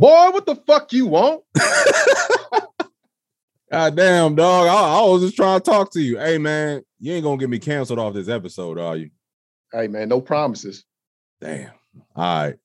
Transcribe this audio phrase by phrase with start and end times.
[0.00, 1.44] Boy, what the fuck you want?
[3.70, 4.66] God damn, dog.
[4.66, 6.18] I, I, was just trying to talk to you.
[6.18, 9.10] Hey, man, you ain't gonna get me canceled off this episode, are you?
[9.70, 10.86] Hey, man, no promises.
[11.42, 11.72] Damn.
[12.16, 12.56] All right.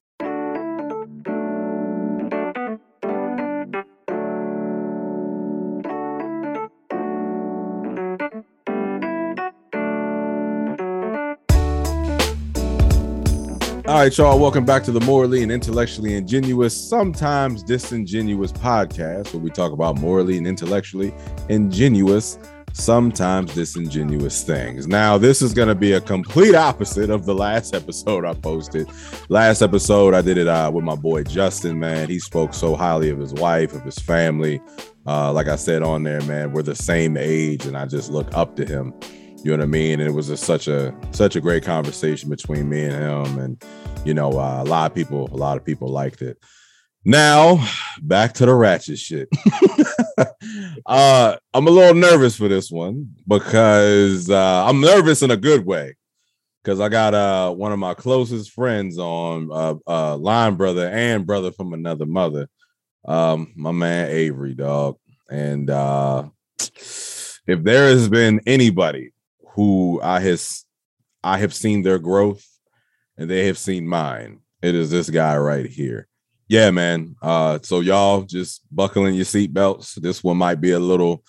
[13.95, 14.37] All right, y'all.
[14.37, 19.97] Welcome back to the morally and intellectually ingenuous, sometimes disingenuous podcast, where we talk about
[19.97, 21.13] morally and intellectually
[21.47, 22.37] ingenuous,
[22.73, 24.85] sometimes disingenuous things.
[24.85, 28.89] Now, this is going to be a complete opposite of the last episode I posted.
[29.29, 31.79] Last episode, I did it uh, with my boy Justin.
[31.79, 34.59] Man, he spoke so highly of his wife, of his family.
[35.07, 38.27] Uh, like I said on there, man, we're the same age, and I just look
[38.35, 38.93] up to him.
[39.45, 39.99] You know what I mean?
[39.99, 43.63] And it was a, such a such a great conversation between me and him, and
[44.03, 46.39] you know, uh, a lot of people, a lot of people liked it.
[47.05, 47.63] Now,
[48.02, 49.29] back to the ratchet shit.
[50.87, 55.63] uh, I'm a little nervous for this one because uh, I'm nervous in a good
[55.63, 55.95] way.
[56.63, 61.27] Because I got uh, one of my closest friends on, uh, uh, line brother and
[61.27, 62.47] brother from another mother,
[63.07, 64.97] um, my man Avery, dog.
[65.30, 69.11] And uh, if there has been anybody
[69.56, 70.66] who I has
[71.23, 72.45] I have seen their growth
[73.17, 74.42] and they have seen mine.
[74.61, 76.08] It is this guy right here.
[76.48, 77.16] Yeah, man.
[77.22, 79.95] Uh, so y'all just buckling your seatbelts.
[79.95, 81.23] This one might be a little,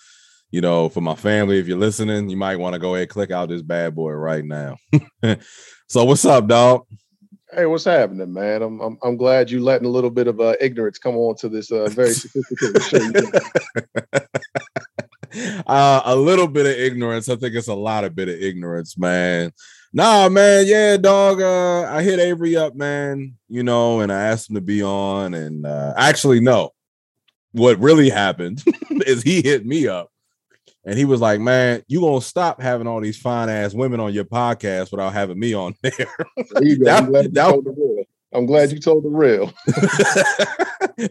[0.51, 1.57] you know, for my family.
[1.57, 4.45] If you're listening, you might want to go ahead click out this bad boy right
[4.45, 4.77] now.
[5.87, 6.85] so what's up, dog?
[7.51, 8.61] Hey, what's happening, man?
[8.61, 11.49] I'm I'm, I'm glad you letting a little bit of uh, ignorance come on to
[11.49, 14.19] this uh, very sophisticated show.
[15.67, 17.29] uh, a little bit of ignorance.
[17.29, 19.51] I think it's a lot of bit of ignorance, man.
[19.93, 21.41] Nah, man, yeah, dog.
[21.41, 23.35] Uh, I hit Avery up, man.
[23.47, 26.71] You know, and I asked him to be on, and uh, actually, no.
[27.53, 28.63] What really happened
[29.05, 30.11] is he hit me up,
[30.85, 34.13] and he was like, "Man, you gonna stop having all these fine ass women on
[34.13, 35.93] your podcast without having me on there?"
[36.51, 36.85] there you go.
[36.85, 38.05] that, I'm, that, the
[38.37, 39.47] I'm glad you told the real.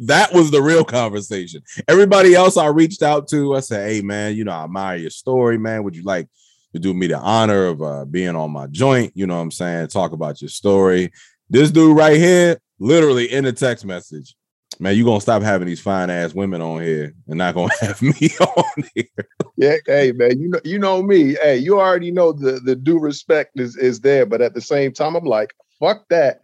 [0.01, 1.63] that was the real conversation.
[1.89, 5.11] Everybody else I reached out to, I said, "Hey, man, you know, I admire your
[5.11, 5.85] story, man.
[5.85, 6.29] Would you like?"
[6.77, 9.13] to do me the honor of uh, being on my joint.
[9.15, 9.89] You know what I'm saying?
[9.89, 11.11] Talk about your story.
[11.49, 14.35] This dude right here, literally in the text message,
[14.79, 18.03] man, you gonna stop having these fine ass women on here and not gonna have
[18.03, 19.29] me on here.
[19.57, 21.35] Yeah, hey man, you know you know me.
[21.35, 24.93] Hey, you already know the the due respect is is there, but at the same
[24.93, 26.43] time, I'm like, fuck that.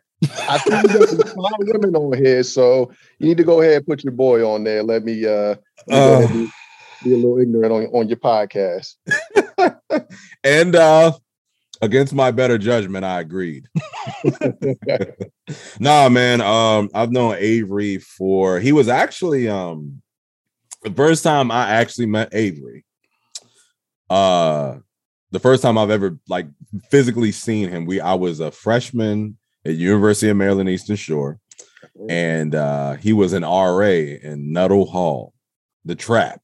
[0.48, 3.78] I think you got some fine women on here, so you need to go ahead
[3.78, 4.82] and put your boy on there.
[4.82, 5.56] Let me uh,
[5.88, 6.46] let me uh,
[7.02, 8.94] be a little ignorant on, on your podcast.
[10.44, 11.12] and uh
[11.80, 13.66] against my better judgment, I agreed.
[15.80, 16.40] nah, man.
[16.40, 20.02] Um, I've known Avery for he was actually um
[20.82, 22.84] the first time I actually met Avery.
[24.08, 24.76] Uh
[25.32, 26.46] the first time I've ever like
[26.90, 31.38] physically seen him, we I was a freshman at University of Maryland Eastern Shore,
[32.08, 35.34] and uh he was an RA in Nuttall Hall,
[35.84, 36.40] the trap.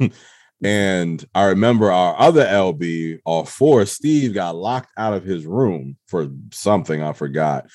[0.62, 5.96] and I remember our other LB, or four, Steve got locked out of his room
[6.06, 7.66] for something I forgot.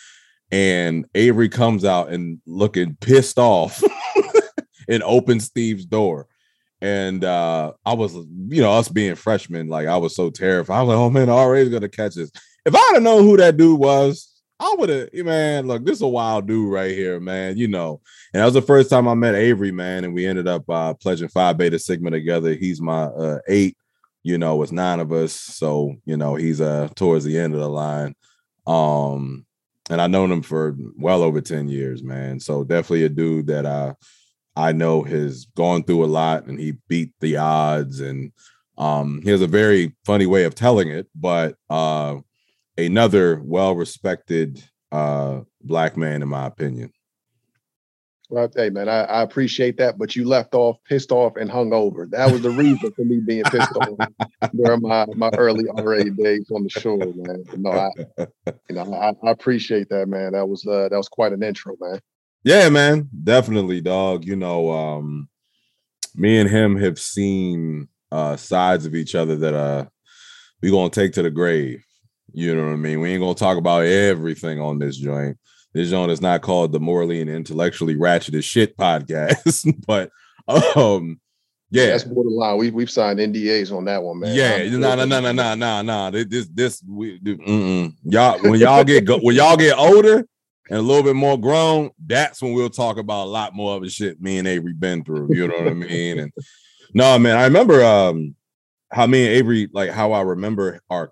[0.52, 3.82] And Avery comes out and looking pissed off
[4.88, 6.28] and opens Steve's door.
[6.82, 10.76] And uh, I was, you know, us being freshmen, like I was so terrified.
[10.76, 12.30] I was like, oh man, RA is gonna catch us.
[12.66, 14.33] If I'd have known who that dude was,
[14.64, 17.58] I would have, man, look, this is a wild dude right here, man.
[17.58, 18.00] You know,
[18.34, 20.94] and that was the first time I met Avery, man, and we ended up uh,
[20.94, 22.54] pledging Phi Beta Sigma together.
[22.54, 23.76] He's my uh, eight,
[24.24, 27.60] you know, it's nine of us, so you know he's uh towards the end of
[27.60, 28.16] the line.
[28.66, 29.46] Um,
[29.90, 32.40] and I've known him for well over ten years, man.
[32.40, 33.96] So definitely a dude that I
[34.56, 38.32] I know has gone through a lot, and he beat the odds, and
[38.78, 42.20] um, he has a very funny way of telling it, but uh
[42.78, 46.92] another well-respected uh, black man, in my opinion.
[48.30, 51.72] Well, hey man, I, I, appreciate that, but you left off pissed off and hung
[51.72, 52.08] over.
[52.10, 54.10] That was the reason for me being pissed off
[54.56, 57.44] during my, my early RA days on the show, man.
[57.58, 57.90] no, I
[58.70, 60.32] you know I, I, appreciate that, man.
[60.32, 62.00] That was uh, that was quite an intro, man.
[62.44, 64.26] Yeah, man, definitely, dog.
[64.26, 65.30] You know, um,
[66.16, 69.86] me and him have seen uh sides of each other that uh
[70.62, 71.84] we gonna take to the grave.
[72.32, 73.00] You know what I mean?
[73.00, 75.38] We ain't gonna talk about everything on this joint.
[75.74, 80.10] This joint is not called the morally and intellectually ratchet as shit podcast, but
[80.48, 81.20] um,
[81.70, 82.58] yeah, that's borderline.
[82.58, 84.36] We we've signed NDAs on that one, man.
[84.36, 86.12] Yeah, no, no, no, no, no, no, no.
[86.12, 87.20] This this we
[88.04, 90.26] y'all when y'all get go, when y'all get older,
[90.70, 93.84] and a little bit more grown, that's when we'll talk about a lot more of
[93.84, 95.30] the shit me and Avery been through.
[95.36, 96.20] You know what I mean?
[96.20, 96.32] And
[96.94, 98.36] no, man, I remember um
[98.92, 101.12] how me and Avery, like how I remember our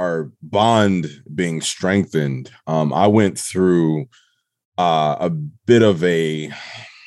[0.00, 2.50] our bond being strengthened.
[2.66, 4.06] Um, I went through
[4.78, 6.50] uh a bit of a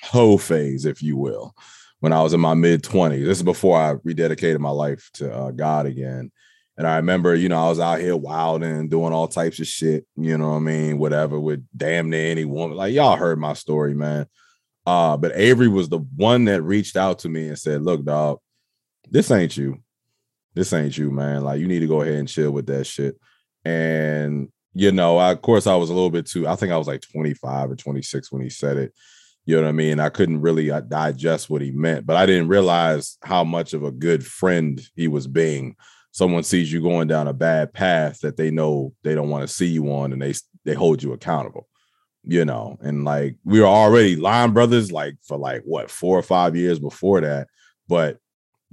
[0.04, 1.56] hoe phase, if you will,
[2.00, 3.26] when I was in my mid 20s.
[3.26, 6.32] This is before I rededicated my life to uh, God again.
[6.78, 10.06] And I remember, you know, I was out here wilding, doing all types of shit,
[10.16, 10.98] you know what I mean?
[10.98, 12.78] Whatever, with damn near any woman.
[12.78, 14.28] Like, y'all heard my story, man.
[14.86, 18.40] Uh, but Avery was the one that reached out to me and said, Look, dog,
[19.10, 19.83] this ain't you.
[20.56, 21.44] This ain't you, man.
[21.44, 23.20] Like, you need to go ahead and chill with that shit.
[23.66, 26.78] And, you know, I, of course, I was a little bit too, I think I
[26.78, 28.94] was like 25 or 26 when he said it.
[29.46, 30.00] You know what I mean?
[30.00, 33.84] I couldn't really uh, digest what he meant, but I didn't realize how much of
[33.84, 35.76] a good friend he was being
[36.14, 39.54] someone sees you going down a bad path that they know they don't want to
[39.54, 40.34] see you on and they
[40.64, 41.68] they hold you accountable
[42.24, 46.24] you know and like we were already line brothers like for like what four or
[46.24, 47.48] five years before that
[47.90, 48.20] but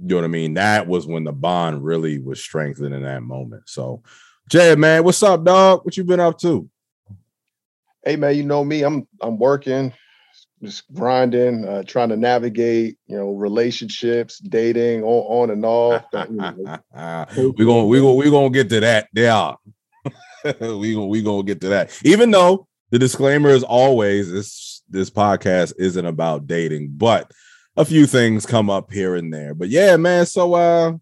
[0.01, 3.23] you know what i mean that was when the bond really was strengthened in that
[3.23, 4.01] moment so
[4.49, 6.69] jay man what's up dog what you been up to
[8.03, 9.93] hey man you know me i'm i'm working
[10.61, 16.05] just grinding, uh, trying to navigate, you know, relationships, dating, on, on and off.
[16.13, 16.27] we're
[17.65, 19.07] gonna we're gonna we're gonna get to that.
[19.13, 19.55] Yeah,
[20.59, 21.99] we gonna we gonna get to that.
[22.03, 27.31] Even though the disclaimer is always this this podcast isn't about dating, but
[27.77, 29.53] a few things come up here and there.
[29.53, 30.25] But yeah, man.
[30.25, 30.93] So uh,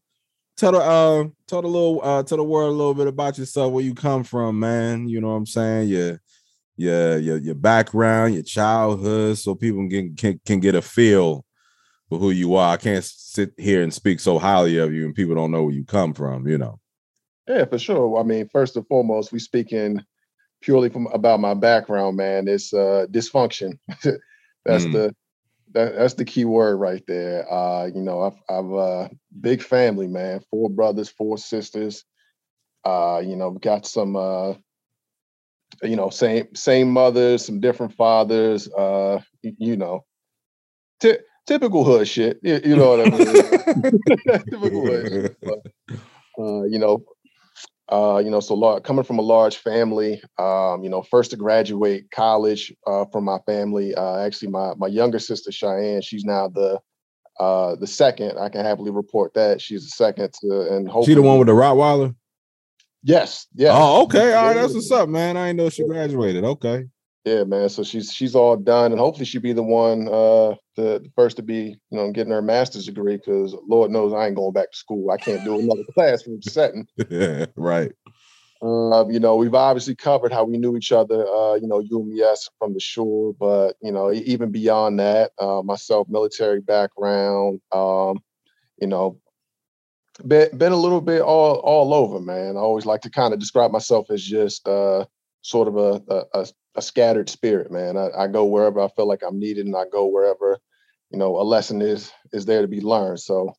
[0.58, 3.74] tell the uh tell the little uh tell the world a little bit about yourself,
[3.74, 5.08] where you come from, man.
[5.08, 5.90] You know what I'm saying?
[5.90, 6.18] Yeah
[6.80, 11.46] your your your background, your childhood, so people can can can get a feel
[12.08, 12.74] for who you are.
[12.74, 15.74] I can't sit here and speak so highly of you, and people don't know where
[15.74, 16.48] you come from.
[16.48, 16.80] You know.
[17.48, 18.18] Yeah, for sure.
[18.18, 20.02] I mean, first and foremost, we speaking
[20.62, 22.48] purely from about my background, man.
[22.48, 23.78] It's uh, dysfunction.
[24.66, 24.94] that's mm.
[24.94, 25.16] the
[25.74, 27.52] that, that's the key word right there.
[27.52, 32.06] Uh, you know, I've I've uh big family, man, four brothers, four sisters.
[32.86, 34.54] Uh, you know, got some uh
[35.84, 38.68] you know, same same mothers, some different fathers.
[38.72, 40.06] Uh, you know,
[41.00, 42.40] t- typical hood shit.
[42.44, 43.44] You, you know what I mean?
[44.52, 45.36] typical hood shit.
[45.44, 45.60] But,
[46.40, 47.04] uh, you know,
[47.92, 51.38] uh, you know, so large, coming from a large family, um, you know, first to
[51.38, 53.96] graduate college uh, from my family.
[53.96, 56.80] Uh, actually, my my younger sister Cheyenne, she's now the
[57.40, 58.38] uh, the second.
[58.38, 61.48] I can happily report that she's the second to, and hopefully, she the one with
[61.48, 62.16] the Rottweiler.
[63.04, 63.48] Yes.
[63.56, 63.72] Yeah.
[63.74, 64.34] Oh, okay.
[64.34, 64.54] All right.
[64.54, 65.38] That's what's up, man.
[65.38, 66.44] I didn't know she graduated.
[66.44, 66.86] Okay.
[67.30, 67.70] Yeah, man.
[67.70, 71.38] So she's she's all done, and hopefully she'll be the one, uh, the, the first
[71.38, 73.18] to be, you know, getting her master's degree.
[73.18, 75.12] Because Lord knows I ain't going back to school.
[75.12, 76.88] I can't do another classroom setting.
[77.10, 77.92] yeah, right.
[78.64, 81.26] Uh, you know, we've obviously covered how we knew each other.
[81.28, 85.00] Uh, you know, you and me, yes, from the shore, but you know, even beyond
[85.00, 87.62] that, uh, myself, military background.
[87.72, 88.24] Um,
[88.82, 89.20] you know,
[90.26, 92.58] been been a little bit all all over, man.
[92.58, 95.06] I always like to kind of describe myself as just uh,
[95.42, 96.48] sort of a, a, a
[96.80, 97.98] scattered spirit, man.
[97.98, 100.58] I, I, go wherever I feel like I'm needed, and I go wherever
[101.12, 103.20] you know a lesson is is there to be learned.
[103.20, 103.54] So,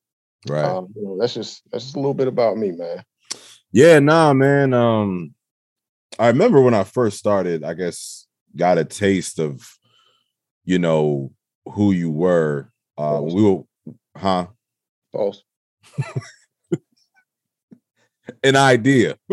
[0.49, 3.05] right, um, you know, that's just that's just a little bit about me, man.
[3.73, 4.75] Yeah, nah, man.
[4.75, 5.35] Um,
[6.19, 7.65] I remember when I first started.
[7.65, 9.63] I guess got a taste of,
[10.65, 11.33] you know,
[11.67, 12.71] who you were.
[12.99, 13.63] Uh, we were,
[14.17, 14.47] huh?
[15.13, 15.43] False.
[18.43, 19.17] an idea.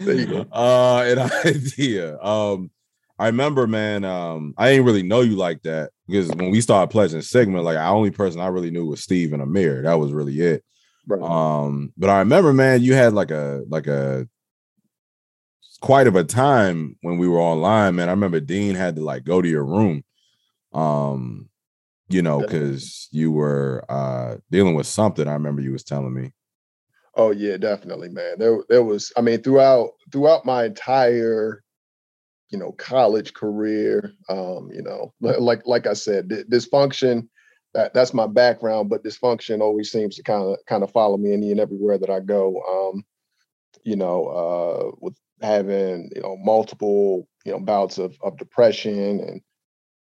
[0.00, 0.46] there you go.
[0.52, 2.18] Uh, an idea.
[2.20, 2.70] Um,
[3.18, 4.04] I remember, man.
[4.04, 7.76] Um, I didn't really know you like that because when we started pledging Sigma, like
[7.76, 9.82] the only person I really knew was Steve and Amir.
[9.82, 10.64] That was really it.
[11.06, 11.20] Right.
[11.22, 14.26] Um, but I remember, man, you had like a like a
[15.80, 18.08] quite of a time when we were online, man.
[18.08, 20.02] I remember Dean had to like go to your room.
[20.72, 21.48] Um,
[22.08, 25.28] you know, because you were uh dealing with something.
[25.28, 26.32] I remember you was telling me.
[27.14, 28.36] Oh yeah, definitely, man.
[28.38, 31.62] There there was I mean throughout throughout my entire
[32.50, 37.28] you know college career um you know like like I said dysfunction
[37.74, 41.32] that that's my background but dysfunction always seems to kind of kind of follow me
[41.32, 42.60] any and everywhere that I go
[42.94, 43.04] um
[43.84, 49.40] you know uh with having you know multiple you know bouts of of depression and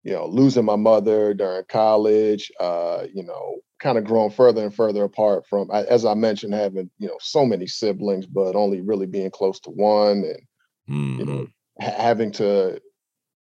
[0.04, 4.74] you know, losing my mother during college, uh, you know, kind of growing further and
[4.74, 9.06] further apart from, as I mentioned, having, you know, so many siblings, but only really
[9.06, 10.42] being close to one and,
[10.90, 11.20] mm-hmm.
[11.20, 11.86] you know, mm-hmm.
[11.86, 12.82] ha- having to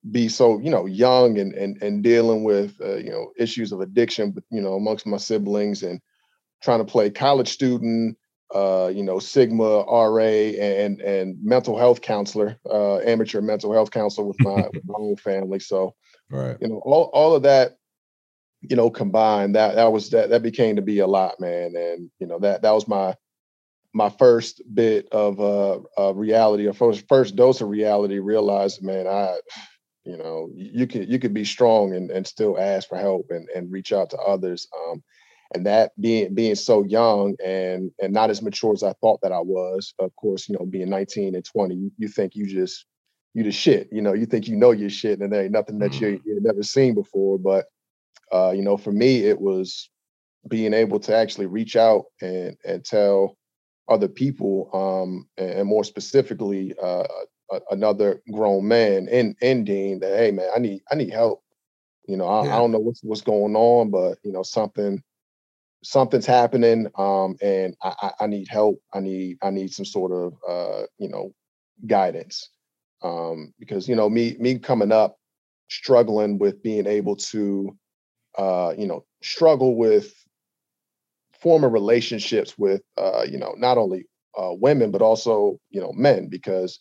[0.09, 3.81] be so, you know, young and, and, and dealing with, uh, you know, issues of
[3.81, 5.99] addiction, but, you know, amongst my siblings and
[6.61, 8.17] trying to play college student,
[8.53, 14.27] uh, you know, Sigma RA and and mental health counselor, uh, amateur mental health counselor
[14.27, 15.59] with my, with my own family.
[15.59, 15.95] So,
[16.29, 17.77] right, you know, all all of that,
[18.61, 21.73] you know, combined, that that was that that became to be a lot, man.
[21.75, 23.15] And you know, that that was my
[23.93, 28.19] my first bit of uh, uh reality, or first first dose of reality.
[28.19, 29.37] Realized, man, I,
[30.05, 33.47] you know, you can you could be strong and and still ask for help and
[33.55, 34.67] and reach out to others.
[34.75, 35.03] Um,
[35.53, 39.31] and that being being so young and and not as mature as I thought that
[39.31, 39.93] I was.
[39.99, 42.85] Of course, you know, being 19 and 20, you, you think you just
[43.33, 43.89] you the shit.
[43.91, 46.43] You know, you think you know your shit, and there ain't nothing that you you've
[46.43, 47.37] never seen before.
[47.37, 47.65] But
[48.33, 49.89] uh, you know, for me, it was
[50.47, 53.37] being able to actually reach out and and tell
[53.87, 57.07] other people, um, and, more specifically, uh,
[57.69, 61.43] another grown man in in Dean that hey man, I need I need help.
[62.07, 62.55] You know, I, yeah.
[62.55, 65.03] I don't know what's what's going on, but you know, something
[65.83, 70.33] something's happening um, and I, I, need help i need i need some sort of
[70.47, 71.33] uh, you know
[71.87, 72.49] guidance
[73.01, 75.17] um, because you know me me coming up
[75.69, 77.75] struggling with being able to
[78.37, 80.13] uh, you know struggle with
[81.41, 84.05] forming relationships with uh, you know not only
[84.37, 86.79] uh, women but also you know men because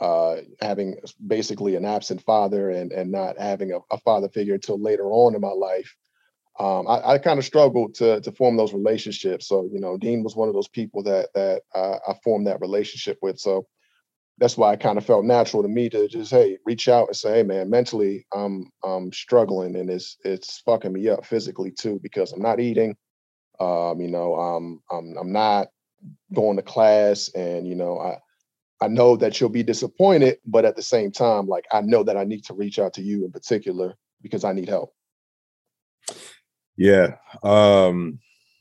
[0.00, 4.80] uh, having basically an absent father and and not having a, a father figure until
[4.80, 5.96] later on in my life
[6.58, 9.46] um, I, I kind of struggled to to form those relationships.
[9.48, 12.60] So you know, Dean was one of those people that that uh, I formed that
[12.60, 13.38] relationship with.
[13.38, 13.66] So
[14.38, 17.16] that's why I kind of felt natural to me to just hey reach out and
[17.16, 22.00] say, hey man, mentally I'm I'm struggling and it's it's fucking me up physically too
[22.02, 22.96] because I'm not eating.
[23.60, 25.68] Um, you know, i'm I'm I'm not
[26.34, 28.18] going to class, and you know I.
[28.78, 32.18] I know that you'll be disappointed, but at the same time, like I know that
[32.18, 34.92] I need to reach out to you in particular because I need help.
[36.76, 37.16] Yeah.
[37.42, 38.18] Um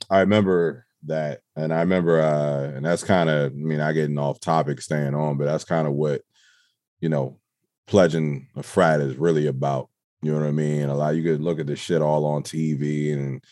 [0.10, 1.41] I remember that.
[1.56, 5.16] And I remember uh and that's kind of I mean, I getting off topic staying
[5.16, 6.22] on, but that's kind of what,
[7.00, 7.40] you know,
[7.88, 9.90] pledging a frat is really about.
[10.22, 10.90] You know what I mean?
[10.90, 13.44] A lot you could look at this shit all on TV and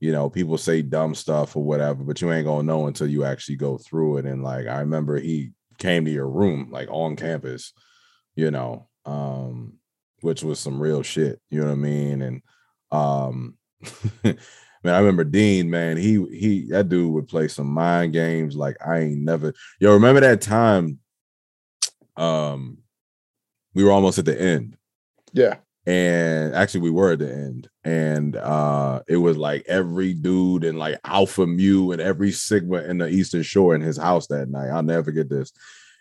[0.00, 3.24] you know, people say dumb stuff or whatever, but you ain't gonna know until you
[3.24, 4.26] actually go through it.
[4.26, 7.72] And like I remember he came to your room like on campus,
[8.36, 9.74] you know, um,
[10.20, 12.22] which was some real shit, you know what I mean?
[12.22, 12.42] And
[12.90, 13.56] um
[14.84, 18.76] man, I remember Dean, man, he he that dude would play some mind games like
[18.86, 20.98] I ain't never yo, remember that time
[22.16, 22.78] um
[23.74, 24.76] we were almost at the end.
[25.32, 25.56] Yeah.
[25.86, 27.68] And actually we were at the end.
[27.82, 32.98] And uh it was like every dude and like Alpha Mu and every Sigma in
[32.98, 34.68] the Eastern Shore in his house that night.
[34.68, 35.52] I'll never forget this.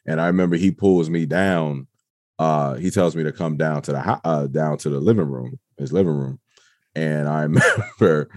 [0.05, 1.87] And I remember he pulls me down.
[2.37, 5.59] Uh he tells me to come down to the uh down to the living room,
[5.77, 6.39] his living room
[6.95, 7.41] and I
[7.99, 8.29] remember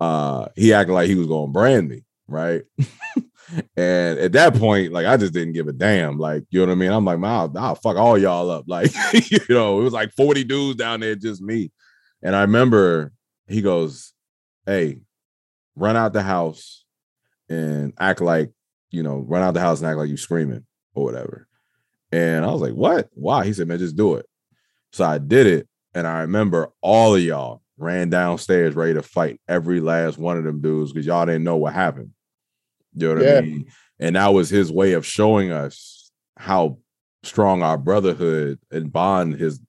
[0.00, 2.62] uh, he acted like he was going to brand me, right?
[3.76, 6.18] and at that point, like I just didn't give a damn.
[6.18, 6.92] Like, you know what I mean?
[6.92, 8.64] I'm like, man, I'll, I'll fuck all y'all up.
[8.68, 8.92] Like,
[9.30, 11.70] you know, it was like 40 dudes down there, just me.
[12.22, 13.12] And I remember
[13.48, 14.12] he goes,
[14.66, 15.00] Hey,
[15.76, 16.84] run out the house
[17.48, 18.50] and act like,
[18.90, 21.46] you know, run out the house and act like you screaming or whatever.
[22.12, 23.08] And I was like, What?
[23.14, 23.44] Why?
[23.44, 24.26] He said, Man, just do it.
[24.92, 25.68] So I did it.
[25.94, 30.44] And I remember all of y'all ran downstairs ready to fight every last one of
[30.44, 32.10] them dudes because y'all didn't know what happened.
[32.94, 33.38] You know what yeah.
[33.38, 33.66] I mean?
[33.98, 36.78] And that was his way of showing us how
[37.22, 39.60] strong our brotherhood and bond has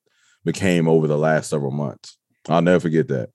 [0.46, 2.18] became over the last several months.
[2.48, 3.30] I'll never forget that.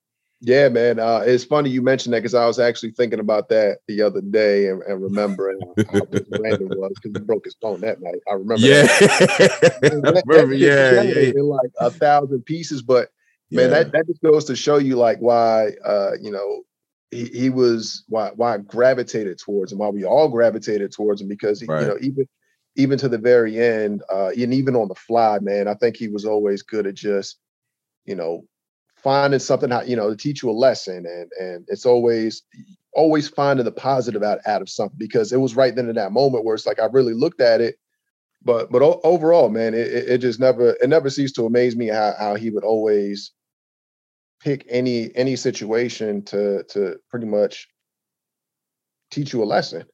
[0.45, 0.99] Yeah, man.
[0.99, 4.21] Uh, it's funny you mentioned that because I was actually thinking about that the other
[4.21, 5.61] day and, and remembering
[5.93, 8.19] how Brandon was because he broke his phone that night.
[8.29, 8.67] I remember.
[8.67, 12.83] Yeah, that, remember, yeah, yeah, in like a thousand pieces.
[12.83, 13.11] But
[13.53, 13.79] man, yeah.
[13.79, 16.63] that, that just goes to show you like why uh, you know,
[17.11, 21.29] he, he was why why I gravitated towards him, why we all gravitated towards him,
[21.29, 21.83] because he, right.
[21.83, 22.29] you know, even
[22.77, 26.09] even to the very end, uh, and even on the fly, man, I think he
[26.09, 27.39] was always good at just,
[28.07, 28.45] you know,
[28.97, 31.05] finding something how, you know, to teach you a lesson.
[31.07, 32.43] And and it's always
[32.95, 36.13] always finding the positive out, out of something because it was right then in that
[36.13, 37.77] moment where it's like I really looked at it
[38.45, 42.15] but but overall, man, it, it just never it never ceased to amaze me how,
[42.19, 43.33] how he would always
[44.43, 47.69] pick any any situation to to pretty much
[49.11, 49.85] teach you a lesson.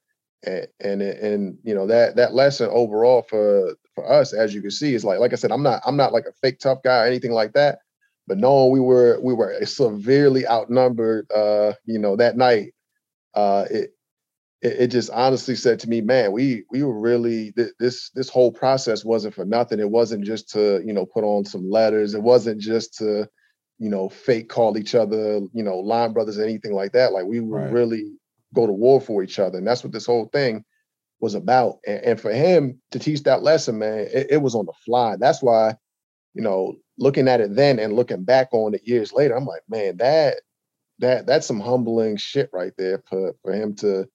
[0.44, 4.70] And and and you know that that lesson overall for for us as you can
[4.70, 7.02] see is like like i said i'm not i'm not like a fake tough guy
[7.02, 7.80] or anything like that.
[8.28, 12.72] But knowing we were we were severely outnumbered uh you know that night
[13.34, 13.94] uh it
[14.62, 18.52] it, just honestly said to me man we we were really th- this this whole
[18.52, 19.80] process wasn't for nothing.
[19.80, 22.14] It wasn't just to you know put on some letters.
[22.14, 23.28] It wasn't just to
[23.78, 27.12] you know, fake call each other, you know, line brothers anything like that.
[27.12, 27.72] Like we would right.
[27.72, 28.12] really
[28.54, 29.58] go to war for each other.
[29.58, 30.64] And that's what this whole thing
[31.20, 31.78] was about.
[31.86, 35.16] And, and for him to teach that lesson, man, it, it, was on the fly.
[35.16, 35.76] That's why,
[36.34, 39.62] you know, looking at it then and looking back on it years later, I'm like,
[39.68, 40.40] man, that
[41.00, 44.08] that that's some humbling shit right there for for him to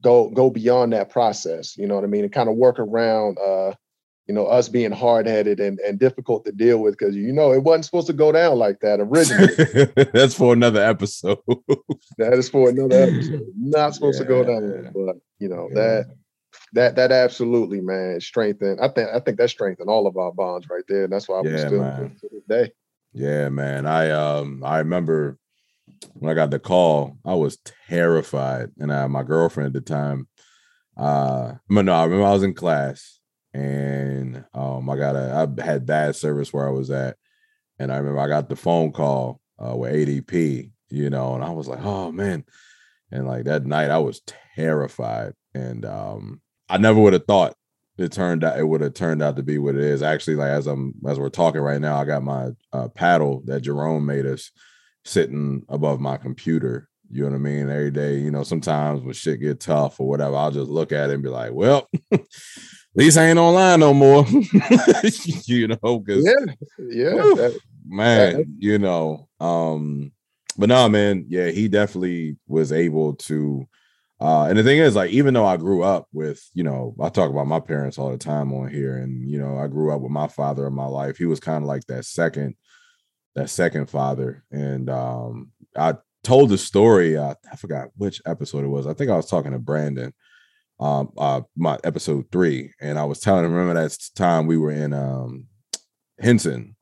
[0.00, 1.76] go go beyond that process.
[1.76, 2.24] You know what I mean?
[2.24, 3.74] And kind of work around uh,
[4.28, 7.50] you know, us being hard headed and, and difficult to deal with because you know
[7.52, 10.10] it wasn't supposed to go down like that originally.
[10.12, 11.38] That's for another episode.
[12.18, 13.46] that is for another episode.
[13.58, 14.26] Not supposed yeah.
[14.26, 15.74] to go down, but you know yeah.
[15.74, 16.06] that
[16.74, 18.80] that that absolutely, man, strengthened.
[18.82, 21.38] I think I think that strengthened all of our bonds right there, and that's why
[21.38, 22.16] I'm yeah, still man.
[22.20, 22.72] to this day.
[23.14, 23.86] Yeah, man.
[23.86, 25.38] I um I remember
[26.12, 27.56] when I got the call, I was
[27.88, 30.28] terrified, and I, my girlfriend at the time.
[30.98, 33.17] Uh, no, I remember I was in class
[33.58, 37.16] and um, I got a I had bad service where I was at,
[37.78, 41.50] and I remember I got the phone call uh, with ADP, you know, and I
[41.50, 42.44] was like, oh man,
[43.10, 44.22] and like that night I was
[44.54, 47.54] terrified, and um, I never would have thought
[47.98, 50.02] it turned out it would have turned out to be what it is.
[50.02, 53.62] Actually, like as I'm as we're talking right now, I got my uh, paddle that
[53.62, 54.52] Jerome made us
[55.04, 56.88] sitting above my computer.
[57.10, 57.70] You know what I mean?
[57.70, 61.10] Every day, you know, sometimes when shit get tough or whatever, I'll just look at
[61.10, 61.88] it and be like, well,
[63.04, 64.26] least I ain't online no more.
[65.46, 70.12] you know, because yeah, yeah, that, man, that, you know, um,
[70.56, 73.66] but no, man, yeah, he definitely was able to.
[74.20, 77.08] Uh, and the thing is, like, even though I grew up with, you know, I
[77.08, 80.00] talk about my parents all the time on here, and you know, I grew up
[80.00, 81.16] with my father in my life.
[81.16, 82.56] He was kind of like that second,
[83.36, 87.16] that second father, and um, I told the story.
[87.16, 88.88] Uh, I forgot which episode it was.
[88.88, 90.12] I think I was talking to Brandon
[90.80, 94.70] um uh my episode three and i was telling him remember that time we were
[94.70, 95.46] in um
[96.20, 96.76] henson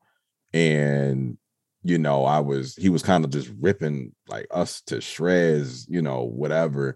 [0.53, 1.37] and
[1.83, 6.01] you know i was he was kind of just ripping like us to shreds you
[6.01, 6.95] know whatever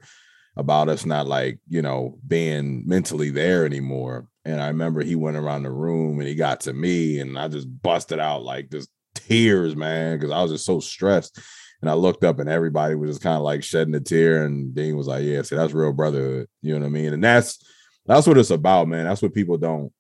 [0.58, 4.28] about us not like you know being mentally there anymore.
[4.44, 7.48] And i remember he went around the room and he got to me and i
[7.48, 11.40] just busted out like just tears man because i was just so stressed
[11.82, 14.46] and I looked up and everybody was just kind of like shedding a tear.
[14.46, 16.48] And Dean was like, Yeah, see, that's real brotherhood.
[16.62, 17.14] You know what I mean?
[17.14, 17.64] And that's
[18.06, 19.06] that's what it's about, man.
[19.06, 19.92] That's what people don't,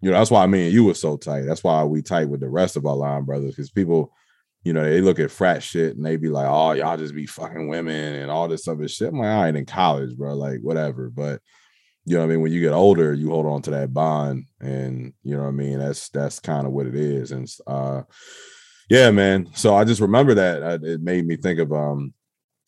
[0.00, 1.42] you know, that's why I mean you were so tight.
[1.42, 4.12] That's why we tight with the rest of our line brothers, because people,
[4.64, 7.26] you know, they look at frat shit and they be like, Oh, y'all just be
[7.26, 9.08] fucking women and all this other shit.
[9.08, 10.34] I'm like, I ain't in college, bro.
[10.34, 11.08] Like, whatever.
[11.08, 11.40] But
[12.04, 12.40] you know what I mean?
[12.40, 14.46] When you get older, you hold on to that bond.
[14.60, 15.78] And you know what I mean?
[15.78, 17.30] That's that's kind of what it is.
[17.30, 18.02] And uh
[18.88, 19.48] yeah, man.
[19.54, 22.12] So I just remember that uh, it made me think of um,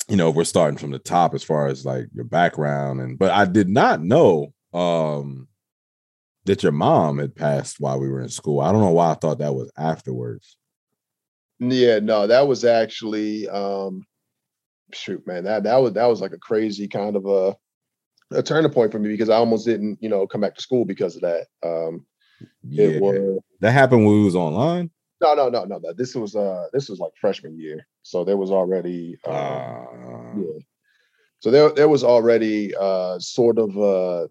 [0.09, 3.31] you know, we're starting from the top as far as like your background, and but
[3.31, 5.49] I did not know um
[6.45, 8.61] that your mom had passed while we were in school.
[8.61, 10.57] I don't know why I thought that was afterwards.
[11.61, 14.05] Yeah, no, that was actually um
[14.93, 17.57] shoot, man, that that was that was like a crazy kind of a
[18.33, 20.85] a turning point for me because I almost didn't, you know, come back to school
[20.85, 21.47] because of that.
[21.63, 22.07] Um
[22.63, 22.99] yeah.
[22.99, 24.91] Was, that happened when we was online.
[25.21, 25.93] No, no, no, no, no.
[25.93, 27.87] This was uh this was like freshman year.
[28.03, 30.59] So there was already uh, uh, yeah.
[31.41, 34.29] So there there was already uh sort of uh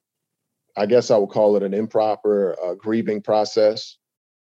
[0.78, 3.98] I guess I would call it an improper uh, grieving process.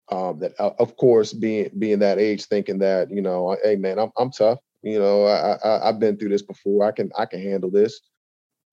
[0.10, 4.00] Um, that uh, of course being being that age thinking that, you know, hey man,
[4.00, 4.60] I'm I'm tough.
[4.82, 6.86] You know, I, I I've been through this before.
[6.86, 8.00] I can I can handle this.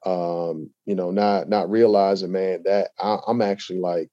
[0.07, 4.11] Um, you know, not not realizing, man, that I, I'm actually like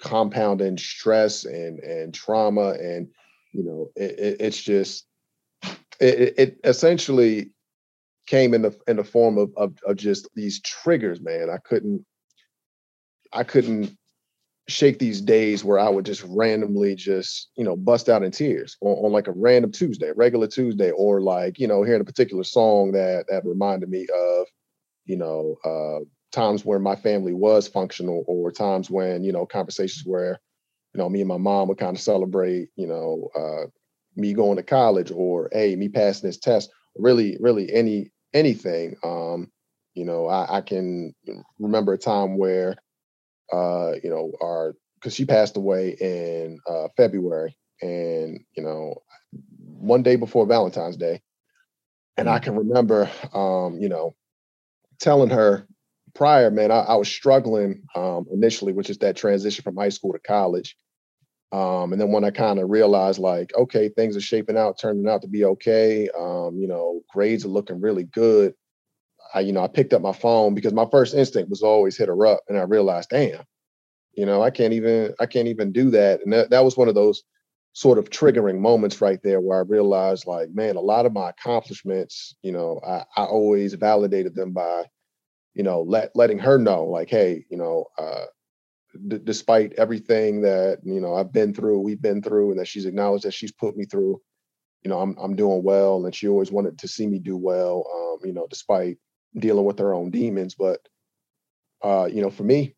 [0.00, 3.08] compounding stress and and trauma and
[3.52, 5.06] you know it, it, it's just
[6.00, 7.50] it, it, essentially
[8.26, 11.50] came in the in the form of, of of just these triggers man.
[11.50, 12.04] I couldn't
[13.32, 13.96] i couldn't
[14.68, 18.76] shake these days where i would just randomly just you know bust out in tears
[18.82, 22.44] on, on like a random tuesday regular tuesday or like you know hearing a particular
[22.44, 24.46] song that that reminded me of
[25.06, 30.04] you know uh times where my family was functional or times when you know conversations
[30.04, 30.38] where
[30.94, 33.66] you know me and my mom would kind of celebrate you know uh,
[34.16, 39.50] me going to college or hey me passing this test really really any anything um
[39.94, 41.14] you know i, I can
[41.58, 42.76] remember a time where
[43.52, 49.02] uh you know our because she passed away in uh february and you know
[49.56, 51.22] one day before valentine's day
[52.16, 52.42] and i mm.
[52.42, 54.14] can remember um you know
[55.00, 55.66] telling her
[56.14, 60.12] prior, man, I, I was struggling um, initially, which is that transition from high school
[60.12, 60.76] to college.
[61.50, 65.08] Um, and then when I kind of realized, like, okay, things are shaping out, turning
[65.08, 66.08] out to be okay.
[66.18, 68.54] Um, you know, grades are looking really good.
[69.34, 72.08] I, you know, I picked up my phone because my first instinct was always hit
[72.08, 73.44] her up, and I realized, damn,
[74.12, 76.20] you know, I can't even, I can't even do that.
[76.22, 77.22] And that, that was one of those
[77.72, 81.30] sort of triggering moments right there where I realized like, man, a lot of my
[81.30, 84.84] accomplishments, you know, I, I always validated them by,
[85.58, 88.26] you know, let letting her know like, hey, you know, uh,
[89.08, 92.86] d- despite everything that you know I've been through, we've been through, and that she's
[92.86, 94.20] acknowledged that she's put me through,
[94.84, 97.84] you know, I'm I'm doing well, and she always wanted to see me do well,
[97.94, 98.98] um, you know, despite
[99.38, 100.54] dealing with her own demons.
[100.54, 100.80] But
[101.84, 102.76] uh, you know, for me,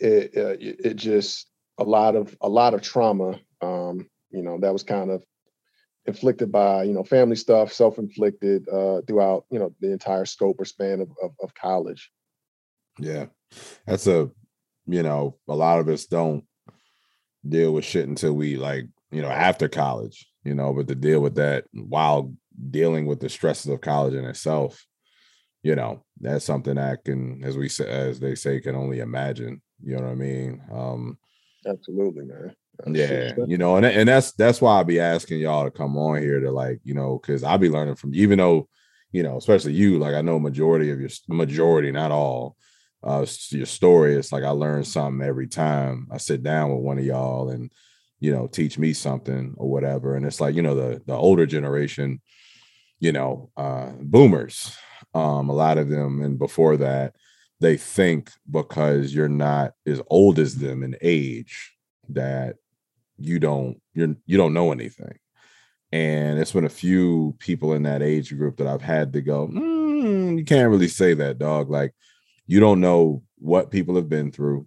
[0.00, 3.40] it, uh, it it just a lot of a lot of trauma.
[3.62, 5.24] Um, you know, that was kind of
[6.06, 10.64] inflicted by you know family stuff, self-inflicted uh, throughout you know the entire scope or
[10.64, 12.10] span of, of, of college.
[12.98, 13.26] Yeah,
[13.86, 14.30] that's a
[14.86, 16.44] you know a lot of us don't
[17.46, 20.28] deal with shit until we like you know after college.
[20.44, 22.34] You know, but to deal with that while
[22.70, 24.84] dealing with the stresses of college in itself,
[25.62, 29.62] you know, that's something that can, as we say, as they say, can only imagine.
[29.82, 30.62] You know what I mean?
[30.70, 31.18] Um,
[31.66, 32.54] Absolutely, man.
[32.86, 36.20] Yeah, you know, and and that's that's why I'll be asking y'all to come on
[36.20, 38.68] here to like, you know, because I'll be learning from even though,
[39.12, 42.56] you know, especially you, like I know majority of your majority, not all,
[43.02, 44.14] uh, your story.
[44.14, 47.70] It's like I learn something every time I sit down with one of y'all and
[48.20, 50.16] you know teach me something or whatever.
[50.16, 52.20] And it's like you know the the older generation,
[52.98, 54.76] you know, uh, boomers,
[55.14, 57.14] um, a lot of them, and before that,
[57.60, 61.72] they think because you're not as old as them in age
[62.08, 62.56] that
[63.18, 65.18] you don't you're you don't know anything.
[65.92, 69.46] And it's been a few people in that age group that i've had to go
[69.46, 71.70] mm, you can't really say that dog.
[71.70, 71.92] Like
[72.46, 74.66] you don't know what people have been through.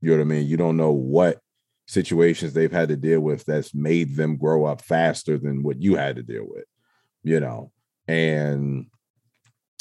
[0.00, 0.46] You know what i mean?
[0.46, 1.38] You don't know what
[1.86, 5.96] situations they've had to deal with that's made them grow up faster than what you
[5.96, 6.64] had to deal with
[7.22, 7.72] you know?
[8.08, 8.86] And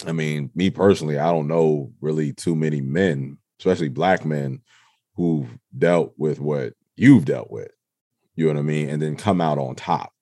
[0.05, 4.61] I mean, me personally, I don't know really too many men, especially black men,
[5.15, 7.71] who've dealt with what you've dealt with.
[8.35, 8.89] You know what I mean?
[8.89, 10.13] And then come out on top.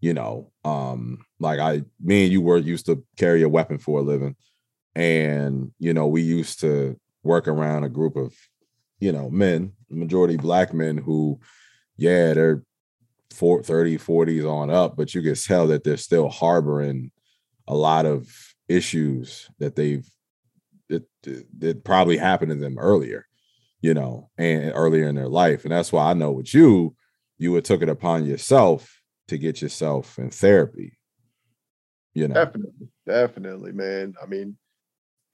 [0.00, 3.98] You know, um, like I, me and you were used to carry a weapon for
[3.98, 4.34] a living,
[4.94, 8.34] and you know, we used to work around a group of,
[8.98, 11.38] you know, men, majority black men who,
[11.98, 12.62] yeah, they're
[13.32, 17.10] 40, 30, 40s on up, but you can tell that they're still harboring
[17.68, 18.34] a lot of
[18.68, 20.08] issues that they've
[20.88, 21.04] that,
[21.58, 23.26] that probably happened to them earlier,
[23.80, 25.64] you know, and earlier in their life.
[25.64, 26.96] And that's why I know with you,
[27.40, 30.92] you would took it upon yourself to get yourself in therapy.
[32.12, 34.14] You know, definitely, definitely, man.
[34.22, 34.58] I mean,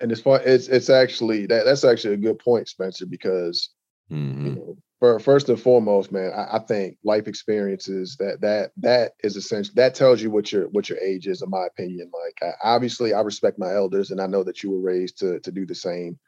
[0.00, 3.70] and as far it's it's actually that that's actually a good point, Spencer, because
[4.10, 4.46] mm-hmm.
[4.46, 9.12] you know, for, first and foremost, man, I, I, think life experiences that that that
[9.24, 9.72] is essential.
[9.74, 12.12] That tells you what your what your age is, in my opinion.
[12.12, 15.40] Like, I, obviously, I respect my elders, and I know that you were raised to
[15.40, 16.18] to do the same.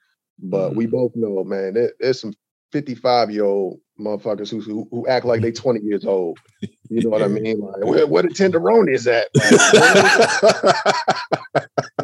[0.40, 0.78] But mm-hmm.
[0.78, 2.32] we both know, man, there, there's some
[2.72, 6.38] 55 year old motherfuckers who, who, who act like they 20 years old.
[6.90, 7.60] You know what I mean?
[7.60, 9.28] Like, where, where the tenderoni is at?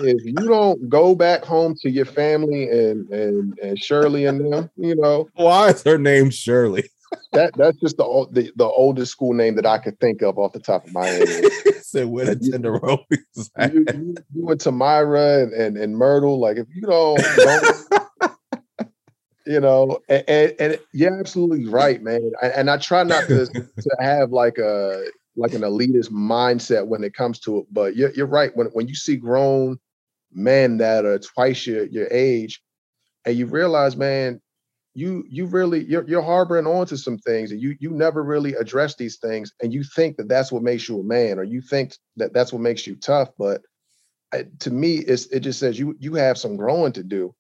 [0.01, 4.71] if you don't go back home to your family and and and Shirley and them,
[4.77, 6.85] you know, why is her name Shirley?
[7.33, 10.53] that that's just the, the the oldest school name that I could think of off
[10.53, 11.45] the top of my head.
[11.83, 16.67] Said where the tenderoni you, you, you, and Tamira and, and, and Myrtle, like if
[16.75, 18.04] you don't, don't
[19.47, 22.33] you know, and, and, and, you're absolutely right, man.
[22.43, 25.05] And I try not to to have like a
[25.37, 28.57] like an elitist mindset when it comes to it, but you're, you're right.
[28.57, 29.79] When when you see grown
[30.33, 32.63] men that are twice your your age,
[33.25, 34.41] and you realize, man,
[34.95, 38.97] you you really you're, you're harboring onto some things, and you you never really address
[38.97, 41.97] these things, and you think that that's what makes you a man, or you think
[42.17, 43.61] that that's what makes you tough, but
[44.33, 47.35] uh, to me, it's it just says you you have some growing to do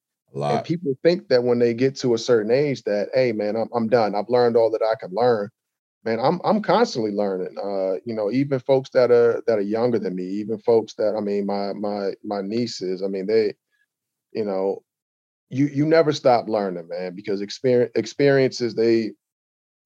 [0.57, 3.68] and people think that when they get to a certain age that, hey man, I'm
[3.75, 4.14] I'm done.
[4.14, 5.49] I've learned all that I can learn.
[6.05, 7.57] Man, I'm I'm constantly learning.
[7.57, 11.14] Uh, you know, even folks that are that are younger than me, even folks that
[11.16, 13.55] I mean, my my my nieces, I mean, they,
[14.33, 14.83] you know,
[15.51, 19.12] you you never stop learning, man, because experience experiences, they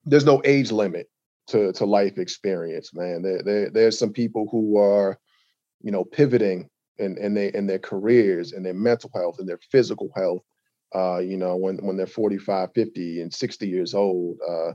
[0.04, 1.08] there's no age limit
[1.48, 3.22] to to life experience, man.
[3.22, 5.18] There, there there's some people who are,
[5.82, 9.61] you know, pivoting in, in, they, in their careers and their mental health and their
[9.70, 10.42] physical health,
[10.94, 14.38] uh, you know, when, when they're 45, 50 and 60 years old.
[14.46, 14.72] Uh,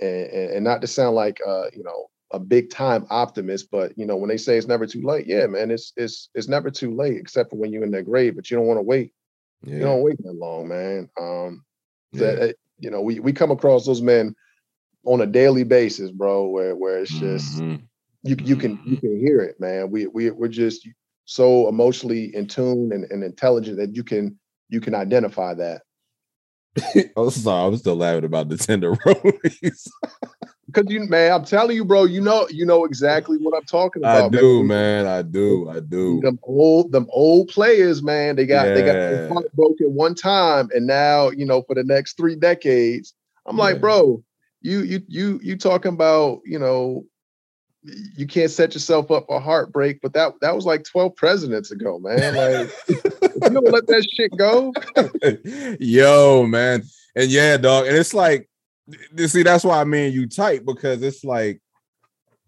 [0.00, 4.06] and, and not to sound like, uh, you know, a big time optimist, but you
[4.06, 6.94] know, when they say it's never too late, yeah, man, it's it's it's never too
[6.94, 9.12] late, except for when you're in that grave, but you don't want to wait.
[9.62, 9.74] Yeah.
[9.74, 11.08] You don't wait that long, man.
[11.18, 11.64] Um,
[12.12, 12.32] yeah.
[12.32, 14.34] that you know, we we come across those men
[15.04, 17.84] on a daily basis, bro, where where it's just mm-hmm.
[18.22, 19.90] you you can you can hear it, man.
[19.90, 20.86] We we we're just
[21.26, 25.82] so emotionally in tune and, and intelligent that you can you can identify that.
[27.16, 29.88] oh, sorry, I'm still laughing about the tender tenderonies.
[30.66, 34.02] because you man, I'm telling you, bro, you know, you know exactly what I'm talking
[34.02, 34.34] about.
[34.34, 35.04] I do, man.
[35.04, 35.06] man.
[35.06, 36.20] I do, I do.
[36.20, 38.36] Them old, them old players, man.
[38.36, 38.74] They got yeah.
[38.74, 38.82] they
[39.28, 43.14] got broken one time, and now you know for the next three decades.
[43.46, 43.62] I'm yeah.
[43.64, 44.22] like, bro,
[44.60, 47.04] you you you you talking about you know
[48.16, 51.98] you can't set yourself up for heartbreak, but that that was like 12 presidents ago,
[51.98, 52.34] man.
[52.36, 54.72] Like you don't let that shit go.
[55.80, 56.82] Yo, man.
[57.14, 57.86] And yeah, dog.
[57.86, 58.48] And it's like,
[59.16, 61.60] you see, that's why I mean you tight because it's like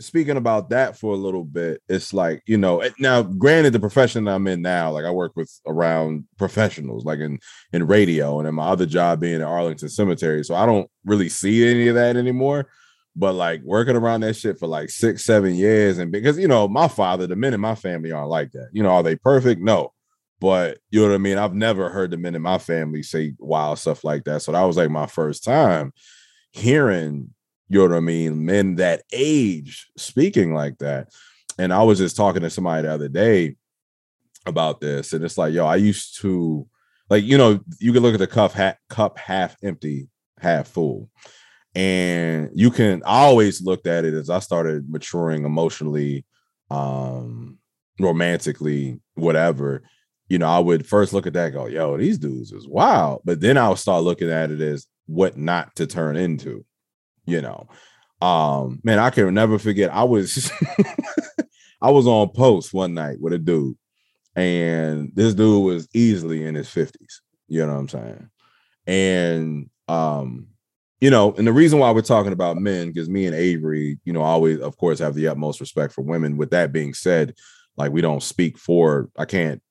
[0.01, 3.81] speaking about that for a little bit, it's like, you know, eh, now granted the
[3.81, 7.39] profession I'm in now, like I work with around professionals, like in
[7.73, 10.45] in radio, and in my other job being at Arlington Cemetery.
[10.45, 12.69] So I don't really see any of that anymore
[13.19, 16.69] but like working around that shit for like six, seven years, and because you know,
[16.69, 18.69] my father, the men in my family aren't like that.
[18.73, 19.61] You know, are they perfect?
[19.61, 19.93] No.
[20.41, 21.37] But you know what I mean?
[21.37, 24.43] I've never heard the men in my family say wild stuff like that.
[24.43, 25.93] So that was like my first time
[26.53, 27.35] hearing,
[27.69, 31.09] you know what I mean, men that age speaking like that.
[31.59, 33.57] And I was just talking to somebody the other day
[34.47, 36.69] about this, and it's like, yo, I used to
[37.11, 41.11] like, you know, you can look at the cup hat cup half empty, half full
[41.75, 46.25] and you can I always looked at it as I started maturing emotionally,
[46.71, 47.59] um,
[48.01, 49.83] romantically, whatever.
[50.29, 53.41] You know, I would first look at that, go, "Yo, these dudes is wild," but
[53.41, 56.65] then I would start looking at it as what not to turn into.
[57.27, 57.69] You know,
[58.21, 59.93] um, man, I can never forget.
[59.93, 60.51] I was
[61.81, 63.77] I was on post one night with a dude,
[64.35, 67.23] and this dude was easily in his fifties.
[67.47, 68.31] You know what I'm saying?
[68.87, 70.49] And um
[71.01, 74.13] you know, and the reason why we're talking about men, because me and Avery, you
[74.13, 76.37] know, always, of course, have the utmost respect for women.
[76.37, 77.35] With that being said,
[77.77, 79.63] like we don't speak for, I can't,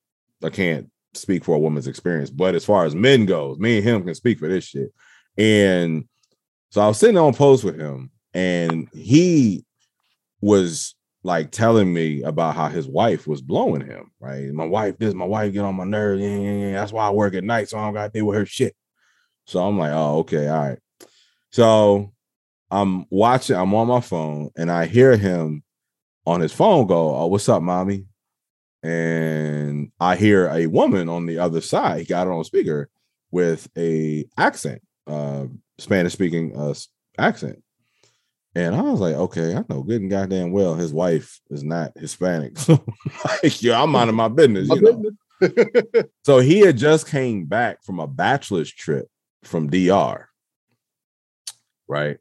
[0.42, 2.30] I can't speak for a woman's experience.
[2.30, 4.92] But as far as men goes, me and him can speak for this shit.
[5.36, 6.08] And
[6.70, 9.64] so I was sitting on post with him, and he
[10.40, 14.10] was like telling me about how his wife was blowing him.
[14.18, 16.22] Right, my wife, this, my wife get on my nerves.
[16.22, 16.72] Yeah, yeah, yeah.
[16.72, 18.74] That's why I work at night, so I don't got to deal with her shit.
[19.44, 20.78] So I'm like, oh, okay, all right.
[21.50, 22.12] So
[22.70, 25.62] I'm watching, I'm on my phone, and I hear him
[26.26, 28.06] on his phone go, Oh, what's up, mommy?
[28.82, 32.88] And I hear a woman on the other side, he got it on speaker
[33.30, 35.46] with a accent, uh,
[35.78, 36.74] Spanish speaking uh,
[37.18, 37.62] accent.
[38.54, 41.92] And I was like, okay, I know good and goddamn well his wife is not
[41.96, 42.56] Hispanic.
[42.58, 42.84] So
[43.42, 45.10] like, yeah, I'm minding my business, you know.
[46.24, 49.06] so he had just came back from a bachelor's trip
[49.44, 50.28] from DR
[51.88, 52.18] right?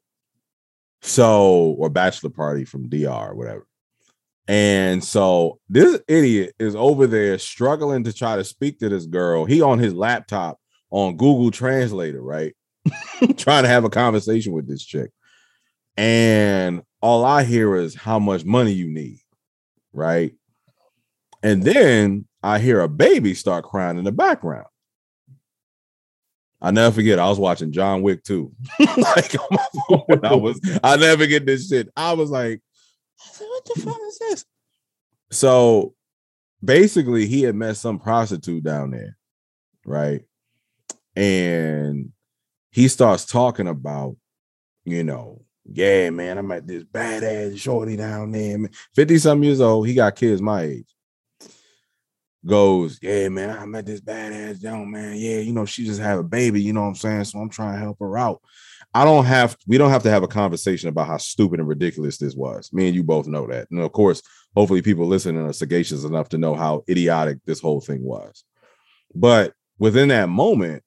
[1.01, 3.67] So, or bachelor party from DR or whatever.
[4.47, 9.45] And so this idiot is over there struggling to try to speak to this girl.
[9.45, 10.57] He on his laptop
[10.89, 12.55] on Google Translator, right?
[13.37, 15.11] Trying to have a conversation with this chick.
[15.97, 19.19] And all I hear is how much money you need,
[19.91, 20.33] right?
[21.43, 24.67] And then I hear a baby start crying in the background.
[26.61, 27.19] I never forget.
[27.19, 28.51] I was watching John Wick too.
[28.79, 30.59] like on my phone when I was.
[30.83, 31.89] I never get this shit.
[31.95, 32.61] I was like,
[33.37, 34.45] "What the fuck is this?"
[35.31, 35.93] So
[36.63, 39.17] basically, he had met some prostitute down there,
[39.85, 40.23] right?
[41.15, 42.11] And
[42.71, 44.17] he starts talking about,
[44.85, 48.57] you know, yeah, man, I'm at this badass shorty down there.
[48.95, 49.87] 50 some years old.
[49.87, 50.96] He got kids my age
[52.47, 55.15] goes, Yeah, man, I met this badass young man.
[55.17, 57.25] Yeah, you know, she just had a baby, you know what I'm saying?
[57.25, 58.41] So I'm trying to help her out.
[58.93, 62.17] I don't have we don't have to have a conversation about how stupid and ridiculous
[62.17, 62.71] this was.
[62.73, 63.69] Me and you both know that.
[63.69, 64.21] And of course,
[64.55, 68.43] hopefully people listening are sagacious enough to know how idiotic this whole thing was.
[69.13, 70.83] But within that moment,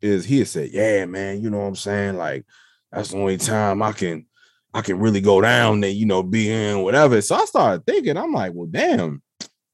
[0.00, 2.16] is he had said, Yeah, man, you know what I'm saying?
[2.16, 2.46] Like,
[2.90, 4.26] that's the only time I can
[4.72, 7.20] I can really go down and you know, be in whatever.
[7.20, 9.22] So I started thinking, I'm like, well, damn,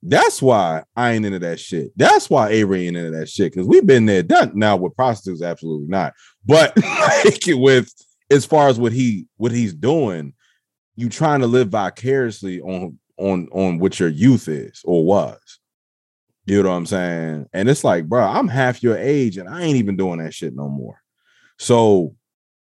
[0.08, 1.90] that's why I ain't into that shit.
[1.96, 4.52] That's why Avery ain't into that shit because we've been there, done.
[4.54, 6.14] Now with prostitutes, absolutely not.
[6.44, 7.92] But like with
[8.30, 10.32] as far as what he what he's doing,
[10.94, 15.58] you trying to live vicariously on on on what your youth is or was.
[16.46, 17.46] You know what I'm saying?
[17.52, 20.54] And it's like, bro, I'm half your age and I ain't even doing that shit
[20.54, 21.02] no more.
[21.58, 22.14] So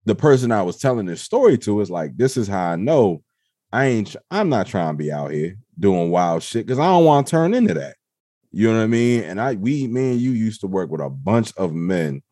[0.06, 3.22] the person I was telling this story to is like, this is how I know
[3.72, 7.04] I ain't I'm not trying to be out here doing wild shit because I don't
[7.04, 7.96] want to turn into that.
[8.52, 9.22] You know what I mean?
[9.22, 12.22] And I, we, me and you used to work with a bunch of men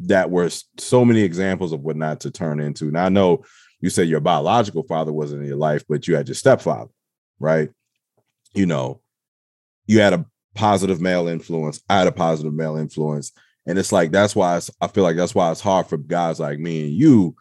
[0.00, 2.90] that were so many examples of what not to turn into.
[2.90, 3.44] Now I know
[3.80, 6.90] you said your biological father wasn't in your life, but you had your stepfather,
[7.38, 7.70] right?
[8.52, 9.00] You know,
[9.86, 11.82] you had a positive male influence.
[11.88, 13.32] I had a positive male influence,
[13.66, 16.58] and it's like that's why I feel like that's why it's hard for guys like
[16.58, 17.36] me and you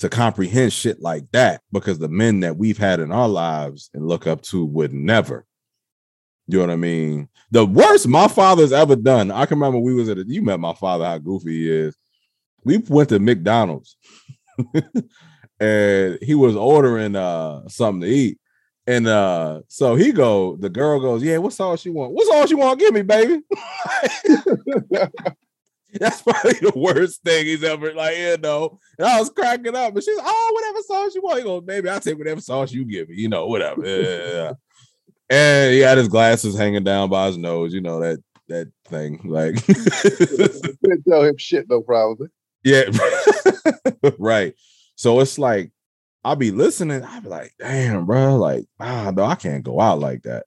[0.00, 4.06] to comprehend shit like that because the men that we've had in our lives and
[4.06, 5.46] look up to would never.
[6.46, 7.28] You know what I mean?
[7.50, 9.30] The worst my father's ever done.
[9.30, 11.96] I can remember we was at a, you met my father, how goofy he is.
[12.64, 13.96] We went to McDonald's
[15.60, 18.38] and he was ordering uh something to eat.
[18.86, 22.12] And uh so he go, the girl goes, Yeah, what's all she want?
[22.12, 22.80] What's all she want?
[22.80, 23.42] Give me, baby.
[26.00, 28.78] That's probably the worst thing he's ever like, you know.
[28.98, 31.38] And I was cracking up, and she's, oh, whatever sauce you want.
[31.38, 33.84] He goes, baby, I'll take whatever sauce you give me, you know, whatever.
[33.84, 34.52] Yeah.
[35.30, 39.20] and he had his glasses hanging down by his nose, you know, that that thing.
[39.24, 42.28] Like couldn't tell him shit though, probably.
[42.62, 42.84] Yeah,
[44.18, 44.54] right.
[44.96, 45.72] So it's like
[46.24, 49.98] I'll be listening, I'll be like, damn, bro, like, ah, no, I can't go out
[49.98, 50.44] like that.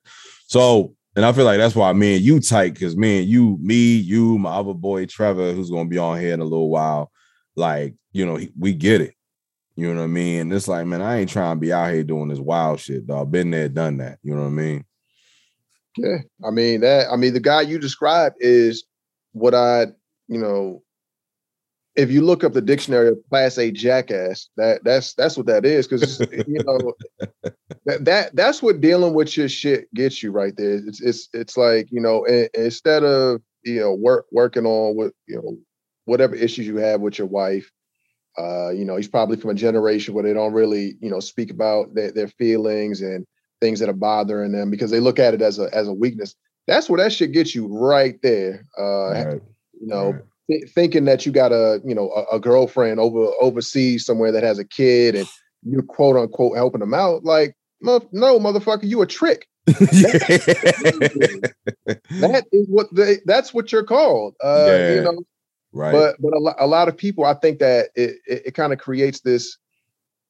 [0.47, 3.58] So and I feel like that's why me and you tight because me and you,
[3.62, 7.12] me, you, my other boy Trevor, who's gonna be on here in a little while,
[7.56, 9.13] like you know, we get it.
[9.76, 10.41] You know what I mean?
[10.41, 13.08] And it's like, man, I ain't trying to be out here doing this wild shit,
[13.08, 13.32] dog.
[13.32, 14.19] Been there, done that.
[14.21, 14.86] You know what I mean?
[15.97, 17.08] Yeah, I mean that.
[17.12, 18.84] I mean the guy you described is
[19.32, 19.88] what I,
[20.28, 20.84] you know,
[21.95, 25.65] if you look up the dictionary of class A jackass, that that's that's what that
[25.65, 25.88] is.
[25.88, 26.93] Because you know
[27.86, 30.75] that, that that's what dealing with your shit gets you right there.
[30.75, 35.36] It's it's it's like you know instead of you know work working on what you
[35.36, 35.58] know
[36.06, 37.69] whatever issues you have with your wife.
[38.36, 41.51] Uh, you know, he's probably from a generation where they don't really, you know, speak
[41.51, 43.27] about their, their feelings and
[43.62, 46.34] things that are bothering them because they look at it as a as a weakness.
[46.65, 48.65] That's where that shit gets you right there.
[48.79, 49.41] Uh, right.
[49.79, 53.32] You know, right th- thinking that you got a you know a, a, girlfriend over
[53.41, 55.27] overseas somewhere that has a kid and
[55.63, 57.23] you're quote unquote helping them out.
[57.23, 59.47] Like, no, motherfucker, you a trick.
[59.65, 59.84] that
[62.51, 64.36] is what they that's what you're called.
[64.43, 64.93] Uh, yeah.
[64.95, 65.23] you know.
[65.71, 65.91] Right.
[65.91, 68.79] But but a, a lot of people, I think that it it, it kind of
[68.79, 69.58] creates this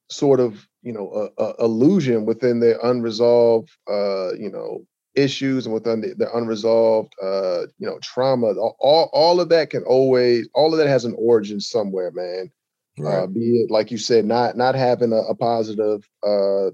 [0.10, 5.74] sort of you know a, a illusion within their unresolved uh you know issues and
[5.74, 8.48] within the, the unresolved uh you know trauma
[8.80, 12.52] all all of that can always all of that has an origin somewhere man
[13.00, 13.24] uh, right.
[13.24, 16.68] uh be it like you said not not having a, a positive uh,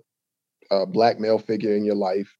[0.71, 2.33] uh black male figure in your life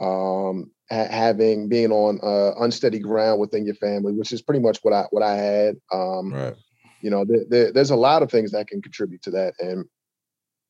[0.00, 4.78] um ha- having being on uh unsteady ground within your family which is pretty much
[4.82, 6.56] what i what i had um right
[7.00, 9.84] you know th- th- there's a lot of things that can contribute to that and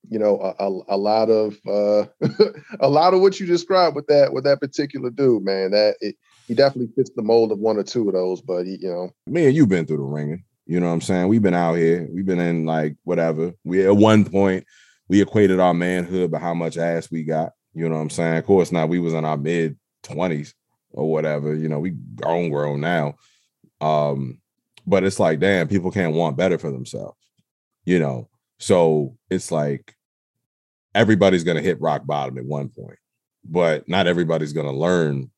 [0.09, 2.07] you know a, a, a lot of uh
[2.81, 6.17] a lot of what you described with that with that particular dude man that it,
[6.47, 9.11] he definitely fits the mold of one or two of those but he, you know.
[9.27, 11.29] Me and you've been through the ringing you know what i'm saying?
[11.29, 13.53] We've been out here we've been in like whatever.
[13.65, 14.65] We at one point
[15.09, 18.39] we equated our manhood by how much ass we got you know what i'm saying?
[18.39, 20.55] Of course now we was in our mid 20s
[20.93, 23.15] or whatever you know we grown grown now.
[23.81, 24.41] Um
[24.87, 27.17] but it's like damn people can't want better for themselves
[27.85, 29.95] you know so it's like
[30.95, 32.99] everybody's going to hit rock bottom at one point,
[33.45, 35.31] but not everybody's going to learn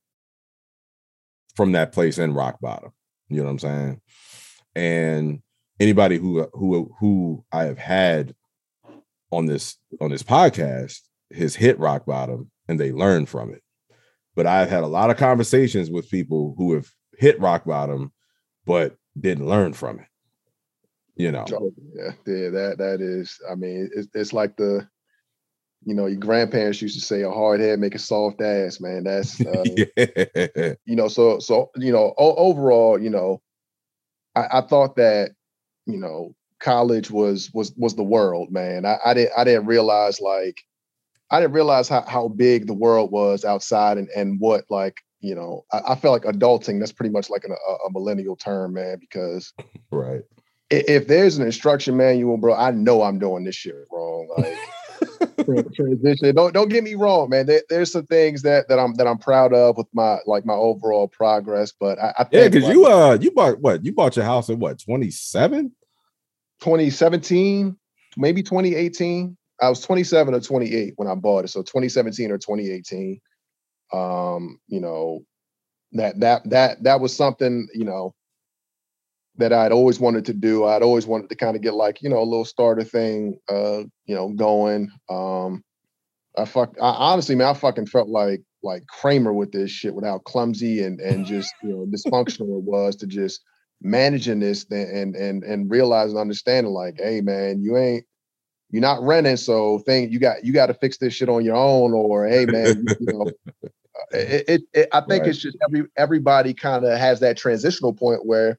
[1.54, 2.92] from that place in rock bottom.
[3.28, 4.00] You know what I'm saying?
[4.74, 5.42] And
[5.78, 8.35] anybody who who who I have had
[9.30, 11.00] on this on this podcast
[11.33, 13.62] has hit rock bottom and they learn from it.
[14.35, 18.12] But I've had a lot of conversations with people who have hit rock bottom
[18.64, 20.06] but didn't learn from it
[21.20, 21.44] you know.
[21.94, 23.38] Yeah, yeah, that that is.
[23.50, 24.88] I mean, it's it's like the,
[25.85, 29.04] you know, your grandparents used to say, "A hard head make a soft ass." Man,
[29.04, 30.74] that's uh, yeah.
[30.85, 31.09] you know.
[31.09, 33.40] So so you know, o- overall, you know,
[34.35, 35.33] I, I thought that
[35.87, 38.87] you know college was was was the world, man.
[38.87, 40.62] I, I didn't I didn't realize like
[41.30, 45.35] I didn't realize how, how big the world was outside and and what like you
[45.35, 48.74] know I, I felt like adulting that's pretty much like an, a, a millennial term,
[48.74, 49.52] man, because
[49.90, 50.22] right
[50.70, 54.28] if there's an instruction manual, bro, I know I'm doing this shit wrong.
[54.37, 54.56] Like
[55.74, 56.35] transition.
[56.35, 57.46] Don't don't get me wrong, man.
[57.46, 60.54] There, there's some things that that I'm that I'm proud of with my like my
[60.54, 61.72] overall progress.
[61.72, 64.50] But I, I yeah, because like, you uh you bought what you bought your house
[64.50, 65.72] at what 27?
[66.61, 67.76] 2017,
[68.16, 69.37] maybe 2018.
[69.62, 71.48] I was 27 or 28 when I bought it.
[71.48, 73.20] So 2017 or 2018.
[73.92, 75.25] Um, you know,
[75.92, 78.14] that that that that was something, you know,
[79.40, 80.64] that I'd always wanted to do.
[80.64, 83.82] I'd always wanted to kind of get like, you know, a little starter thing, uh,
[84.06, 84.90] you know, going.
[85.08, 85.64] Um,
[86.38, 90.04] I fuck, I, honestly, man, I fucking felt like, like Kramer with this shit, with
[90.04, 93.40] how clumsy and, and just, you know, dysfunctional it was to just
[93.82, 98.04] managing this and, and, and realizing, understanding like, Hey man, you ain't,
[98.70, 99.36] you're not renting.
[99.36, 102.46] So thing you got, you got to fix this shit on your own or, Hey
[102.46, 103.30] man, you, you know,
[104.12, 105.30] it, it, it, I think right.
[105.30, 108.58] it's just every, everybody kind of has that transitional point where,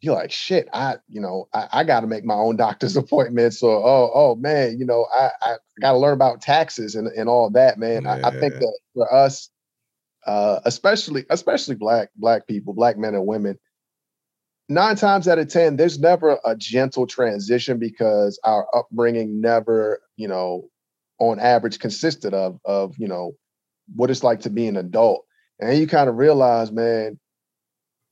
[0.00, 3.62] you're like, shit, I, you know, I, I got to make my own doctor's appointments
[3.62, 7.28] or, oh, oh man, you know, I, I got to learn about taxes and, and
[7.28, 8.04] all that, man.
[8.04, 8.20] Yeah.
[8.24, 9.50] I, I, think that for us,
[10.26, 13.58] uh, especially, especially black, black people, black men and women,
[14.68, 20.28] nine times out of 10, there's never a gentle transition because our upbringing never, you
[20.28, 20.68] know,
[21.18, 23.32] on average consisted of, of, you know,
[23.94, 25.24] what it's like to be an adult.
[25.58, 27.18] And you kind of realize, man,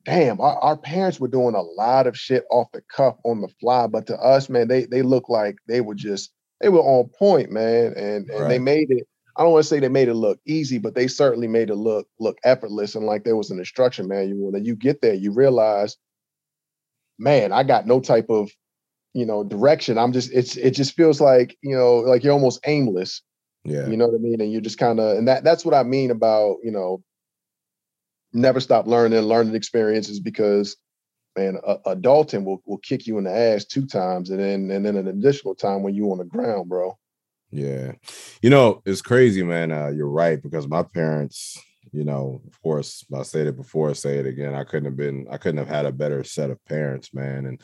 [0.05, 3.49] damn, our, our, parents were doing a lot of shit off the cuff on the
[3.61, 7.09] fly, but to us, man, they they look like they were just they were on
[7.19, 8.49] point, man, and and right.
[8.49, 9.07] they made it.
[9.37, 11.77] I don't want to say they made it look easy, but they certainly made it
[11.77, 14.47] look look effortless and like there was an instruction manual.
[14.47, 15.97] And then you get there, you realize,
[17.19, 18.51] man, I got no type of
[19.13, 19.99] you know direction.
[19.99, 23.23] I'm just it's it just feels like you know like you're almost aimless.
[23.65, 25.75] Yeah, you know what I mean, and you're just kind of and that that's what
[25.75, 27.03] I mean about you know
[28.35, 30.77] never stop learning, and learning experiences because
[31.37, 34.85] man, a, adulting will, will kick you in the ass two times and then and
[34.85, 36.99] then an additional time when you on the ground, bro.
[37.51, 37.93] Yeah.
[38.43, 39.71] You know, it's crazy, man.
[39.71, 41.61] Uh, you're right, because my parents,
[41.93, 44.55] you know, of course, I said it before, I say it again.
[44.55, 47.47] I couldn't have been, I couldn't have had a better set of parents, man.
[47.47, 47.61] And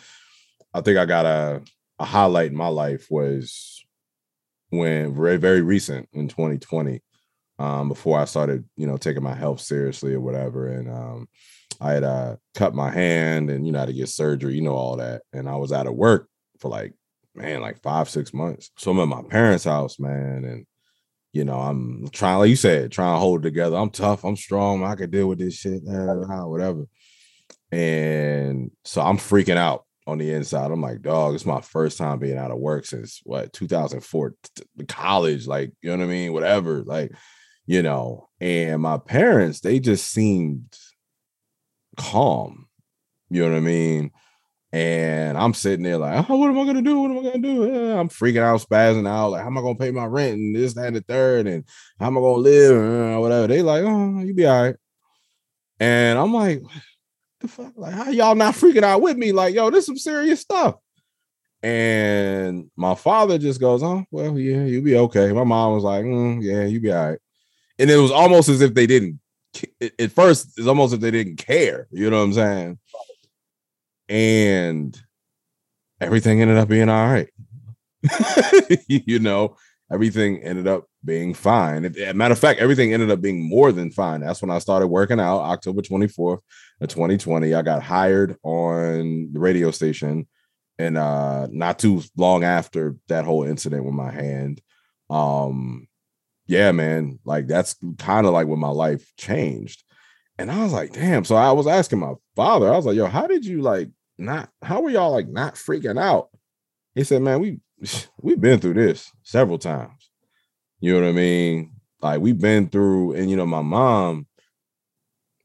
[0.73, 1.62] I think I got a,
[1.99, 3.85] a highlight in my life was
[4.68, 7.03] when very, very recent in 2020
[7.61, 10.68] um, before I started, you know, taking my health seriously or whatever.
[10.68, 11.28] And um,
[11.78, 14.74] I had uh, cut my hand and, you know, had to get surgery, you know,
[14.74, 15.22] all that.
[15.34, 16.26] And I was out of work
[16.58, 16.94] for like,
[17.34, 18.70] man, like five, six months.
[18.78, 20.44] So I'm at my parents' house, man.
[20.46, 20.66] And,
[21.34, 23.76] you know, I'm trying, like you said, trying to hold it together.
[23.76, 24.24] I'm tough.
[24.24, 24.82] I'm strong.
[24.82, 26.86] I can deal with this shit, whatever.
[27.70, 30.70] And so I'm freaking out on the inside.
[30.70, 34.34] I'm like, dog, it's my first time being out of work since what 2004
[34.88, 36.32] college, like, you know what I mean?
[36.32, 36.82] Whatever.
[36.84, 37.12] Like,
[37.71, 40.77] you know, and my parents, they just seemed
[41.97, 42.66] calm,
[43.29, 44.11] you know what I mean?
[44.73, 46.99] And I'm sitting there like, oh, what am I gonna do?
[46.99, 47.73] What am I gonna do?
[47.73, 50.57] Yeah, I'm freaking out, spazzing out, like, how am I gonna pay my rent and
[50.57, 51.62] this, that, and the third, and
[52.01, 52.77] how am I gonna live?
[52.77, 53.47] or whatever.
[53.47, 54.77] They like, oh, you be all right.
[55.79, 56.64] And I'm like,
[57.39, 57.75] the fuck?
[57.77, 59.31] Like, how y'all not freaking out with me?
[59.31, 60.75] Like, yo, this some serious stuff.
[61.62, 65.33] And my father just goes, oh, well, yeah, you'll be okay.
[65.33, 67.18] My mom was like, mm, yeah, you be all right
[67.81, 69.18] and it was almost as if they didn't.
[69.99, 71.89] At first, it's almost as if they didn't care.
[71.91, 72.78] You know what I'm saying?
[74.09, 75.01] And
[76.01, 77.28] everything ended up being all right.
[78.87, 79.57] you know,
[79.91, 81.83] everything ended up being fine.
[82.14, 84.20] Matter of fact, everything ended up being more than fine.
[84.20, 86.41] That's when I started working out, October 24th
[86.81, 87.55] of 2020.
[87.55, 90.28] I got hired on the radio station,
[90.78, 94.61] and uh, not too long after that whole incident with my hand,
[95.09, 95.89] um,
[96.51, 99.84] yeah, man, like that's kind of like when my life changed.
[100.36, 101.24] And I was like, damn.
[101.24, 103.88] So I was asking my father, I was like, yo, how did you like
[104.18, 106.28] not, how were y'all like not freaking out?
[106.96, 107.61] He said, man, we
[108.20, 110.11] we've been through this several times.
[110.80, 111.74] You know what I mean?
[112.03, 114.26] Like we've been through, and you know, my mom,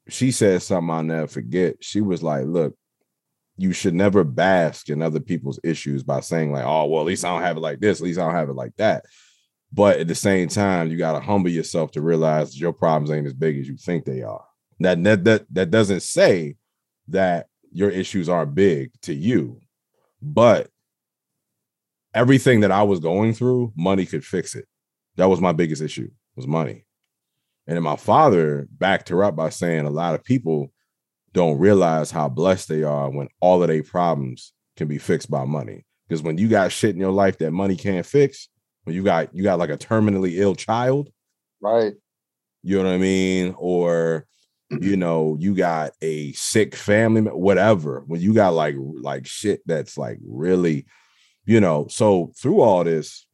[0.10, 1.76] she said something I'll never forget.
[1.82, 2.76] She was like, look,
[3.58, 7.26] you should never bask in other people's issues by saying, like, oh, well, at least
[7.26, 9.06] I don't have it like this, at least I don't have it like that.
[9.76, 13.28] But at the same time, you got to humble yourself to realize your problems ain't
[13.28, 14.46] as big as you think they are.
[14.80, 16.56] That that that that doesn't say
[17.10, 19.60] that your issues aren't big to you,
[20.22, 20.70] but
[22.14, 24.66] everything that I was going through, money could fix it.
[25.18, 26.86] That was my biggest issue was money.
[27.68, 30.72] And then my father backed her up by saying a lot of people
[31.34, 35.44] don't realize how blessed they are when all of their problems can be fixed by
[35.44, 35.86] money.
[36.08, 38.48] Because when you got shit in your life that money can't fix,
[38.86, 41.10] when you got you got like a terminally ill child,
[41.62, 41.94] right?
[42.64, 43.54] You know what I mean?
[43.58, 44.26] Or
[44.70, 48.04] you know, you got a sick family, whatever.
[48.08, 50.86] When you got like like shit that's like really,
[51.46, 51.88] you know.
[51.90, 53.28] So through all this,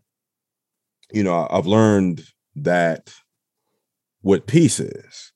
[1.11, 2.25] you know, I've learned
[2.55, 3.13] that
[4.21, 5.31] what peace is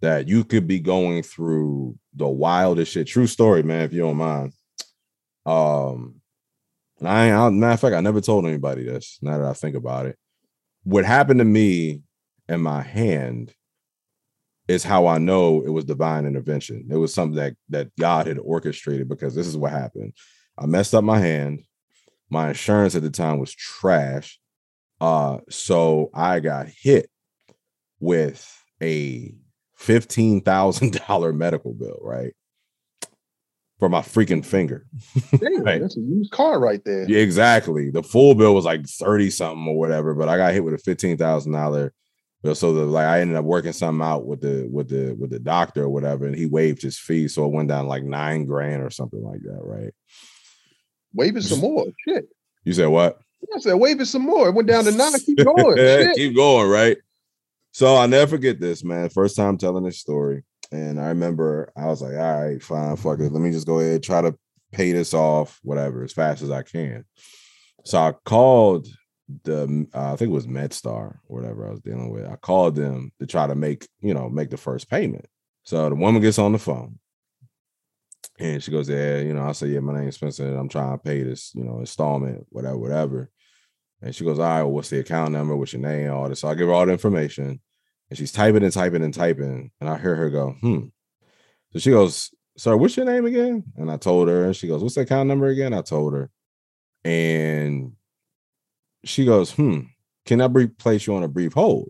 [0.00, 3.06] that you could be going through the wildest shit.
[3.06, 3.82] True story, man.
[3.82, 4.52] If you don't mind.
[5.44, 6.21] Um,
[7.02, 9.18] and I, I matter of fact, I never told anybody this.
[9.22, 10.16] Now that I think about it,
[10.84, 12.02] what happened to me
[12.48, 13.52] and my hand
[14.68, 16.86] is how I know it was divine intervention.
[16.92, 20.12] It was something that that God had orchestrated because this is what happened.
[20.56, 21.64] I messed up my hand.
[22.30, 24.38] My insurance at the time was trash.
[25.00, 27.10] Uh, so I got hit
[27.98, 29.34] with a
[29.80, 32.32] $15,000 medical bill, right?
[33.82, 34.86] For my freaking finger.
[35.38, 35.80] Damn, right.
[35.80, 37.04] That's a used car right there.
[37.10, 37.90] Yeah, exactly.
[37.90, 40.76] The full bill was like 30 something or whatever, but I got hit with a
[40.76, 41.90] $15,000
[42.44, 42.54] bill.
[42.54, 45.40] so the like I ended up working something out with the with the with the
[45.40, 48.84] doctor or whatever, and he waived his fee, so it went down like nine grand
[48.84, 49.92] or something like that, right?
[51.12, 51.86] Wave it some more.
[52.06, 52.28] Shit.
[52.62, 53.18] You said what?
[53.52, 54.46] I said wave it some more.
[54.46, 55.18] It went down to nine.
[55.26, 56.14] Keep going.
[56.14, 56.98] Keep going, right?
[57.72, 59.08] So I'll never forget this, man.
[59.08, 60.44] First time telling this story.
[60.72, 63.30] And I remember I was like, all right, fine, fuck it.
[63.30, 64.34] Let me just go ahead, try to
[64.72, 67.04] pay this off, whatever, as fast as I can.
[67.84, 68.88] So I called
[69.44, 72.26] the uh, I think it was MedStar whatever I was dealing with.
[72.26, 75.26] I called them to try to make, you know, make the first payment.
[75.64, 76.98] So the woman gets on the phone
[78.38, 80.46] and she goes, Yeah, you know, I say, Yeah, my name's Spencer.
[80.46, 83.30] and I'm trying to pay this, you know, installment, whatever, whatever.
[84.00, 85.54] And she goes, All right, well, what's the account number?
[85.54, 86.10] What's your name?
[86.10, 86.40] All this.
[86.40, 87.60] So I give her all the information.
[88.12, 89.70] And she's typing and typing and typing.
[89.80, 90.88] And I hear her go, hmm.
[91.72, 93.64] So she goes, Sir, what's your name again?
[93.78, 95.72] And I told her, and she goes, What's the account number again?
[95.72, 96.30] I told her.
[97.06, 97.92] And
[99.02, 99.84] she goes, Hmm,
[100.26, 101.88] can I brief place you on a brief hold?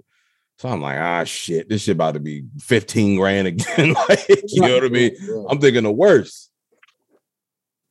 [0.58, 3.94] So I'm like, ah, shit, this shit about to be 15 grand again.
[4.08, 5.16] like, you know what I mean?
[5.48, 6.52] I'm thinking the worst.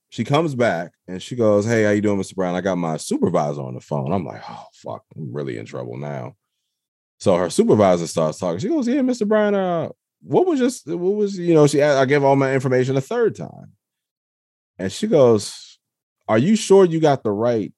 [0.07, 2.35] She comes back and she goes, Hey, how you doing, Mr.
[2.35, 2.55] Brown?
[2.55, 4.13] I got my supervisor on the phone.
[4.13, 6.37] I'm like, oh fuck, I'm really in trouble now.
[7.21, 8.59] So her supervisor starts talking.
[8.59, 9.25] She goes, Yeah, Mr.
[9.25, 9.89] Brown, uh,
[10.21, 11.67] what was just what was you know?
[11.67, 13.71] She I gave all my information a third time.
[14.77, 15.79] And she goes,
[16.27, 17.71] Are you sure you got the right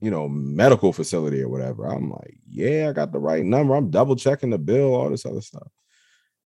[0.00, 1.86] you know, medical facility or whatever.
[1.86, 3.74] I'm like, yeah, I got the right number.
[3.74, 5.68] I'm double checking the bill, all this other stuff.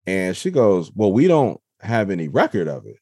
[0.06, 2.98] And she goes, Well, we don't have any record of it.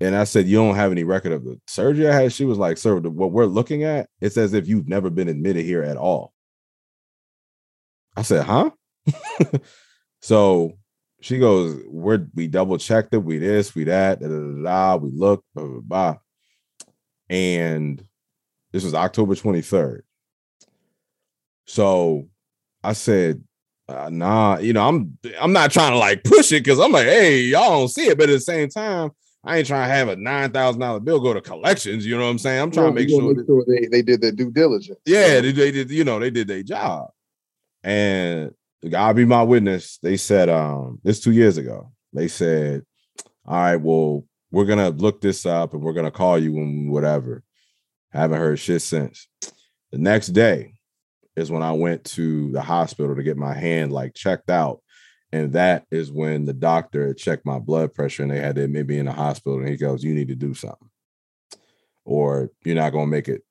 [0.00, 2.32] And I said, You don't have any record of the surgery I had?
[2.32, 5.64] She was like, Sir, what we're looking at, it's as if you've never been admitted
[5.64, 6.32] here at all.
[8.18, 8.70] I said, Huh?
[10.20, 10.76] so
[11.20, 14.96] she goes, We're we double checked it, we this, we that, da, da, da, da,
[14.96, 16.16] we looked, blah, blah, blah.
[17.30, 18.02] And
[18.72, 20.00] this was October 23rd.
[21.66, 22.28] So
[22.82, 23.44] I said,
[23.88, 27.06] uh, nah, you know, I'm I'm not trying to like push it because I'm like,
[27.06, 29.10] hey, y'all don't see it, but at the same time,
[29.44, 32.04] I ain't trying to have a nine thousand dollar bill go to collections.
[32.04, 32.60] You know what I'm saying?
[32.60, 34.98] I'm trying well, to make sure, make sure they, they did their due diligence.
[35.06, 37.10] Yeah, they, they did, you know, they did their job.
[37.82, 38.52] And
[38.88, 42.82] God be my witness, they said, um, this two years ago, they said,
[43.44, 47.42] All right, well, we're gonna look this up and we're gonna call you when whatever.
[48.10, 49.28] Haven't heard shit since.
[49.92, 50.74] The next day
[51.36, 54.82] is when I went to the hospital to get my hand like checked out.
[55.30, 58.88] And that is when the doctor checked my blood pressure and they had to admit
[58.88, 59.58] me in the hospital.
[59.58, 60.88] And he goes, You need to do something,
[62.04, 63.42] or you're not going to make it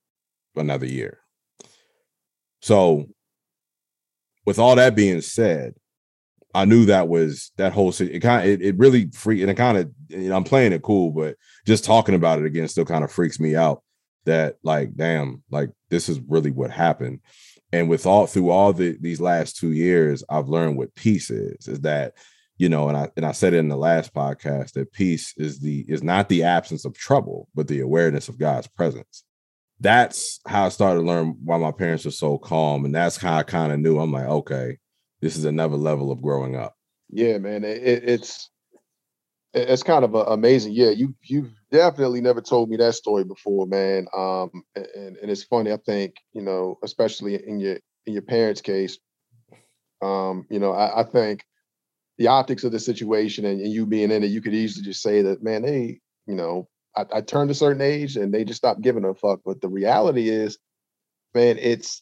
[0.55, 1.19] another year.
[2.61, 3.05] So,
[4.47, 5.75] with all that being said,
[6.55, 9.77] I knew that was that whole it kind it, it really freaked and it kind
[9.77, 11.35] of you know I'm playing it cool, but
[11.67, 13.83] just talking about it again still kind of freaks me out
[14.25, 17.19] that like damn like this is really what happened.
[17.73, 21.67] And with all through all the these last two years i've learned what peace is
[21.67, 22.13] is that
[22.57, 25.59] you know and i and i said it in the last podcast that peace is
[25.59, 29.25] the is not the absence of trouble but the awareness of god's presence
[29.79, 33.37] that's how i started to learn why my parents were so calm and that's how
[33.37, 34.77] i kind of knew i'm like okay
[35.21, 36.75] this is another level of growing up
[37.09, 38.49] yeah man it, it's
[39.57, 40.73] it's kind of amazing.
[40.73, 44.07] Yeah, you you've definitely never told me that story before, man.
[44.15, 45.71] Um, and and it's funny.
[45.71, 48.97] I think you know, especially in your in your parents' case,
[50.01, 51.43] um, you know, I, I think
[52.17, 55.03] the optics of the situation and, and, you being in it, you could easily just
[55.03, 56.67] say that, man, they, you know,
[56.97, 59.41] I, I turned a certain age and they just stopped giving a fuck.
[59.45, 60.57] But the reality is,
[61.33, 62.01] man, it's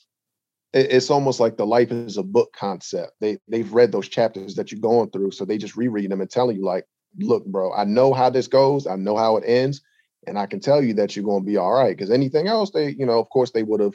[0.73, 3.13] it's almost like the life is a book concept.
[3.21, 6.29] They they've read those chapters that you're going through, so they just reread them and
[6.29, 6.85] telling you like,
[7.19, 8.87] look, bro, I know how this goes.
[8.87, 9.81] I know how it ends.
[10.27, 11.95] And I can tell you that you're going to be all right.
[11.95, 13.93] Because anything else, they, you know, of course, they would have,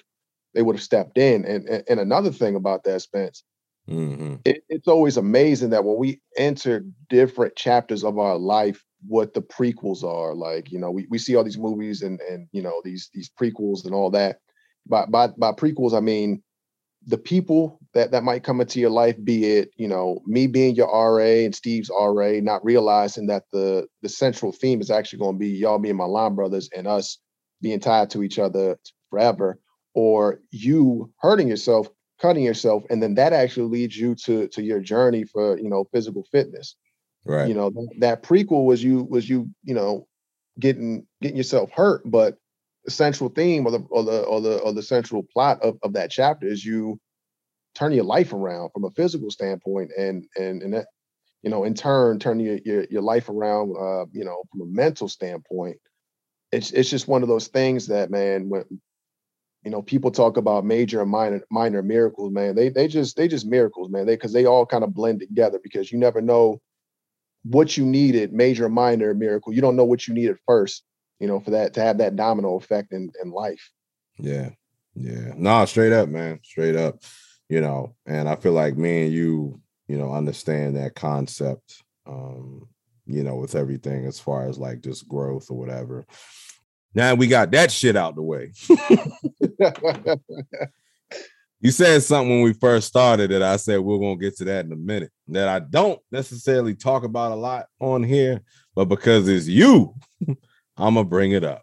[0.54, 1.44] they would have stepped in.
[1.44, 3.42] And, and, and another thing about that, Spence,
[3.88, 4.36] mm-hmm.
[4.44, 9.42] it, it's always amazing that when we enter different chapters of our life, what the
[9.42, 10.70] prequels are like.
[10.70, 13.84] You know, we, we see all these movies and and you know these these prequels
[13.84, 14.38] and all that.
[14.86, 16.42] By by by prequels, I mean
[17.06, 20.74] the people that that might come into your life be it you know me being
[20.74, 25.34] your ra and steve's ra not realizing that the the central theme is actually going
[25.34, 27.18] to be y'all being my line brothers and us
[27.62, 28.78] being tied to each other
[29.08, 29.58] forever
[29.94, 31.88] or you hurting yourself
[32.20, 35.84] cutting yourself and then that actually leads you to to your journey for you know
[35.92, 36.76] physical fitness
[37.24, 40.06] right you know that prequel was you was you you know
[40.58, 42.36] getting getting yourself hurt but
[42.84, 45.92] the central theme or the or the or the or the central plot of, of
[45.92, 46.98] that chapter is you
[47.74, 50.86] turn your life around from a physical standpoint and and and that,
[51.42, 54.66] you know in turn turn your your, your life around uh you know from a
[54.66, 55.76] mental standpoint
[56.52, 58.64] it's it's just one of those things that man when
[59.64, 62.54] you know, people talk about major and minor minor miracles, man.
[62.54, 64.06] They they just they just miracles, man.
[64.06, 66.60] They because they all kind of blend together because you never know
[67.42, 69.52] what you needed, major or minor miracle.
[69.52, 70.84] You don't know what you needed first,
[71.18, 73.70] you know, for that to have that domino effect in, in life.
[74.18, 74.50] Yeah.
[74.94, 75.32] Yeah.
[75.36, 76.40] No, straight up, man.
[76.42, 77.02] Straight up.
[77.48, 81.82] You know, and I feel like me and you, you know, understand that concept.
[82.06, 82.68] Um,
[83.06, 86.06] you know, with everything as far as like just growth or whatever.
[86.94, 88.52] Now we got that shit out the way.
[91.60, 94.64] you said something when we first started that I said we're gonna get to that
[94.64, 95.10] in a minute.
[95.28, 98.40] That I don't necessarily talk about a lot on here,
[98.74, 99.94] but because it's you,
[100.76, 101.62] I'm gonna bring it up.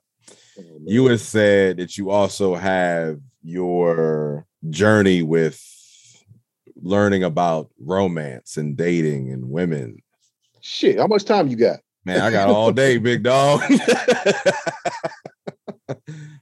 [0.59, 5.63] Oh, you have said that you also have your journey with
[6.75, 9.97] learning about romance and dating and women.
[10.61, 11.79] Shit, how much time you got?
[12.05, 13.61] Man, I got all day, big dog.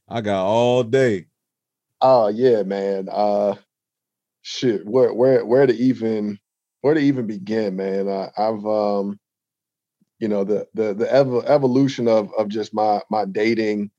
[0.09, 1.27] I got all day.
[2.05, 3.09] Oh yeah, man.
[3.11, 3.55] Uh
[4.43, 6.39] shit, where where where to even
[6.81, 8.09] where to even begin, man?
[8.09, 9.19] I, I've um
[10.19, 13.91] you know the the the ev- evolution of of just my my dating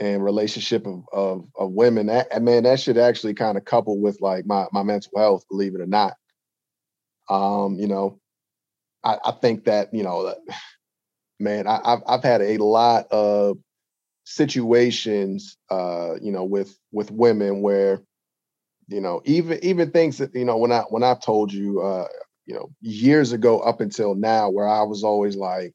[0.00, 4.20] and relationship of of, of women that man that should actually kind of couple with
[4.22, 6.14] like my my mental health believe it or not
[7.30, 8.20] um you know
[9.04, 10.34] i i think that you know
[11.40, 13.58] man, I, have I've had a lot of
[14.28, 18.02] situations, uh, you know, with with women where,
[18.88, 22.06] you know, even even things that you know when I when I've told you, uh,
[22.46, 25.72] you know, years ago up until now, where I was always like,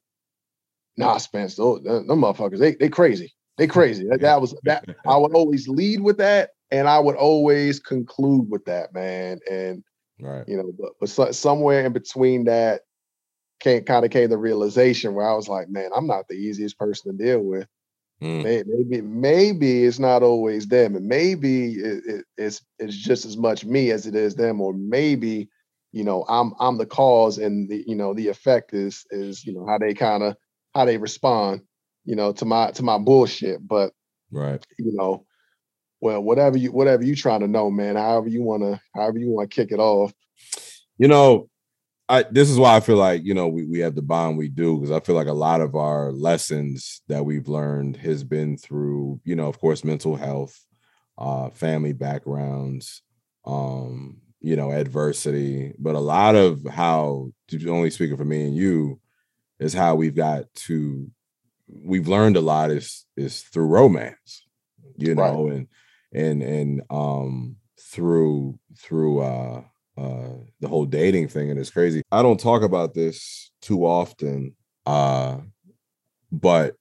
[0.96, 4.06] Nah, Spence, those, them motherfuckers, they they crazy, they crazy.
[4.08, 4.84] That, that was that.
[5.06, 9.40] I would always lead with that, and I would always conclude with that, man.
[9.50, 9.82] And
[10.20, 12.82] right, you know, but but so, somewhere in between that,
[13.58, 16.78] came kind of came the realization where I was like, man, I'm not the easiest
[16.78, 17.66] person to deal with.
[18.22, 18.64] Mm.
[18.66, 23.64] Maybe maybe it's not always them, and maybe it, it, it's it's just as much
[23.64, 25.48] me as it is them, or maybe
[25.92, 29.52] you know I'm I'm the cause, and the you know the effect is is you
[29.52, 30.36] know how they kind of
[30.74, 31.62] how they respond,
[32.04, 33.66] you know, to my to my bullshit.
[33.66, 33.92] But
[34.30, 35.26] right, you know,
[36.00, 37.96] well, whatever you whatever you trying to know, man.
[37.96, 40.12] However you want to however you want to kick it off.
[40.98, 41.48] You know,
[42.08, 44.48] I this is why I feel like you know we we have the bond we
[44.48, 48.58] do because I feel like a lot of our lessons that we've learned has been
[48.58, 50.58] through you know of course mental health,
[51.16, 53.02] uh, family backgrounds,
[53.46, 58.56] um, you know adversity, but a lot of how to only speaking for me and
[58.56, 59.00] you
[59.58, 61.10] is how we've got to
[61.66, 64.46] we've learned a lot is is through romance,
[64.98, 65.54] you know, right.
[65.54, 65.68] and
[66.12, 69.62] and and um through through uh
[69.96, 72.02] uh the whole dating thing and it's crazy.
[72.10, 74.54] I don't talk about this too often
[74.86, 75.38] uh
[76.32, 76.74] but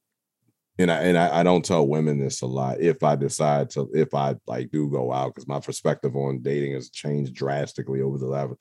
[0.80, 3.89] and I and I, I, don't tell women this a lot if I decide to
[3.93, 8.18] if I like do go out because my perspective on dating has changed drastically over
[8.18, 8.53] the last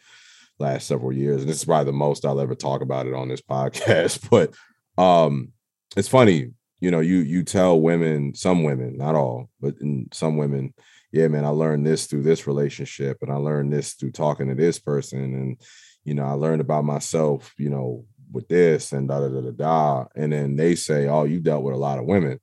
[0.58, 3.28] last several years and this is probably the most I'll ever talk about it on
[3.28, 4.54] this podcast but
[5.02, 5.52] um
[5.96, 6.50] it's funny
[6.80, 10.74] you know you you tell women some women not all but in some women
[11.12, 14.54] yeah, man, I learned this through this relationship and I learned this through talking to
[14.54, 15.20] this person.
[15.22, 15.60] And,
[16.04, 19.50] you know, I learned about myself, you know, with this and da da da da
[19.50, 20.04] da.
[20.16, 22.40] And then they say, Oh, you dealt with a lot of women.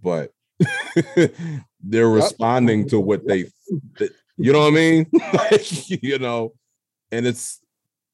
[0.00, 0.32] But
[1.82, 3.46] they're responding to what they
[4.36, 5.06] you know what I mean?
[6.02, 6.52] you know,
[7.10, 7.60] and it's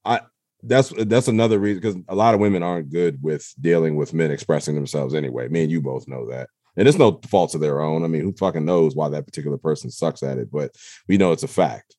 [0.05, 0.21] I
[0.63, 4.31] that's that's another reason because a lot of women aren't good with dealing with men
[4.31, 5.49] expressing themselves anyway.
[5.49, 6.49] Me and you both know that
[6.79, 8.05] and it's no fault of their own.
[8.05, 10.51] I mean, who fucking knows why that particular person sucks at it?
[10.51, 10.71] But
[11.09, 11.97] we know it's a fact,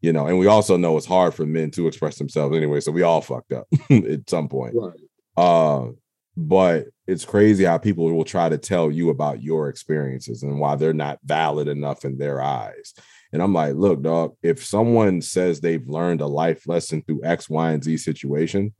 [0.00, 0.26] you know.
[0.26, 2.80] And we also know it's hard for men to express themselves anyway.
[2.80, 4.74] So we all fucked up at some point.
[4.74, 4.98] Right.
[5.36, 5.90] Uh,
[6.34, 10.76] but it's crazy how people will try to tell you about your experiences and why
[10.76, 12.94] they're not valid enough in their eyes.
[13.34, 17.50] And I'm like, look, dog, if someone says they've learned a life lesson through X,
[17.50, 18.72] Y, and Z situation,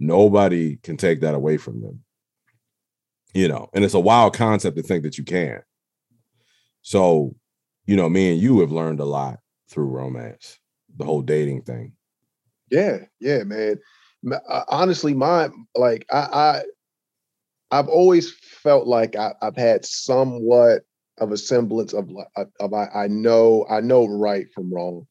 [0.00, 2.02] nobody can take that away from them
[3.36, 5.60] you know, and it's a wild concept to think that you can.
[6.80, 7.34] So,
[7.84, 10.58] you know, me and you have learned a lot through romance,
[10.96, 11.92] the whole dating thing.
[12.70, 13.78] Yeah, yeah, man.
[14.32, 16.62] Uh, honestly, my like I, I
[17.70, 20.82] I've always felt like I, have had somewhat
[21.18, 25.06] of a semblance of of, of I, I, know I know right from wrong.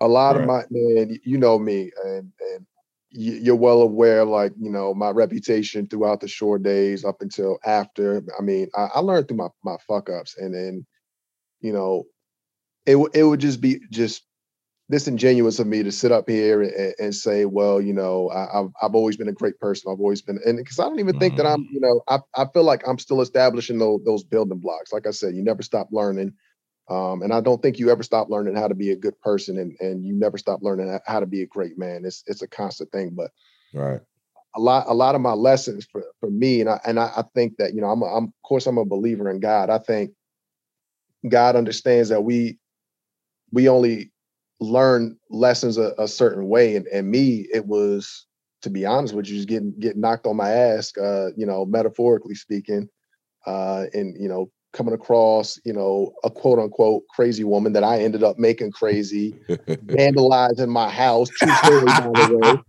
[0.00, 0.42] A lot right.
[0.42, 2.66] of my man, you know me, and and
[3.10, 8.22] you're well aware like you know my reputation throughout the short days up until after
[8.38, 10.86] i mean i, I learned through my, my fuck ups and then
[11.60, 12.04] you know
[12.84, 14.24] it, it would just be just
[14.90, 18.70] disingenuous of me to sit up here and, and say well you know I, have
[18.82, 21.20] I've always been a great person i've always been and because i don't even mm-hmm.
[21.20, 21.74] think that i'm mm-hmm.
[21.74, 25.10] you know I, I feel like i'm still establishing those, those building blocks like i
[25.10, 26.34] said you never stop learning
[26.90, 29.58] Um, and I don't think you ever stop learning how to be a good person,
[29.58, 32.04] and and you never stop learning how to be a great man.
[32.04, 33.10] It's it's a constant thing.
[33.14, 33.30] But
[33.74, 34.00] right,
[34.56, 37.22] a lot a lot of my lessons for for me, and I and I, I
[37.34, 39.70] think that you know I'm, a, I'm of course I'm a believer in God.
[39.70, 40.12] I think
[41.28, 42.58] God understands that we
[43.52, 44.10] we only
[44.60, 48.26] learn lessons a, a certain way, and and me it was
[48.62, 51.64] to be honest with you, just getting getting knocked on my ass, uh, you know,
[51.64, 52.88] metaphorically speaking,
[53.46, 58.00] uh, and you know, coming across, you know, a quote unquote crazy woman that I
[58.00, 61.28] ended up making crazy, vandalizing my house.
[61.30, 62.62] Two story, by the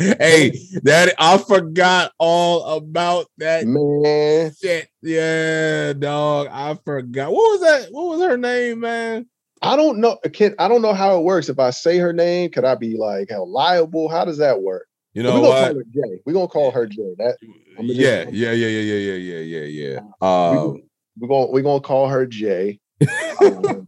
[0.00, 0.16] way.
[0.18, 4.52] hey, that I forgot all about that man.
[4.60, 6.48] Shit, yeah, dog.
[6.50, 7.32] I forgot.
[7.32, 7.92] What was that?
[7.92, 9.26] What was her name, man?
[9.60, 10.18] I don't know.
[10.32, 11.48] Can I don't know how it works.
[11.48, 14.08] If I say her name, could I be like how liable?
[14.08, 14.88] How does that work?
[15.14, 15.60] You know we're gonna what?
[15.60, 16.22] Call her Jay.
[16.24, 17.14] We're gonna call her Jay.
[17.18, 17.36] That
[17.78, 20.00] yeah, yeah, yeah, yeah, yeah, yeah, yeah, yeah, yeah.
[20.20, 20.82] Um,
[21.18, 22.80] we're gonna we're gonna call her Jay.
[23.42, 23.86] um,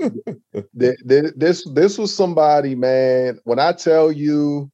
[0.75, 3.39] this this was somebody, man.
[3.45, 4.70] When I tell you,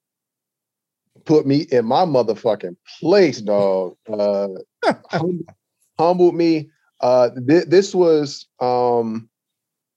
[1.24, 3.96] put me in my motherfucking place, dog.
[4.10, 4.48] Uh,
[5.98, 6.70] humbled me.
[7.00, 9.28] Uh, th- this was um,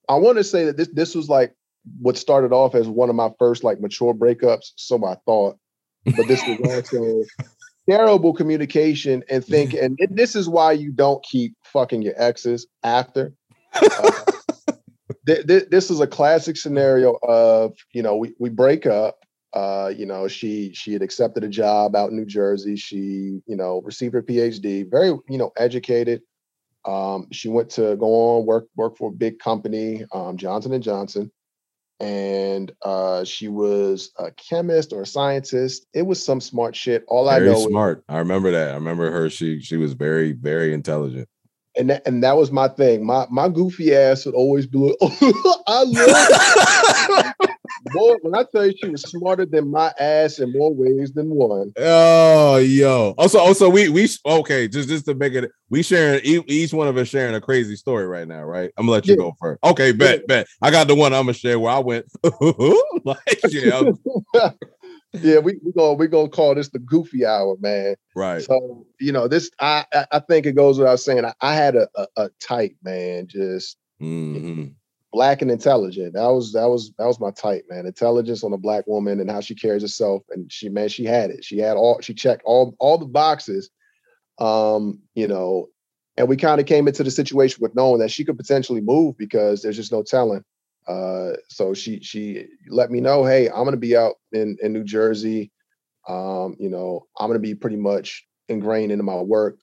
[0.10, 1.54] I want to say that this this was like
[2.00, 4.72] what started off as one of my first like mature breakups.
[4.76, 5.58] So I thought,
[6.06, 7.24] but this was also
[7.90, 13.34] terrible communication and think and this is why you don't keep fucking your exes after
[13.74, 14.12] uh,
[15.26, 19.18] th- th- this is a classic scenario of you know we, we break up
[19.54, 23.56] uh, you know she she had accepted a job out in new jersey she you
[23.56, 26.22] know received her phd very you know educated
[26.86, 30.84] um, she went to go on work work for a big company um, johnson and
[30.84, 31.32] johnson
[32.00, 35.86] and uh, she was a chemist or a scientist.
[35.94, 37.06] It was some smart shit.
[37.08, 38.00] All very I know, smart.
[38.00, 38.72] Is, I remember that.
[38.72, 39.30] I remember her.
[39.30, 41.30] She she was very very intelligent.
[41.76, 43.06] And that, and that was my thing.
[43.06, 47.34] My my goofy ass would always be like, oh, "I love."
[47.86, 51.30] Boy, when I tell you she was smarter than my ass in more ways than
[51.30, 51.74] one.
[51.78, 53.14] Oh, yo.
[53.18, 54.68] Oh, also, also, oh, we we okay.
[54.68, 58.06] Just just to make it, we sharing each one of us sharing a crazy story
[58.06, 58.72] right now, right?
[58.78, 59.18] I'm gonna let you yeah.
[59.18, 59.64] go first.
[59.64, 60.26] Okay, bet yeah.
[60.28, 60.48] bet.
[60.62, 62.06] I got the one I'm gonna share where I went
[63.04, 63.92] like yeah.
[65.22, 67.96] Yeah, we we gonna we gonna call this the goofy hour, man.
[68.16, 68.42] Right.
[68.42, 71.26] So you know this, I I think it goes without saying.
[71.26, 74.72] I, I had a, a, a type man, just mm-hmm
[75.14, 76.14] black and intelligent.
[76.14, 77.86] That was that was that was my type, man.
[77.86, 80.24] Intelligence on a black woman and how she carries herself.
[80.32, 81.46] And she man, she had it.
[81.46, 83.70] She had all she checked all all the boxes.
[84.40, 85.68] Um, you know,
[86.18, 89.16] and we kind of came into the situation with knowing that she could potentially move
[89.18, 90.44] because there's just no telling.
[90.88, 94.84] Uh, so she she let me know, hey, I'm gonna be out in in New
[94.84, 95.52] Jersey.
[96.08, 99.58] Um, you know, I'm gonna be pretty much ingrained into my work.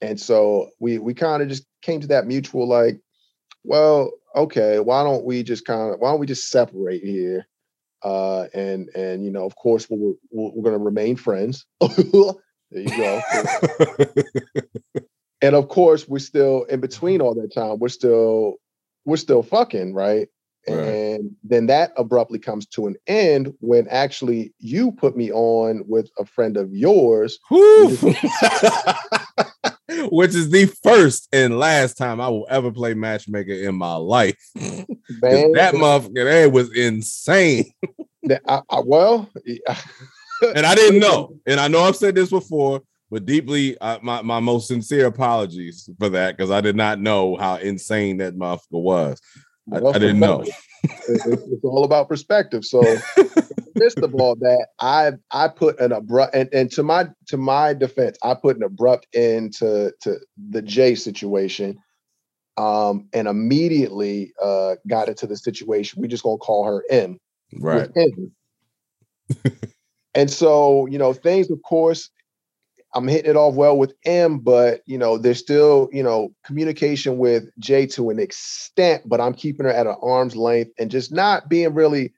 [0.00, 3.00] And so we we kind of just came to that mutual like,
[3.64, 7.46] well, okay, why don't we just kind of why don't we just separate here?
[8.02, 11.66] Uh, and and you know, of course, we're we're, we're going to remain friends.
[11.80, 12.34] there
[12.72, 13.20] you go.
[15.40, 17.78] and of course, we're still in between all that time.
[17.78, 18.56] We're still
[19.04, 20.28] we're still fucking right.
[20.68, 20.76] Right.
[20.76, 26.10] And then that abruptly comes to an end when actually you put me on with
[26.18, 27.38] a friend of yours.
[30.10, 34.36] which is the first and last time I will ever play matchmaker in my life.
[34.54, 34.86] Man,
[35.52, 37.72] that motherfucker was insane.
[38.48, 39.30] I, I, well,
[40.54, 44.22] and I didn't know, and I know I've said this before, but deeply, uh, my
[44.22, 48.82] my most sincere apologies for that because I did not know how insane that motherfucker
[48.82, 49.20] was.
[49.72, 50.44] I, I didn't know.
[51.08, 52.64] it's, it's, all about perspective.
[52.64, 52.98] So,
[53.76, 57.74] midst of all that, I I put an abrupt and, and to my to my
[57.74, 60.16] defense, I put an abrupt end to to
[60.50, 61.78] the J situation,
[62.56, 66.00] um, and immediately uh, got into the situation.
[66.00, 67.18] We just gonna call her M,
[67.58, 67.90] right?
[70.14, 72.10] and so you know things, of course,
[72.96, 77.18] I'm hitting it off well with M, but you know, there's still, you know, communication
[77.18, 81.12] with J to an extent, but I'm keeping her at an arm's length and just
[81.12, 82.14] not being really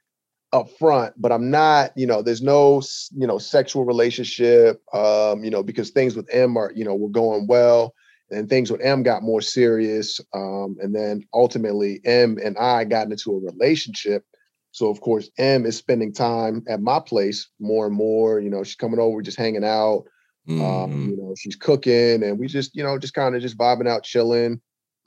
[0.55, 5.65] upfront, but I'm not, you know, there's no, you know, sexual relationship, um, you know,
[5.65, 7.93] because things with M are, you know, were going well
[8.31, 10.21] and things with M got more serious.
[10.33, 14.25] Um, and then ultimately M and I got into a relationship.
[14.71, 18.63] So of course, M is spending time at my place more and more, you know,
[18.63, 20.05] she's coming over, just hanging out.
[20.49, 20.65] Um, mm-hmm.
[20.65, 23.89] Um, you know, she's cooking and we just, you know, just kind of just vibing
[23.89, 24.61] out, chilling.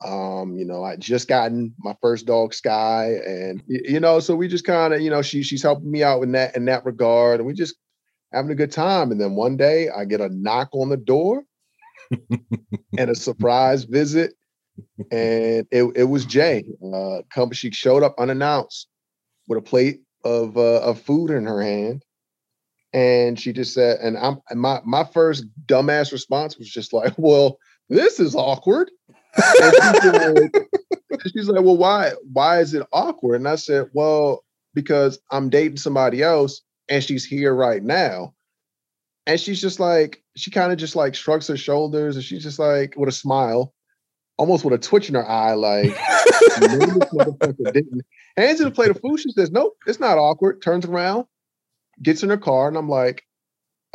[0.06, 4.48] Um, you know, I just gotten my first dog Sky, and you know, so we
[4.48, 7.40] just kind of, you know, she she's helping me out in that in that regard,
[7.40, 7.76] and we just
[8.34, 9.12] having a good time.
[9.12, 11.44] And then one day I get a knock on the door
[12.98, 14.34] and a surprise visit
[15.12, 16.64] and it, it was Jay.
[16.84, 18.88] Uh, come, she showed up unannounced
[19.48, 22.04] with a plate of uh, of food in her hand,
[22.94, 27.14] and she just said, and I'm and my my first dumbass response was just like,
[27.18, 27.58] "Well,
[27.90, 28.92] this is awkward."
[29.36, 30.52] And
[31.24, 35.50] she she's like, "Well, why why is it awkward?" And I said, "Well, because I'm
[35.50, 38.34] dating somebody else, and she's here right now."
[39.28, 42.58] And she's just like, she kind of just like shrugs her shoulders, and she's just
[42.58, 43.72] like, with a smile,
[44.38, 45.96] almost with a twitch in her eye, like,
[46.60, 48.02] "No, this didn't."
[48.36, 49.20] Hands in a plate of food.
[49.20, 51.26] She says, "Nope, it's not awkward." Turns around,
[52.02, 53.24] gets in her car, and I'm like,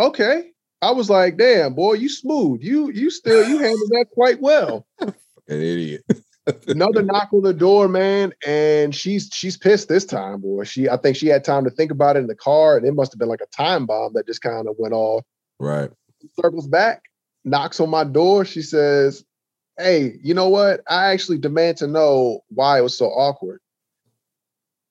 [0.01, 0.53] "Okay."
[0.83, 2.63] I was like, "Damn, boy, you smooth.
[2.63, 5.15] You you still you handled that quite well." An
[5.49, 6.03] idiot.
[6.67, 10.65] Another knock on the door, man, and she's she's pissed this time, boy.
[10.65, 12.95] She I think she had time to think about it in the car, and it
[12.95, 15.25] must have been like a time bomb that just kind of went off.
[15.59, 15.91] Right.
[16.41, 17.03] Circles back,
[17.45, 18.45] knocks on my door.
[18.45, 19.25] She says,
[19.79, 20.83] "Hey, you know what?
[20.89, 23.61] I actually demand to know why it was so awkward."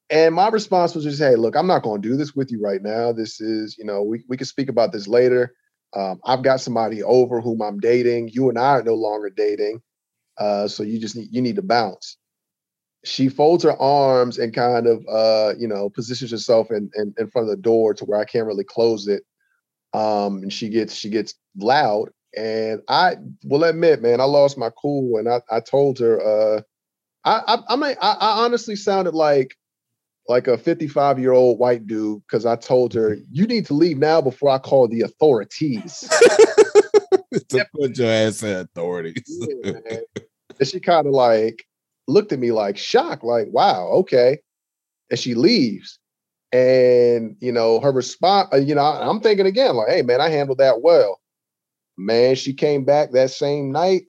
[0.10, 2.62] And my response was just, "Hey, look, I'm not going to do this with you
[2.62, 3.12] right now.
[3.12, 5.53] This is, you know, we we can speak about this later.
[5.95, 8.30] Um, I've got somebody over whom I'm dating.
[8.30, 9.82] You and I are no longer dating,
[10.39, 12.18] uh, so you just need you need to bounce."
[13.06, 17.28] She folds her arms and kind of, uh, you know, positions herself in, in in
[17.30, 19.24] front of the door to where I can't really close it.
[19.93, 24.72] Um, and she gets she gets loud, and I will admit, man, I lost my
[24.82, 26.62] cool, and I I told her, uh,
[27.26, 29.56] I I I, mean, I, I honestly sounded like
[30.28, 33.97] like a 55 year old white dude because I told her you need to leave
[33.97, 36.09] now before I call the authorities.
[37.49, 39.23] to put your ass in authorities.
[39.28, 39.99] Yeah,
[40.59, 41.65] and she kind of like
[42.07, 44.39] looked at me like shocked, like, wow, okay.
[45.09, 45.99] And she leaves.
[46.51, 50.30] And you know, her response, uh, you know, I'm thinking again, like, hey man, I
[50.30, 51.19] handled that well.
[51.97, 54.03] Man, she came back that same night,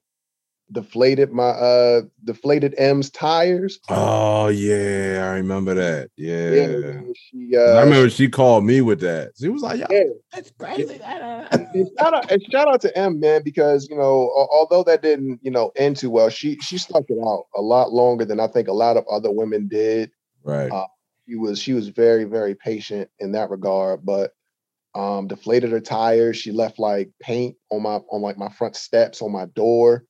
[0.71, 3.79] deflated my uh deflated M's tires.
[3.89, 6.09] Oh yeah, I remember that.
[6.17, 6.67] Yeah.
[6.67, 9.31] man, she uh I remember she called me with that.
[9.39, 10.03] She was like, "Yo, yeah.
[10.33, 14.83] that's crazy." and shout out and shout out to M man because you know although
[14.83, 18.25] that didn't you know end too well, she she stuck it out a lot longer
[18.25, 20.11] than I think a lot of other women did.
[20.43, 20.71] right.
[20.71, 20.87] Uh,
[21.27, 24.31] She was she was very very patient in that regard, but
[24.95, 26.37] um deflated her tires.
[26.37, 30.03] She left like paint on my on like my front steps on my door.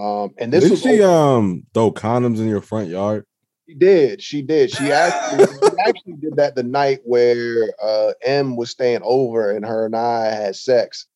[0.00, 3.26] Um and this Did was she over- um throw condoms in your front yard?
[3.68, 4.22] She did.
[4.22, 4.70] She did.
[4.70, 9.64] She actually she actually did that the night where uh M was staying over and
[9.64, 11.06] her and I had sex.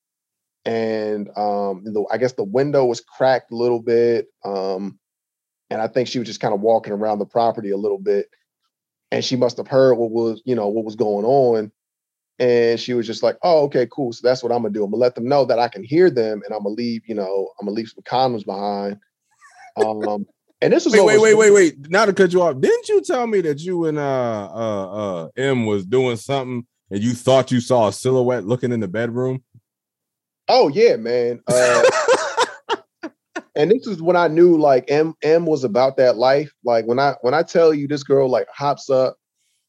[0.66, 4.28] And um the, I guess the window was cracked a little bit.
[4.44, 4.98] Um
[5.70, 8.26] and I think she was just kind of walking around the property a little bit.
[9.10, 11.72] And she must have heard what was, you know, what was going on.
[12.38, 14.12] And she was just like, oh, okay, cool.
[14.12, 14.84] So that's what I'm gonna do.
[14.84, 17.14] I'm gonna let them know that I can hear them and I'm gonna leave, you
[17.14, 18.98] know, I'm gonna leave some condoms behind.
[19.76, 20.26] Um
[20.60, 21.90] and this was Wait, wait, wait, wait, wait.
[21.90, 22.60] Not to cut you off.
[22.60, 27.02] Didn't you tell me that you and uh uh uh M was doing something and
[27.02, 29.42] you thought you saw a silhouette looking in the bedroom?
[30.48, 31.40] Oh yeah, man.
[31.46, 31.82] Uh,
[33.56, 36.52] and this is when I knew like M M was about that life.
[36.64, 39.16] Like when I when I tell you this girl like hops up,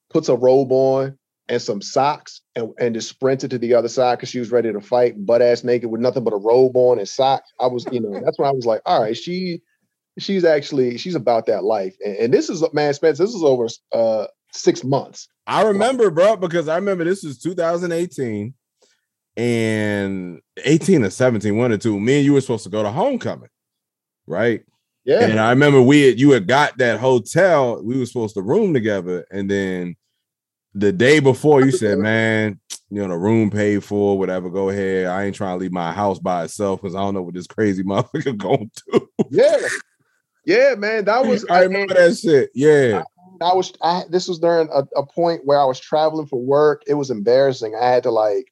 [0.10, 1.18] puts a robe on
[1.48, 4.72] and some socks and, and just sprinted to the other side because she was ready
[4.72, 7.52] to fight, butt ass naked with nothing but a robe on and socks.
[7.60, 9.62] I was, you know, that's when I was like, all right, she
[10.18, 11.96] she's actually she's about that life.
[12.04, 15.28] And, and this is man, Spence, this is over uh six months.
[15.48, 18.54] I remember, bro, because I remember this was 2018
[19.38, 22.00] and 18 or 17, one or two.
[22.00, 23.50] Me and you were supposed to go to homecoming,
[24.26, 24.64] right?
[25.04, 25.24] Yeah.
[25.24, 27.84] And I remember we had you had got that hotel.
[27.84, 29.96] We were supposed to room together, and then
[30.76, 32.60] the day before you said, "Man,
[32.90, 34.50] you know the room paid for, whatever.
[34.50, 35.08] Go ahead.
[35.08, 37.48] I ain't trying to leave my house by itself because I don't know what this
[37.48, 39.58] crazy motherfucker going to." yeah.
[40.46, 41.06] Yeah, man.
[41.06, 42.52] That was I remember that shit.
[42.54, 43.04] Yeah,
[43.42, 46.84] I was I this was during a, a point where I was traveling for work.
[46.88, 47.76] It was embarrassing.
[47.76, 48.52] I had to like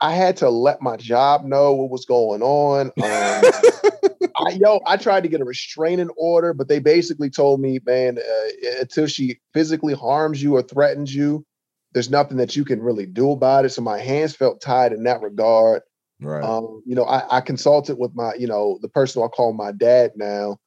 [0.00, 2.90] I had to let my job know what was going on.
[3.02, 7.78] Um, I, yo, I tried to get a restraining order, but they basically told me,
[7.84, 11.44] man, uh, until she physically harms you or threatens you,
[11.92, 13.70] there's nothing that you can really do about it.
[13.70, 15.82] So my hands felt tied in that regard.
[16.20, 16.42] right.
[16.42, 19.72] Um, you know, I, I consulted with my, you know, the person I call my
[19.72, 20.58] dad now,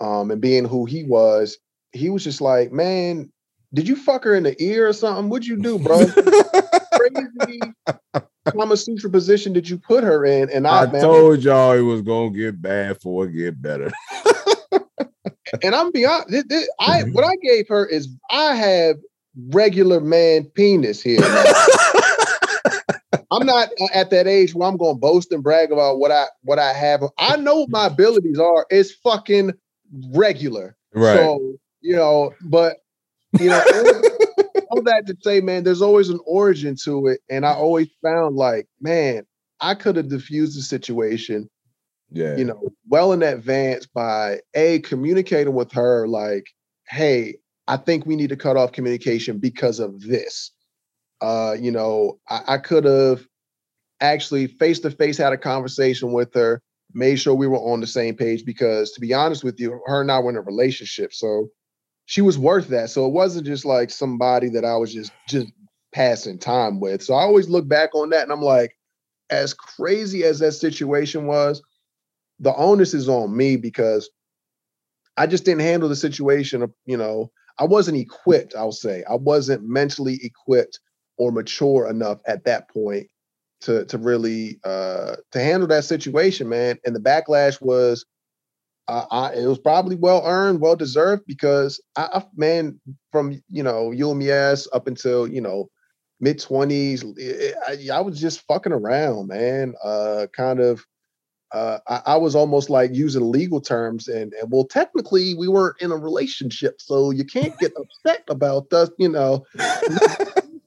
[0.00, 1.58] um, and being who he was,
[1.92, 3.30] he was just like, man,
[3.72, 5.28] did you fuck her in the ear or something?
[5.28, 5.98] What'd you do, bro?
[6.96, 7.74] Crazy
[8.50, 10.50] Kama Sutra position did you put her in?
[10.50, 13.90] And I, I man, told y'all it was gonna get bad for it get better.
[15.62, 16.26] and I'm beyond.
[16.28, 17.12] This, this, I mm-hmm.
[17.12, 18.96] what I gave her is I have
[19.48, 21.20] regular man penis here.
[23.30, 26.10] I'm not uh, at that age where I'm going to boast and brag about what
[26.10, 27.02] I what I have.
[27.18, 28.66] I know what my abilities are.
[28.70, 29.52] It's fucking
[30.12, 30.76] regular.
[30.92, 31.16] Right.
[31.16, 32.76] So you know, but
[33.40, 33.62] you know,
[34.74, 38.36] all that to say, man, there's always an origin to it, and I always found
[38.36, 39.24] like, man,
[39.60, 41.48] I could have diffused the situation,
[42.10, 42.36] yeah.
[42.36, 46.46] you know, well in advance by a communicating with her, like,
[46.88, 50.50] hey, I think we need to cut off communication because of this.
[51.20, 53.26] Uh, you know, I, I could have
[54.00, 56.60] actually face to face had a conversation with her,
[56.92, 60.02] made sure we were on the same page because to be honest with you, her
[60.02, 61.14] and I were in a relationship.
[61.14, 61.48] So
[62.06, 62.90] she was worth that.
[62.90, 65.48] So it wasn't just like somebody that I was just just
[65.92, 67.02] passing time with.
[67.02, 68.76] So I always look back on that and I'm like,
[69.30, 71.62] as crazy as that situation was,
[72.40, 74.10] the onus is on me because
[75.16, 76.72] I just didn't handle the situation.
[76.84, 79.04] You know, I wasn't equipped, I'll say.
[79.08, 80.80] I wasn't mentally equipped
[81.16, 83.08] or mature enough at that point
[83.60, 86.78] to to really uh to handle that situation, man.
[86.84, 88.04] And the backlash was
[88.88, 92.80] I, it was probably well earned, well deserved because I, I man,
[93.10, 95.70] from you know UMES up until you know
[96.20, 97.04] mid twenties,
[97.66, 99.74] I, I, was just fucking around, man.
[99.82, 100.84] Uh, kind of,
[101.52, 105.80] uh, I, I, was almost like using legal terms, and, and well, technically we weren't
[105.80, 109.46] in a relationship, so you can't get upset about us, you know.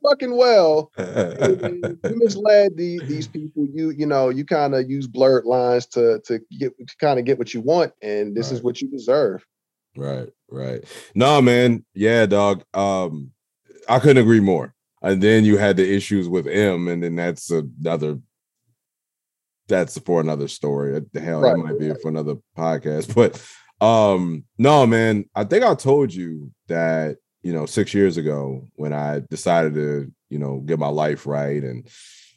[0.07, 0.91] Fucking well.
[0.97, 3.67] you misled the, these people.
[3.73, 7.25] You you know you kind of use blurred lines to to get to kind of
[7.25, 8.55] get what you want, and this right.
[8.55, 9.45] is what you deserve.
[9.95, 10.83] Right, right.
[11.15, 11.83] No, man.
[11.93, 12.63] Yeah, dog.
[12.73, 13.31] Um,
[13.89, 14.73] I couldn't agree more.
[15.01, 18.19] And then you had the issues with M, and then that's another.
[19.67, 21.01] That's for another story.
[21.11, 23.13] The hell, right, that might be for another podcast.
[23.13, 25.25] But um, no, man.
[25.35, 27.17] I think I told you that
[27.47, 31.63] you know, six years ago when I decided to, you know, get my life right
[31.63, 31.87] and,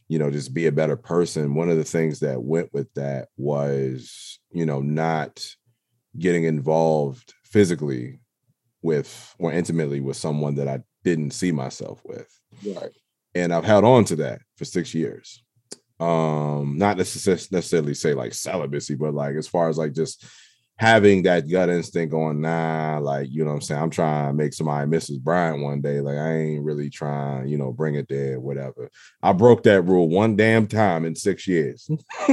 [0.07, 3.27] you know, just be a better person, one of the things that went with that
[3.37, 5.45] was, you know, not
[6.17, 8.21] getting involved physically
[8.83, 12.33] with or intimately with someone that I didn't see myself with.
[12.65, 12.93] Right.
[13.35, 15.43] And I've held on to that for six years.
[15.99, 20.25] Um, not necessarily say like celibacy, but like as far as like just
[20.81, 23.83] having that gut instinct going, nah, like, you know what I'm saying?
[23.83, 25.21] I'm trying to make somebody Mrs.
[25.21, 26.01] Bryant one day.
[26.01, 28.91] Like, I ain't really trying, you know, bring it there, whatever.
[29.23, 31.87] I broke that rule one damn time in six years.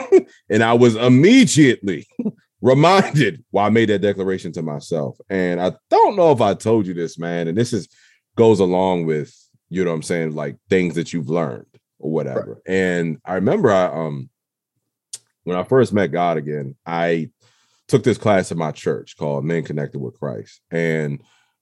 [0.49, 2.07] and I was immediately
[2.61, 5.17] reminded why I made that declaration to myself.
[5.29, 7.49] And I don't know if I told you this, man.
[7.49, 7.89] And this is
[8.37, 9.35] goes along with,
[9.67, 11.65] you know what I'm saying, like things that you've learned
[11.99, 12.61] or whatever.
[12.65, 12.73] Right.
[12.73, 14.29] And I remember I um
[15.43, 17.29] when I first met God again, I
[17.87, 20.61] took this class at my church called Men Connected with Christ.
[20.71, 21.21] And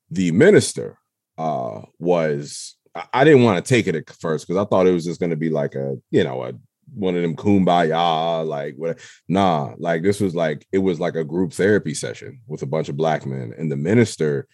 [0.10, 0.98] the minister
[1.38, 2.76] uh, was,
[3.14, 5.30] I didn't want to take it at first because I thought it was just going
[5.32, 6.54] to be like a, you know, a
[6.94, 11.24] one of them kumbaya, like what nah, like this was like it was like a
[11.24, 13.54] group therapy session with a bunch of black men.
[13.58, 14.48] And the minister,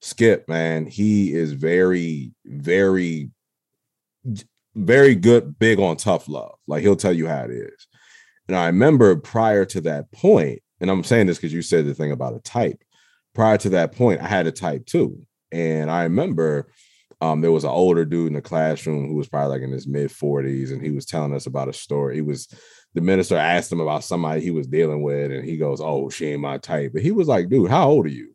[0.00, 3.30] Skip, man, he is very, very,
[4.74, 6.54] very good, big on tough love.
[6.66, 7.86] Like he'll tell you how it is.
[8.48, 11.94] And I remember prior to that point, and I'm saying this because you said the
[11.94, 12.82] thing about a type.
[13.34, 15.24] Prior to that point, I had a type too.
[15.52, 16.68] And I remember
[17.20, 19.86] um, there was an older dude in the classroom who was probably like in his
[19.86, 22.16] mid 40s, and he was telling us about a story.
[22.16, 22.48] He was
[22.94, 26.26] the minister asked him about somebody he was dealing with, and he goes, Oh, she
[26.26, 26.92] ain't my type.
[26.92, 28.34] But he was like, dude, how old are you?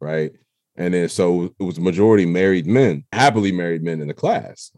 [0.00, 0.32] Right.
[0.76, 4.70] And then so it was majority married men, happily married men in the class.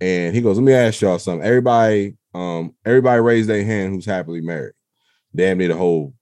[0.00, 1.46] And he goes, Let me ask y'all something.
[1.46, 4.74] Everybody, um, everybody raise their hand who's happily married.
[5.34, 6.12] Damn near the whole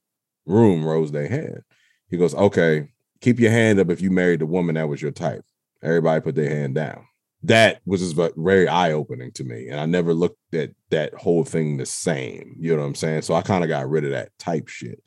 [0.47, 1.63] room rose their hand.
[2.09, 2.89] He goes, okay,
[3.21, 5.45] keep your hand up if you married a woman that was your type.
[5.83, 7.07] Everybody put their hand down.
[7.43, 9.69] That was just very eye opening to me.
[9.69, 12.55] And I never looked at that whole thing the same.
[12.59, 13.23] You know what I'm saying?
[13.23, 15.03] So I kind of got rid of that type shit.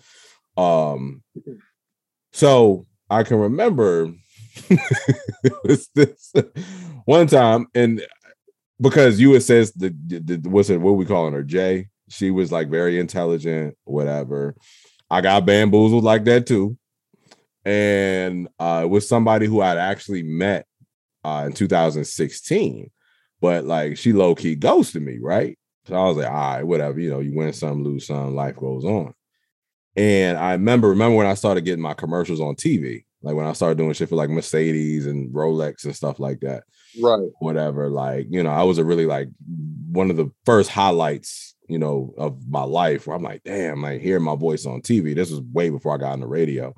[0.57, 1.21] Um,
[2.31, 4.11] so I can remember
[5.63, 6.33] this
[7.05, 8.03] one time, and
[8.81, 12.51] because you says the, the, the what's it what we calling her Jay, she was
[12.51, 14.55] like very intelligent, whatever.
[15.09, 16.77] I got bamboozled like that too.
[17.65, 20.65] And uh, it was somebody who I'd actually met
[21.23, 22.89] uh, in 2016,
[23.39, 25.57] but like she low key ghosted me, right?
[25.85, 28.55] So I was like, all right, whatever, you know, you win some, lose some, life
[28.55, 29.13] goes on.
[29.95, 33.53] And I remember, remember when I started getting my commercials on TV, like when I
[33.53, 36.63] started doing shit for like Mercedes and Rolex and stuff like that.
[37.01, 37.29] Right.
[37.39, 37.89] Whatever.
[37.89, 39.29] Like, you know, I was a really like
[39.89, 44.01] one of the first highlights you know, of my life where I'm like, damn, like
[44.01, 45.15] hearing my voice on TV.
[45.15, 46.75] This was way before I got on the radio.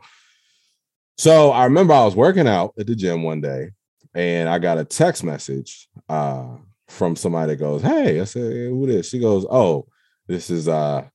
[1.18, 3.72] So I remember I was working out at the gym one day
[4.14, 6.58] and I got a text message uh,
[6.88, 9.10] from somebody that goes, Hey, I said, hey, who this?
[9.10, 9.88] She goes, Oh,
[10.28, 11.06] this is uh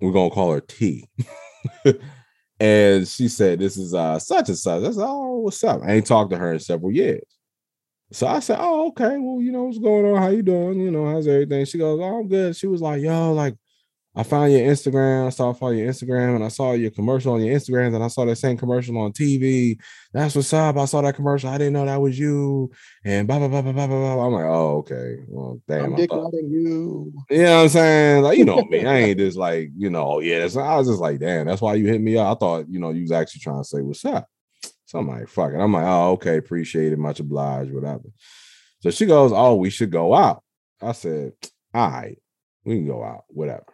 [0.00, 1.08] we're gonna call her T.
[2.60, 4.82] and she said, This is uh such and such.
[4.82, 5.82] I said, Oh, what's up?
[5.82, 7.24] I ain't talked to her in several years.
[8.12, 9.18] So I said, Oh, okay.
[9.18, 10.22] Well, you know, what's going on?
[10.22, 10.80] How you doing?
[10.80, 11.64] You know, how's everything?
[11.64, 12.56] She goes, Oh, I'm good.
[12.56, 13.56] She was like, Yo, like
[14.18, 15.26] I found your Instagram.
[15.26, 18.08] I saw follow your Instagram and I saw your commercial on your Instagram and I
[18.08, 19.78] saw that same commercial on TV.
[20.14, 20.78] That's what's up.
[20.78, 21.50] I saw that commercial.
[21.50, 22.70] I didn't know that was you.
[23.04, 24.26] And blah blah blah blah blah blah.
[24.26, 25.16] I'm like, oh, okay.
[25.28, 25.84] Well, damn.
[25.84, 27.12] I'm dick you.
[27.28, 28.22] You know what I'm saying?
[28.22, 28.86] Like, you know me.
[28.86, 30.48] I ain't just like, you know, oh, yeah.
[30.56, 32.34] I was just like, damn, that's why you hit me up.
[32.34, 34.26] I thought, you know, you was actually trying to say what's up.
[34.96, 35.58] So I'm like, fuck it.
[35.58, 38.04] I'm like, oh, okay, appreciate it, much obliged, whatever.
[38.80, 40.42] So she goes, Oh, we should go out.
[40.80, 41.34] I said,
[41.74, 42.16] All right,
[42.64, 43.66] we can go out, whatever.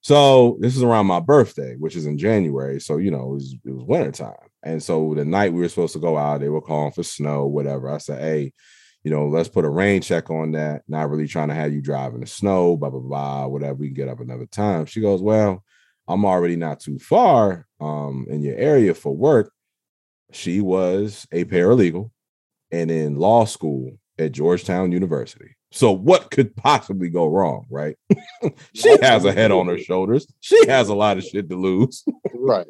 [0.00, 2.80] So this is around my birthday, which is in January.
[2.80, 4.36] So you know, it was it was wintertime.
[4.62, 7.46] And so the night we were supposed to go out, they were calling for snow,
[7.46, 7.90] whatever.
[7.90, 8.52] I said, hey,
[9.02, 10.82] you know, let's put a rain check on that.
[10.86, 13.74] Not really trying to have you drive in the snow, blah, blah, blah, whatever.
[13.74, 14.86] We can get up another time.
[14.86, 15.64] She goes, Well,
[16.06, 19.52] I'm already not too far um, in your area for work.
[20.32, 22.10] She was a paralegal
[22.70, 25.56] and in law school at Georgetown University.
[25.70, 27.96] So what could possibly go wrong, right?
[28.74, 30.26] she has a head on her shoulders.
[30.40, 32.04] She has a lot of shit to lose.
[32.34, 32.66] right.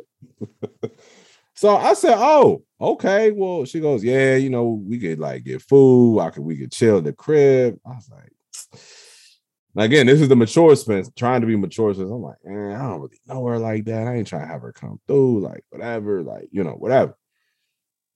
[1.55, 5.63] so I said, "Oh, okay." Well, she goes, "Yeah, you know, we could like get
[5.63, 6.19] food.
[6.19, 8.33] I could we could chill in the crib." I was like,
[9.77, 11.95] now again, this is the mature Spence trying to be mature.
[11.95, 14.09] So I'm like, man, I don't really know her like that.
[14.09, 17.15] I ain't trying to have her come through, like whatever, like you know, whatever.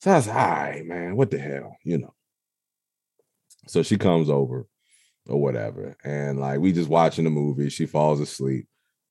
[0.02, 2.12] So I was like, all right, man, what the hell, you know.
[3.68, 4.66] So she comes over
[5.28, 5.96] or whatever.
[6.02, 8.66] And like we just watching the movie, she falls asleep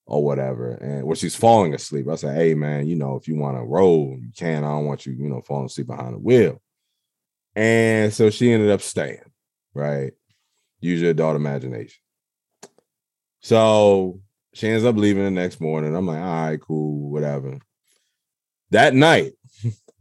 [0.06, 0.74] or whatever.
[0.74, 3.64] And when she's falling asleep, I say, Hey man, you know, if you want to
[3.64, 4.66] roll, you can.
[4.66, 6.62] I don't want you, you know, falling asleep behind the wheel.
[7.56, 9.32] And so she ended up staying,
[9.74, 10.12] right?
[10.82, 12.02] Use your adult imagination.
[13.40, 14.20] So
[14.54, 15.96] she ends up leaving the next morning.
[15.96, 17.60] I'm like, all right, cool, whatever.
[18.72, 19.32] That night,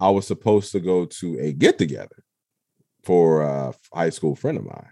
[0.01, 2.25] I was supposed to go to a get together
[3.05, 4.89] for a high school friend of mine.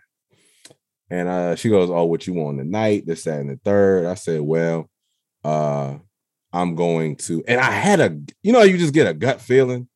[1.10, 3.04] And uh, she goes, Oh, what you want tonight?
[3.06, 4.06] This, that, and the third.
[4.06, 4.88] I said, Well,
[5.44, 5.96] uh,
[6.52, 9.88] I'm going to, and I had a, you know, you just get a gut feeling.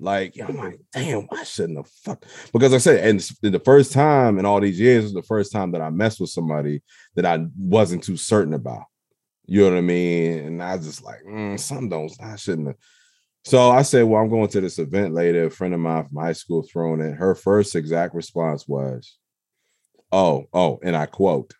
[0.00, 2.26] Like, I'm like, damn, I shouldn't have fucked.
[2.52, 5.70] Because I said, and the first time in all these years was the first time
[5.72, 6.82] that I messed with somebody
[7.14, 8.84] that I wasn't too certain about.
[9.46, 10.38] You know what I mean?
[10.40, 12.76] And I was just like, mm, some don't, I shouldn't have.
[13.44, 15.44] So I said, Well, I'm going to this event later.
[15.44, 17.14] A friend of mine from high school throwing it.
[17.14, 19.18] Her first exact response was,
[20.10, 21.54] Oh, oh, and I quote,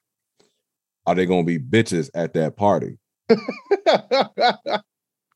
[1.07, 2.99] Are they gonna be bitches at that party?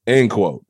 [0.06, 0.64] End quote.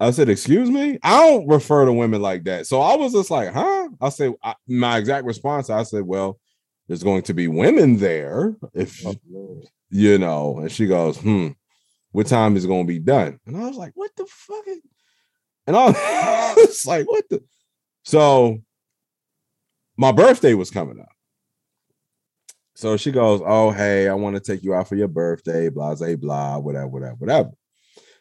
[0.00, 0.98] I said, Excuse me?
[1.02, 2.66] I don't refer to women like that.
[2.66, 3.88] So I was just like, Huh?
[4.00, 6.40] I said, I, my exact response, I said, Well,
[6.88, 9.14] there's going to be women there if oh,
[9.90, 10.58] you know.
[10.58, 11.50] And she goes, Hmm,
[12.14, 13.40] what time is going to be done?
[13.44, 14.64] And I was like, what the fuck?
[15.66, 17.42] And I was like, what the?
[18.04, 18.58] So
[19.96, 21.08] my birthday was coming up.
[22.76, 25.96] So she goes, Oh, hey, I want to take you out for your birthday, blah,
[25.96, 27.50] blah, blah, whatever, whatever, whatever.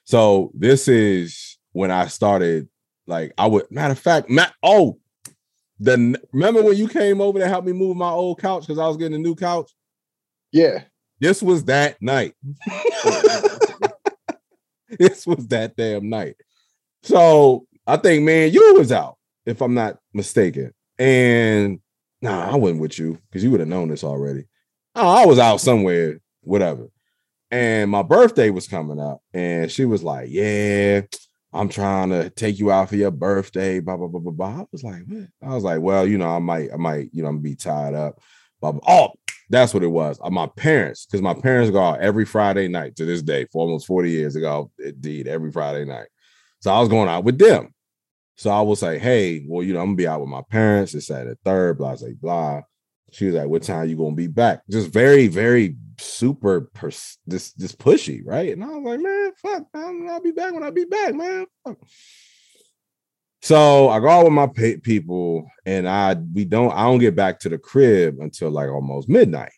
[0.06, 2.70] So this is when I started,
[3.06, 4.98] like, I would, matter of fact, Matt, oh,
[5.80, 8.88] the remember when you came over to help me move my old couch because I
[8.88, 9.72] was getting a new couch?
[10.52, 10.84] Yeah.
[11.20, 12.34] This was that night.
[15.00, 16.36] this was that damn night.
[17.04, 20.74] So I think, man, you was out, if I'm not mistaken.
[20.98, 21.80] And
[22.22, 24.46] nah, I wasn't with you because you would have known this already.
[24.96, 26.90] Oh, I was out somewhere, whatever.
[27.52, 31.02] And my birthday was coming up, and she was like, Yeah,
[31.54, 34.62] I'm trying to take you out for your birthday, blah, blah, blah, blah, blah.
[34.62, 35.28] I was like, what?
[35.42, 37.94] I was like, well, you know, I might, I might, you know, I'm be tied
[37.94, 38.20] up.
[38.60, 38.82] Blah, blah.
[38.88, 39.10] Oh,
[39.50, 40.20] that's what it was.
[40.24, 43.62] Uh, my parents, because my parents go out every Friday night to this day for
[43.62, 46.08] almost 40 years ago, indeed, every Friday night.
[46.62, 47.74] So I was going out with them.
[48.36, 50.96] So I was like, hey, well, you know, I'm gonna be out with my parents.
[50.96, 52.62] It's at the third, blah, blah, blah.
[53.12, 54.64] She was like, what time you gonna be back?
[54.70, 58.52] Just very, very super pers- this pushy, right?
[58.52, 61.46] And I was like, man, fuck, man, I'll be back when I be back, man.
[61.64, 61.78] Fuck.
[63.44, 67.42] So I go out with my people, and I we don't I don't get back
[67.42, 69.52] to the crib until like almost midnight,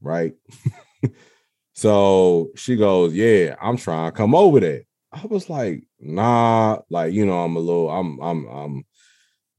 [0.00, 0.32] right?
[1.74, 7.12] so she goes, "Yeah, I'm trying to come over there." I was like, "Nah, like
[7.12, 8.84] you know, I'm a little, I'm, I'm, I'm."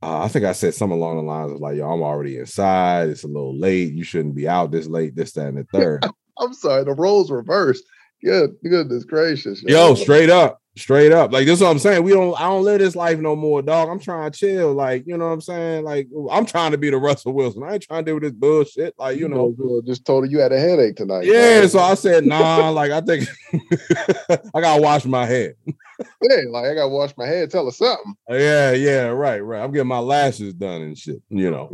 [0.02, 3.10] Uh, I think I said something along the lines of like, "Yo, I'm already inside.
[3.10, 3.94] It's a little late.
[3.94, 5.16] You shouldn't be out this late.
[5.16, 6.04] This, that, and the third.
[6.40, 7.84] I'm sorry, the roles reversed.
[8.24, 9.62] Good, goodness gracious.
[9.62, 11.34] Yo, straight up, Straight up.
[11.34, 12.04] Like this is what I'm saying.
[12.04, 13.90] We don't I don't live this life no more, dog.
[13.90, 14.74] I'm trying to chill.
[14.74, 15.84] Like, you know what I'm saying?
[15.84, 17.64] Like I'm trying to be the Russell Wilson.
[17.64, 18.96] I ain't trying to do this bullshit.
[18.98, 21.26] Like, you, you know, know, just told her you had a headache tonight.
[21.26, 23.28] Yeah, so I said, nah, like I think
[24.56, 25.56] I gotta wash my head.
[25.68, 28.16] yeah, like I gotta wash my head, tell her something.
[28.30, 29.62] Yeah, yeah, right, right.
[29.62, 31.70] I'm getting my lashes done and shit, you know.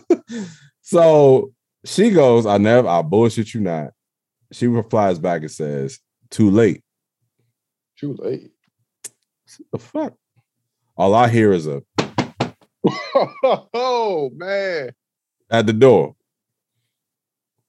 [0.80, 1.52] so
[1.84, 3.92] she goes, I never I bullshit you not.
[4.52, 5.98] She replies back and says,
[6.30, 6.82] Too late.
[8.00, 8.50] Too late.
[9.44, 10.14] What The fuck?
[10.96, 11.82] All I hear is a
[13.74, 14.92] oh man
[15.50, 16.16] at the door.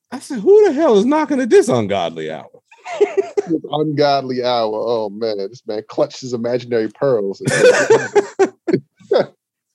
[0.09, 2.47] I said, "Who the hell is knocking at this ungodly hour?"
[2.99, 4.71] this ungodly hour.
[4.73, 7.41] Oh man, this man clutches his imaginary pearls.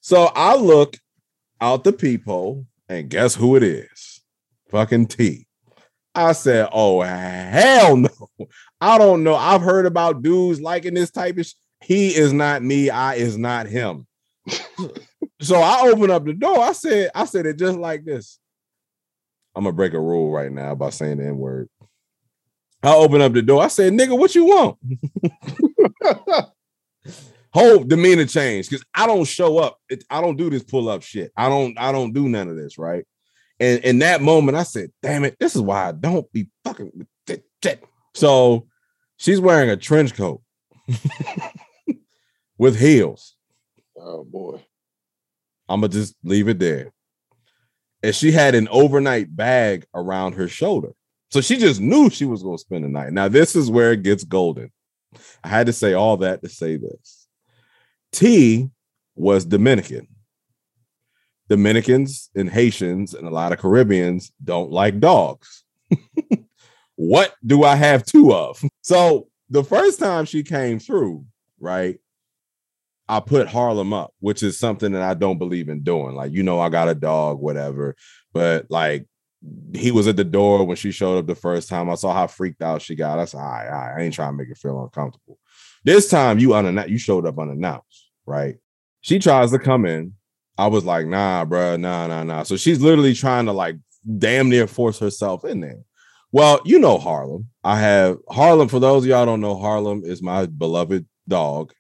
[0.01, 0.97] so I look
[1.61, 4.23] out the peephole, and guess who it is?
[4.71, 5.47] Fucking T.
[6.15, 8.09] I said, "Oh hell no!
[8.81, 9.35] I don't know.
[9.35, 11.47] I've heard about dudes liking this type of.
[11.47, 12.91] Sh- he is not me.
[12.91, 14.07] I is not him."
[15.41, 16.59] so I opened up the door.
[16.59, 18.39] I said, "I said it just like this."
[19.55, 21.69] I'm gonna break a rule right now by saying the N word.
[22.83, 23.63] I opened up the door.
[23.63, 24.79] I said, "Nigga, what you want?"
[27.53, 29.79] Whole demeanor change because I don't show up.
[29.89, 31.33] It, I don't do this pull up shit.
[31.37, 31.79] I don't.
[31.79, 32.77] I don't do none of this.
[32.77, 33.05] Right.
[33.59, 37.07] And in that moment, I said, damn it, this is why I don't be fucking.
[38.17, 38.67] So
[39.19, 40.41] she's wearing a trench coat
[42.59, 43.37] with heels.
[43.95, 44.65] Oh boy.
[45.69, 46.93] I'm gonna just leave it there.
[48.03, 50.93] And she had an overnight bag around her shoulder.
[51.31, 53.13] So she just knew she was gonna spend the night.
[53.13, 54.73] Now, this is where it gets golden.
[55.45, 57.27] I had to say all that to say this.
[58.13, 58.71] T
[59.15, 60.09] was Dominican.
[61.51, 65.65] Dominicans and Haitians and a lot of Caribbeans don't like dogs.
[66.97, 68.63] what do I have two of?
[68.83, 71.25] So the first time she came through,
[71.59, 71.99] right?
[73.09, 76.15] I put Harlem up, which is something that I don't believe in doing.
[76.15, 77.97] Like, you know, I got a dog, whatever.
[78.33, 79.07] But like,
[79.75, 81.91] he was at the door when she showed up the first time.
[81.91, 83.19] I saw how freaked out she got.
[83.19, 85.39] I said, all right, all right, I ain't trying to make her feel uncomfortable.
[85.85, 88.57] This time you unannounced, you showed up unannounced, right?
[89.03, 90.15] She tries to come in.
[90.59, 92.43] I was like, nah, bro, nah, nah, nah.
[92.43, 93.77] So she's literally trying to like
[94.19, 95.85] damn near force herself in there.
[96.33, 97.49] Well, you know Harlem.
[97.63, 98.69] I have Harlem.
[98.69, 101.73] For those of y'all don't know, Harlem is my beloved dog.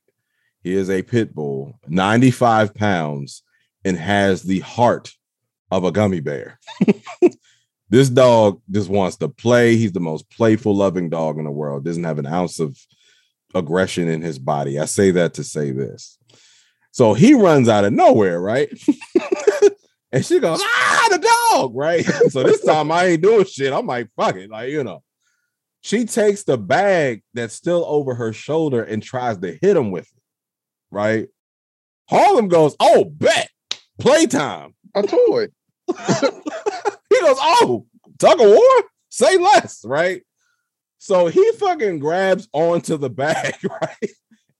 [0.63, 3.43] He is a pit bull, 95 pounds,
[3.85, 5.13] and has the heart
[5.71, 6.59] of a gummy bear.
[7.91, 9.77] this dog just wants to play.
[9.77, 11.85] He's the most playful, loving dog in the world.
[11.85, 12.79] Doesn't have an ounce of
[13.55, 14.79] aggression in his body.
[14.79, 16.19] I say that to say this.
[16.91, 18.71] So he runs out of nowhere, right?
[20.13, 22.05] and she goes, ah, the dog, right?
[22.29, 23.73] so this time I ain't doing shit.
[23.73, 24.51] I'm like, fuck it.
[24.51, 25.03] Like, you know,
[25.81, 30.05] she takes the bag that's still over her shoulder and tries to hit him with
[30.05, 30.23] it,
[30.91, 31.29] right?
[32.09, 33.51] Harlem goes, oh, bet,
[33.99, 34.75] playtime.
[34.95, 35.49] A toy.
[35.89, 37.87] he goes, oh,
[38.19, 38.85] tug of war?
[39.09, 40.23] Say less, right?
[40.99, 44.11] So he fucking grabs onto the bag, right?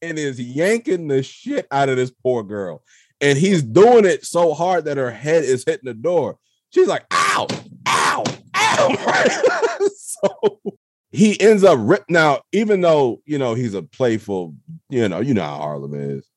[0.03, 2.83] and is yanking the shit out of this poor girl.
[3.21, 6.39] And he's doing it so hard that her head is hitting the door.
[6.71, 7.47] She's like, ow,
[7.87, 8.25] ow,
[8.55, 9.29] ow.
[10.23, 10.61] So
[11.11, 12.11] he ends up ripped.
[12.11, 14.55] Now, even though, you know, he's a playful,
[14.89, 16.29] you know, you know how Harlem is,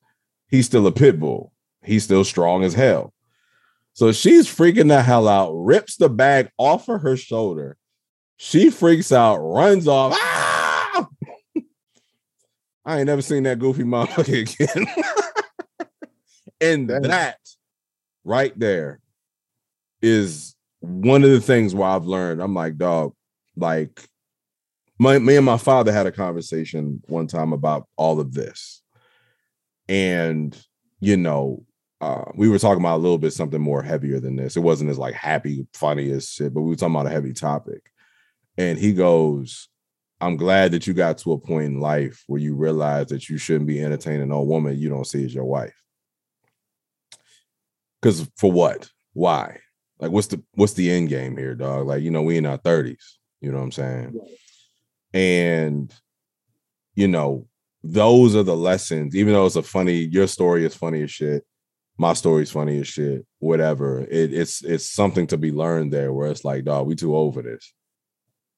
[0.48, 1.52] he's still a pit bull.
[1.82, 3.14] He's still strong as hell.
[3.92, 7.76] So she's freaking the hell out, rips the bag off of her shoulder.
[8.36, 10.14] She freaks out, runs off.
[10.16, 11.08] Ah!
[12.84, 14.86] I ain't never seen that goofy motherfucker again.
[16.60, 17.38] And that
[18.24, 19.00] right there
[20.02, 22.40] is one of the things where I've learned.
[22.42, 23.14] I'm like, dog,
[23.56, 24.02] like
[24.98, 28.82] my me and my father had a conversation one time about all of this.
[29.88, 30.56] And
[31.00, 31.64] you know,
[32.00, 34.56] uh, we were talking about a little bit something more heavier than this.
[34.56, 37.32] It wasn't as like happy, funny as shit, but we were talking about a heavy
[37.32, 37.90] topic.
[38.56, 39.68] And he goes,
[40.20, 43.38] I'm glad that you got to a point in life where you realize that you
[43.38, 45.74] shouldn't be entertaining a woman you don't see as your wife.
[48.00, 48.88] Because for what?
[49.12, 49.58] Why?
[49.98, 51.86] Like, what's the what's the end game here, dog?
[51.86, 53.02] Like, you know, we in our 30s.
[53.40, 54.20] You know what I'm saying?
[55.12, 55.94] And
[56.94, 57.46] you know,
[57.82, 59.14] those are the lessons.
[59.14, 61.44] Even though it's a funny, your story is funny as shit.
[61.96, 63.26] My story is funny as shit.
[63.38, 64.00] Whatever.
[64.00, 66.12] It, it's it's something to be learned there.
[66.12, 67.72] Where it's like, dog, we too old for this.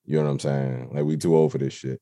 [0.04, 0.90] You know what I'm saying?
[0.92, 2.00] Like we too old for this shit.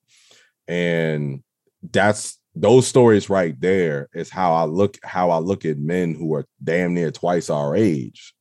[0.67, 1.43] And
[1.83, 6.33] that's those stories right there is how I look how I look at men who
[6.35, 8.33] are damn near twice our age.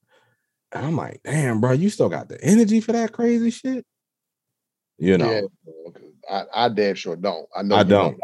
[0.72, 3.84] And I'm like, damn, bro, you still got the energy for that crazy shit.
[4.98, 5.92] You know, yeah,
[6.30, 7.46] I, I damn sure don't.
[7.56, 8.10] I know I don't.
[8.12, 8.20] don't.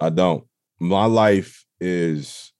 [0.00, 0.44] I don't.
[0.78, 2.52] My life is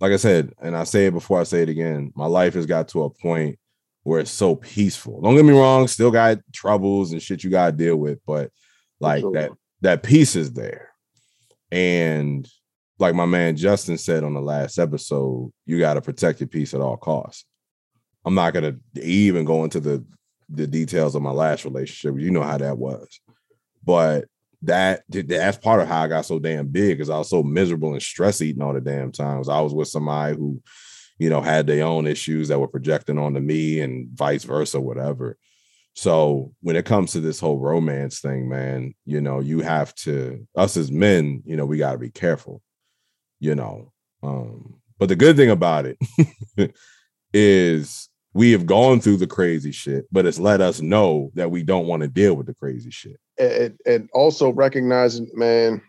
[0.00, 2.12] like I said, and I say it before I say it again.
[2.14, 3.58] My life has got to a point
[4.02, 5.20] where it's so peaceful.
[5.20, 8.50] Don't get me wrong, still got troubles and shit you gotta deal with, but
[9.00, 9.32] like sure.
[9.32, 9.50] that
[9.80, 10.90] that peace is there.
[11.70, 12.48] And
[12.98, 16.74] like my man Justin said on the last episode, you got to protect your peace
[16.74, 17.44] at all costs.
[18.24, 20.04] I'm not gonna even go into the
[20.48, 22.20] the details of my last relationship.
[22.20, 23.20] You know how that was,
[23.84, 24.26] but
[24.62, 27.92] that that's part of how I got so damn big because I was so miserable
[27.92, 29.48] and stress eating all the damn times.
[29.48, 30.60] I was with somebody who,
[31.18, 35.36] you know, had their own issues that were projecting onto me and vice versa, whatever.
[35.96, 40.46] So when it comes to this whole romance thing, man, you know, you have to
[40.54, 42.60] us as men, you know, we got to be careful,
[43.40, 43.92] you know.
[44.22, 45.98] Um, but the good thing about it
[47.32, 51.62] is we have gone through the crazy shit, but it's let us know that we
[51.62, 53.18] don't want to deal with the crazy shit.
[53.38, 55.80] And, and also recognizing, man,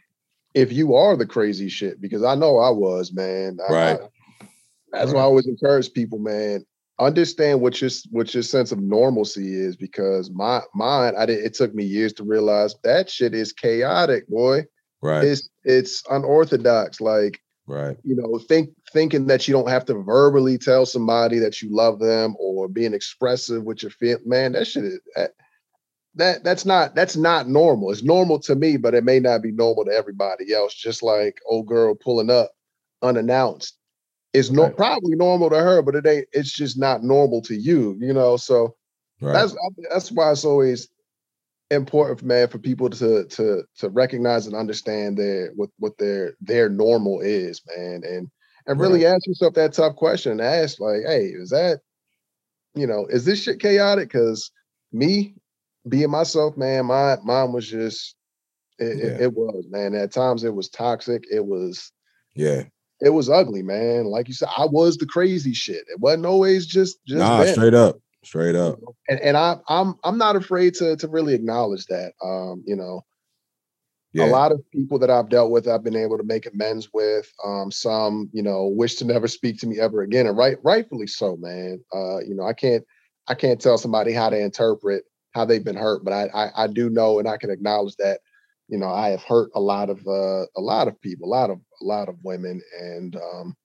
[0.54, 3.58] if you are the crazy shit, because I know I was, man.
[3.70, 4.00] Right.
[4.00, 4.48] I,
[4.94, 5.16] that's right.
[5.16, 6.64] why I always encourage people, man
[7.00, 11.54] understand what your what your sense of normalcy is because my mine I did it
[11.54, 14.66] took me years to realize that shit is chaotic, boy.
[15.02, 15.24] Right.
[15.24, 17.00] It's it's unorthodox.
[17.00, 17.98] Like right.
[18.04, 22.00] You know, think thinking that you don't have to verbally tell somebody that you love
[22.00, 24.18] them or being expressive with your feel.
[24.26, 25.32] Man, that shit is that,
[26.16, 27.92] that that's not that's not normal.
[27.92, 30.74] It's normal to me, but it may not be normal to everybody else.
[30.74, 32.52] Just like old girl pulling up
[33.04, 33.78] unannounced
[34.38, 34.78] it's no, right.
[34.78, 36.28] probably normal to her, but it ain't.
[36.32, 38.38] It's just not normal to you, you know.
[38.38, 38.76] So
[39.20, 39.34] right.
[39.34, 39.56] that's
[39.90, 40.88] that's why it's always
[41.72, 46.70] important, man, for people to to to recognize and understand their what what their their
[46.70, 48.30] normal is, man, and
[48.68, 49.16] and really right.
[49.16, 51.80] ask yourself that tough question and ask like, hey, is that
[52.76, 54.10] you know, is this shit chaotic?
[54.10, 54.52] Because
[54.92, 55.34] me
[55.90, 58.16] being myself, man, my mom was just
[58.78, 59.06] it, yeah.
[59.06, 59.96] it, it was, man.
[59.96, 61.24] At times it was toxic.
[61.32, 61.92] It was
[62.36, 62.66] yeah
[63.00, 64.06] it was ugly, man.
[64.06, 65.86] Like you said, I was the crazy shit.
[65.90, 68.80] It wasn't always just just nah, straight up, straight up.
[69.08, 72.14] And and I I'm I'm not afraid to to really acknowledge that.
[72.24, 73.06] Um, you know,
[74.14, 74.26] yeah.
[74.26, 77.32] a lot of people that I've dealt with, I've been able to make amends with.
[77.46, 81.08] Um, some, you know, wish to never speak to me ever again, and right, rightfully
[81.08, 81.80] so, man.
[81.94, 82.84] Uh, you know, I can't
[83.28, 85.04] I can't tell somebody how to interpret
[85.36, 88.22] how they've been hurt, but I I, I do know and I can acknowledge that
[88.68, 91.50] you know i have hurt a lot of uh, a lot of people a lot
[91.50, 93.56] of a lot of women and um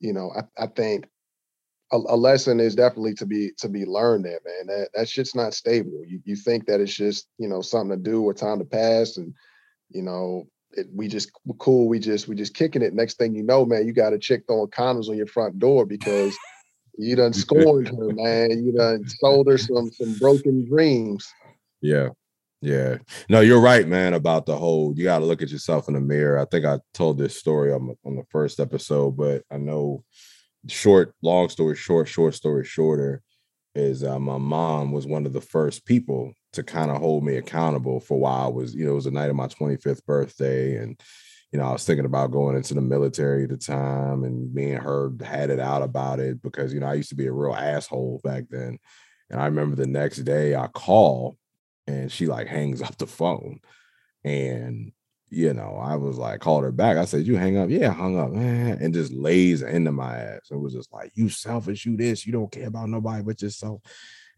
[0.00, 1.06] you know i, I think
[1.92, 4.66] a, a, lesson is definitely to be to be learned there man.
[4.66, 6.02] That that shit's not stable.
[6.06, 9.16] You, you think that it's just you know something to do or time to pass
[9.16, 9.34] and
[9.90, 12.94] you know it, we just cool we just we just kicking it.
[12.94, 15.84] Next thing you know man you got a chick throwing condoms on your front door
[15.84, 16.36] because
[16.96, 18.64] you done scorned her man.
[18.64, 21.28] You done sold her some some broken dreams.
[21.80, 22.10] Yeah
[22.60, 22.98] yeah.
[23.28, 26.00] No, you're right, man, about the whole you got to look at yourself in the
[26.00, 26.38] mirror.
[26.38, 30.04] I think I told this story on, on the first episode, but I know
[30.68, 33.22] short, long story short, short story shorter
[33.74, 37.36] is uh, my mom was one of the first people to kind of hold me
[37.36, 40.76] accountable for why I was, you know, it was the night of my 25th birthday.
[40.76, 41.00] And,
[41.52, 44.72] you know, I was thinking about going into the military at the time and me
[44.72, 47.32] and her had it out about it because, you know, I used to be a
[47.32, 48.78] real asshole back then.
[49.30, 51.36] And I remember the next day I called
[51.86, 53.60] and she like hangs up the phone.
[54.24, 54.92] And
[55.32, 56.96] you know, I was like, called her back.
[56.96, 57.70] I said, You hang up?
[57.70, 58.78] Yeah, hung up, man.
[58.80, 60.48] And just lays into my ass.
[60.50, 63.80] It was just like, You selfish, you this, you don't care about nobody but yourself.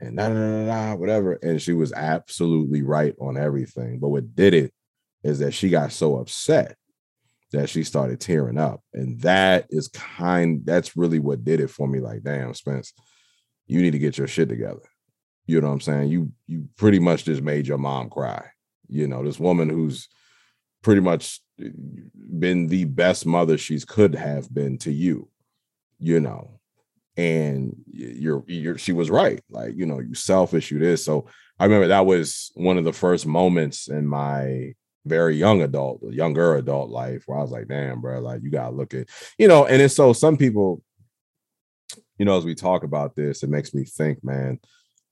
[0.01, 1.35] And da da da da, whatever.
[1.43, 4.01] And she was absolutely right on everything.
[4.01, 4.75] But what did it
[5.23, 6.77] is that she got so upset
[7.53, 8.83] that she started tearing up.
[8.93, 12.01] And that is kind, that's really what did it for me.
[12.01, 12.93] Like, damn, Spence,
[13.67, 14.81] you need to get your shit together.
[15.47, 16.11] You know what I'm saying?
[16.11, 18.47] You you pretty much just made your mom cry.
[18.89, 20.09] You know, this woman who's
[20.83, 21.69] pretty much eh,
[22.39, 25.29] been the best mother she's could have been to you,
[25.99, 26.61] you know.
[27.17, 29.43] And you're you're she was right.
[29.51, 31.05] Like, you know, you selfish, you this.
[31.05, 31.27] So
[31.59, 34.75] I remember that was one of the first moments in my
[35.05, 38.75] very young adult, younger adult life where I was like, damn, bro, like you gotta
[38.75, 39.09] look at,
[39.39, 40.83] you know, and it's so some people,
[42.19, 44.61] you know, as we talk about this, it makes me think, man,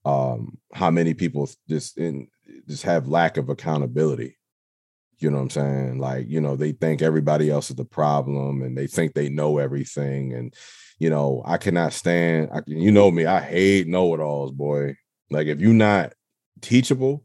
[0.05, 2.27] um, how many people just in
[2.67, 4.37] just have lack of accountability.
[5.19, 5.99] You know what I'm saying?
[5.99, 9.59] Like, you know, they think everybody else is the problem and they think they know
[9.59, 10.33] everything.
[10.33, 10.53] And,
[10.97, 14.95] you know, I cannot stand, I, you know me, I hate know it alls, boy.
[15.29, 16.13] Like, if you're not
[16.61, 17.23] teachable,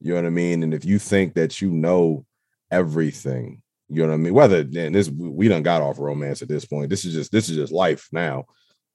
[0.00, 0.62] you know what I mean?
[0.62, 2.26] And if you think that you know
[2.70, 4.34] everything, you know what I mean?
[4.34, 6.90] Whether and this we done got off romance at this point.
[6.90, 8.44] This is just this is just life now.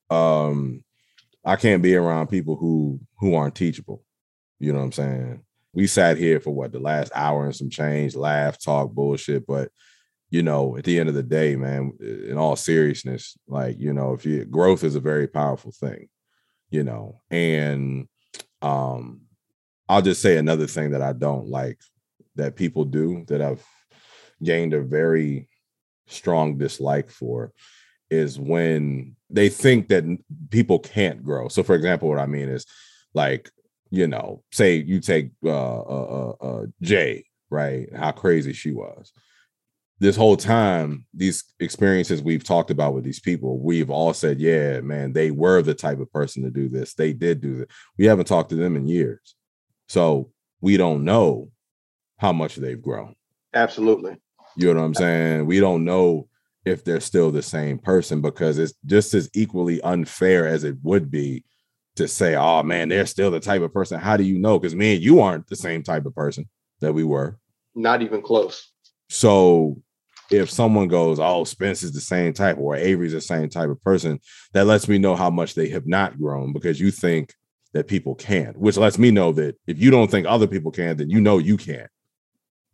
[0.08, 0.82] Um,
[1.46, 4.02] I can't be around people who who aren't teachable.
[4.58, 5.42] You know what I'm saying?
[5.76, 9.46] we sat here for what the last hour and some change, laugh, talk, bullshit.
[9.46, 9.68] But
[10.30, 14.14] you know, at the end of the day, man, in all seriousness, like you know,
[14.14, 16.08] if you growth is a very powerful thing,
[16.70, 18.08] you know, and
[18.62, 19.20] um,
[19.86, 21.78] I'll just say another thing that I don't like
[22.36, 23.64] that people do that I've
[24.42, 25.46] gained a very
[26.06, 27.52] strong dislike for
[28.08, 30.04] is when they think that
[30.50, 31.48] people can't grow.
[31.48, 32.66] So, for example, what I mean is
[33.14, 33.50] like,
[33.90, 37.88] you know, say you take uh, uh, uh, uh Jay, right?
[37.94, 39.12] How crazy she was.
[39.98, 44.80] This whole time, these experiences we've talked about with these people, we've all said, yeah,
[44.80, 46.94] man, they were the type of person to do this.
[46.94, 47.68] They did do this.
[47.96, 49.34] We haven't talked to them in years.
[49.88, 50.30] So
[50.60, 51.50] we don't know
[52.18, 53.14] how much they've grown.
[53.54, 54.16] Absolutely.
[54.56, 55.46] You know what I'm saying?
[55.46, 56.28] We don't know
[56.66, 61.10] if they're still the same person because it's just as equally unfair as it would
[61.10, 61.44] be
[61.94, 63.98] to say, oh man, they're still the type of person.
[64.00, 64.58] How do you know?
[64.58, 66.48] Because me and you aren't the same type of person
[66.80, 67.38] that we were.
[67.74, 68.70] Not even close.
[69.08, 69.80] So
[70.30, 73.80] if someone goes, oh, Spence is the same type or Avery's the same type of
[73.80, 74.18] person,
[74.52, 77.32] that lets me know how much they have not grown because you think
[77.74, 80.96] that people can, which lets me know that if you don't think other people can,
[80.96, 81.90] then you know you can't.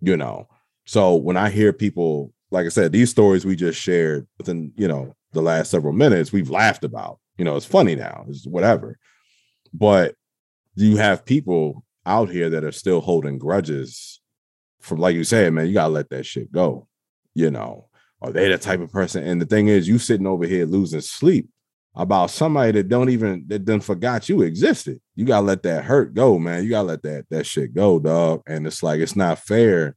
[0.00, 0.48] you know.
[0.86, 4.86] So when I hear people, like I said, these stories we just shared within, you
[4.86, 7.18] know, the last several minutes, we've laughed about.
[7.38, 8.98] You know, it's funny now, it's whatever.
[9.72, 10.14] But
[10.74, 14.20] you have people out here that are still holding grudges
[14.80, 16.86] from, like you said, man, you gotta let that shit go.
[17.34, 17.88] You know,
[18.20, 19.24] are they the type of person?
[19.24, 21.48] And the thing is, you sitting over here losing sleep
[21.94, 25.00] about somebody that don't even that done forgot you existed.
[25.14, 26.64] You gotta let that hurt go, man.
[26.64, 28.42] You gotta let that that shit go, dog.
[28.46, 29.96] And it's like it's not fair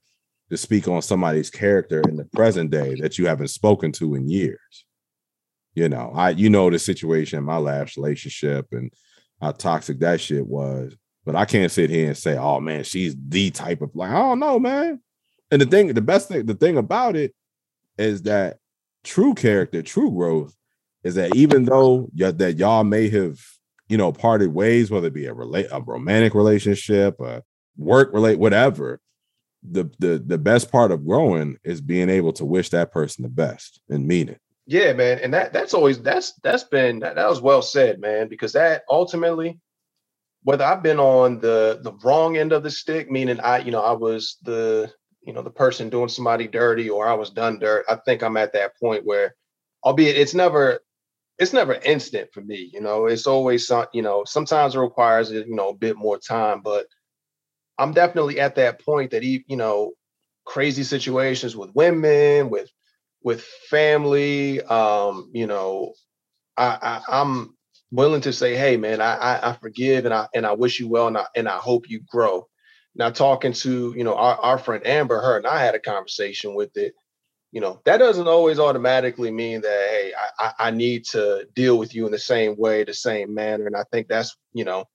[0.49, 4.29] to speak on somebody's character in the present day that you haven't spoken to in
[4.29, 4.85] years.
[5.73, 8.91] You know, I you know the situation in my last relationship and
[9.41, 10.95] how toxic that shit was.
[11.25, 14.19] But I can't sit here and say, oh man, she's the type of like, I
[14.19, 15.01] don't know, man.
[15.51, 17.33] And the thing, the best thing, the thing about it
[17.97, 18.57] is that
[19.03, 20.55] true character, true growth
[21.03, 23.39] is that even though y- that y'all may have
[23.89, 27.43] you know parted ways, whether it be a relate a romantic relationship, a
[27.77, 28.99] work relate, whatever,
[29.71, 33.29] the the the best part of growing is being able to wish that person the
[33.29, 34.39] best and mean it.
[34.67, 38.27] Yeah, man, and that that's always that's that's been that, that was well said, man,
[38.27, 39.59] because that ultimately
[40.45, 43.81] whether I've been on the the wrong end of the stick, meaning I, you know,
[43.81, 44.91] I was the,
[45.23, 47.83] you know, the person doing somebody dirty or I was done dirt.
[47.89, 49.35] I think I'm at that point where
[49.83, 50.79] albeit it's never
[51.39, 52.69] it's never instant for me.
[52.71, 56.19] You know, it's always some, you know, sometimes it requires you know a bit more
[56.19, 56.85] time, but
[57.77, 59.93] I'm definitely at that point that he, you know,
[60.45, 62.69] crazy situations with women, with
[63.23, 65.93] with family, um, you know,
[66.57, 67.57] I, I am
[67.91, 70.87] willing to say, hey man, I, I, I forgive and I and I wish you
[70.89, 72.47] well and I and I hope you grow.
[72.95, 76.55] Now talking to you know our, our friend Amber, her and I had a conversation
[76.55, 76.93] with it
[77.51, 81.95] you know that doesn't always automatically mean that hey I, I need to deal with
[81.95, 84.85] you in the same way the same manner and i think that's you know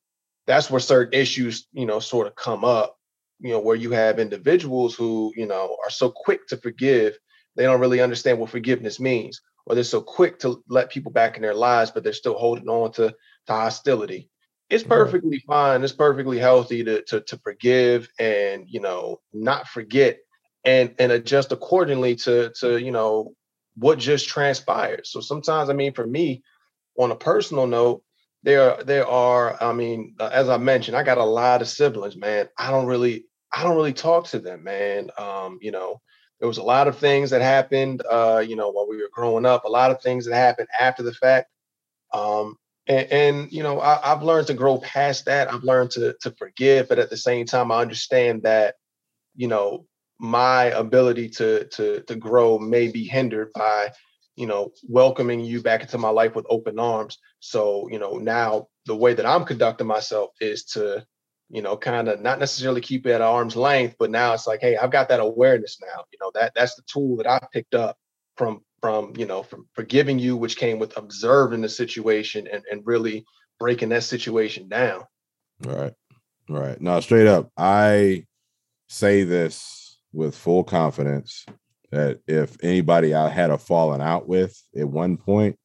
[0.51, 2.97] that's where certain issues you know sort of come up
[3.41, 7.17] you know where you have individuals who you know are so quick to forgive
[7.57, 11.37] they don't really understand what forgiveness means or they're so quick to let people back
[11.37, 13.09] in their lives but they're still holding on to,
[13.47, 14.29] to hostility
[14.69, 15.53] it's perfectly mm-hmm.
[15.53, 20.19] fine it's perfectly healthy to, to to forgive and you know not forget
[20.65, 23.35] and and adjust accordingly to to you know
[23.77, 25.07] what just transpired.
[25.07, 26.43] So sometimes, I mean, for me,
[26.99, 28.03] on a personal note,
[28.43, 32.17] there there are, I mean, uh, as I mentioned, I got a lot of siblings,
[32.17, 32.49] man.
[32.59, 35.11] I don't really I don't really talk to them, man.
[35.19, 36.01] Um, you know,
[36.39, 39.45] there was a lot of things that happened, uh, you know, while we were growing
[39.45, 39.65] up.
[39.65, 41.51] A lot of things that happened after the fact.
[42.13, 42.57] Um,
[42.87, 45.53] and, and you know, I, I've learned to grow past that.
[45.53, 48.77] I've learned to to forgive, but at the same time, I understand that,
[49.37, 49.87] you know,
[50.19, 53.91] my ability to to to grow may be hindered by
[54.41, 57.19] you know welcoming you back into my life with open arms.
[57.41, 61.05] So you know now the way that i'm conducting myself is to
[61.51, 64.61] you know kind of not necessarily keep it at arm's length but now it's like
[64.63, 66.05] hey i've got that awareness now.
[66.11, 67.99] You know that that's the tool that i picked up
[68.37, 72.87] from from you know from forgiving you which came with observing the situation and, and
[72.87, 73.27] really
[73.59, 75.03] breaking that situation down.
[75.63, 75.93] Right
[76.49, 76.81] right.
[76.81, 78.25] Now straight up i
[78.89, 81.45] say this with full confidence
[81.91, 85.59] that if anybody I had a falling out with at one point,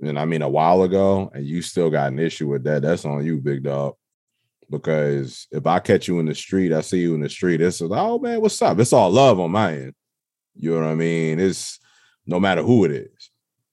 [0.00, 3.04] and I mean a while ago, and you still got an issue with that, that's
[3.04, 3.94] on you, big dog.
[4.70, 7.80] Because if I catch you in the street, I see you in the street, it's
[7.80, 8.78] like, oh man, what's up?
[8.78, 9.94] It's all love on my end.
[10.54, 11.38] You know what I mean?
[11.38, 11.78] It's
[12.26, 13.30] no matter who it is,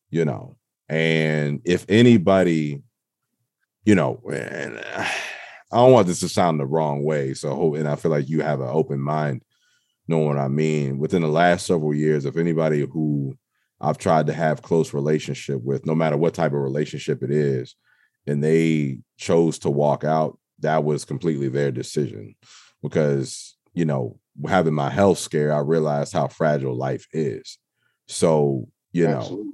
[0.10, 0.58] you know.
[0.90, 2.82] And if anybody,
[3.86, 4.78] you know, and
[5.72, 7.36] I don't want this to sound the wrong way.
[7.36, 9.44] So, and I feel like you have an open mind,
[10.10, 10.98] knowing what I mean.
[10.98, 13.38] Within the last several years, if anybody who
[13.80, 17.76] I've tried to have close relationship with, no matter what type of relationship it is,
[18.26, 22.36] and they chose to walk out, that was completely their decision.
[22.82, 27.60] Because, you know, having my health scare, I realized how fragile life is.
[28.08, 29.46] So, you Absolutely.
[29.46, 29.52] know,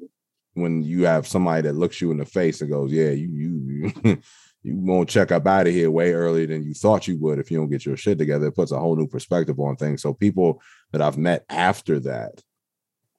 [0.53, 3.91] when you have somebody that looks you in the face and goes, Yeah, you you
[4.65, 7.51] you, won't check up out of here way earlier than you thought you would if
[7.51, 10.01] you don't get your shit together, it puts a whole new perspective on things.
[10.01, 10.61] So people
[10.91, 12.41] that I've met after that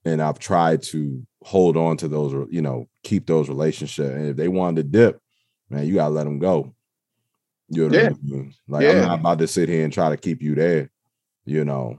[0.05, 4.11] and I've tried to hold on to those, you know, keep those relationships.
[4.11, 5.21] And if they wanted to dip,
[5.71, 6.75] man, you gotta let them go.
[7.69, 8.09] You know yeah.
[8.09, 8.55] I mean?
[8.69, 8.91] Like yeah.
[8.91, 10.91] I'm not about to sit here and try to keep you there,
[11.45, 11.99] you know.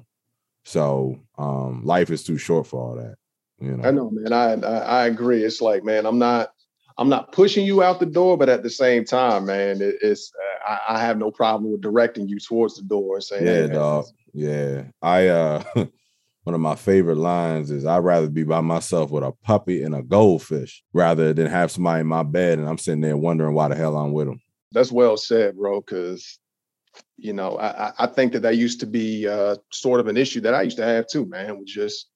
[0.63, 3.15] So um life is too short for all that.
[3.59, 3.87] You know.
[3.87, 4.33] I know, man.
[4.33, 5.43] I, I I agree.
[5.43, 6.51] It's like, man, I'm not
[6.97, 10.31] I'm not pushing you out the door, but at the same time, man, it, it's
[10.67, 13.67] uh, I, I, have no problem with directing you towards the door and saying, "Yeah,
[13.67, 15.63] hey, dog, yeah." I uh,
[16.43, 19.93] one of my favorite lines is I'd rather be by myself with a puppy and
[19.93, 23.67] a goldfish rather than have somebody in my bed and I'm sitting there wondering why
[23.67, 24.41] the hell I'm with them.
[24.71, 25.81] That's well said, bro.
[25.81, 26.39] Because
[27.17, 30.41] you know, I, I think that that used to be uh, sort of an issue
[30.41, 31.59] that I used to have too, man.
[31.59, 32.07] Was just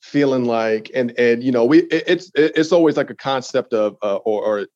[0.00, 3.96] feeling like, and and you know, we it, it's it's always like a concept of
[4.02, 4.66] uh, or, or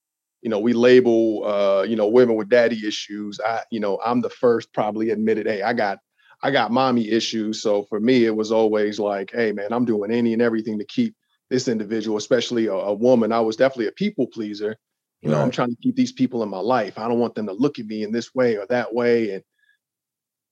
[0.43, 3.41] you know, we label uh, you know women with daddy issues.
[3.45, 5.99] I you know, I'm the first probably admitted, hey, I got
[6.43, 7.63] I got mommy issues.
[7.63, 10.85] So for me, it was always like, hey, man, I'm doing any and everything to
[10.85, 11.15] keep
[11.49, 13.33] this individual, especially a, a woman.
[13.33, 14.77] I was definitely a people pleaser.
[15.23, 15.45] You know, right.
[15.45, 16.99] I'm trying to keep these people in my life.
[16.99, 19.31] I don't want them to look at me in this way or that way.
[19.31, 19.43] And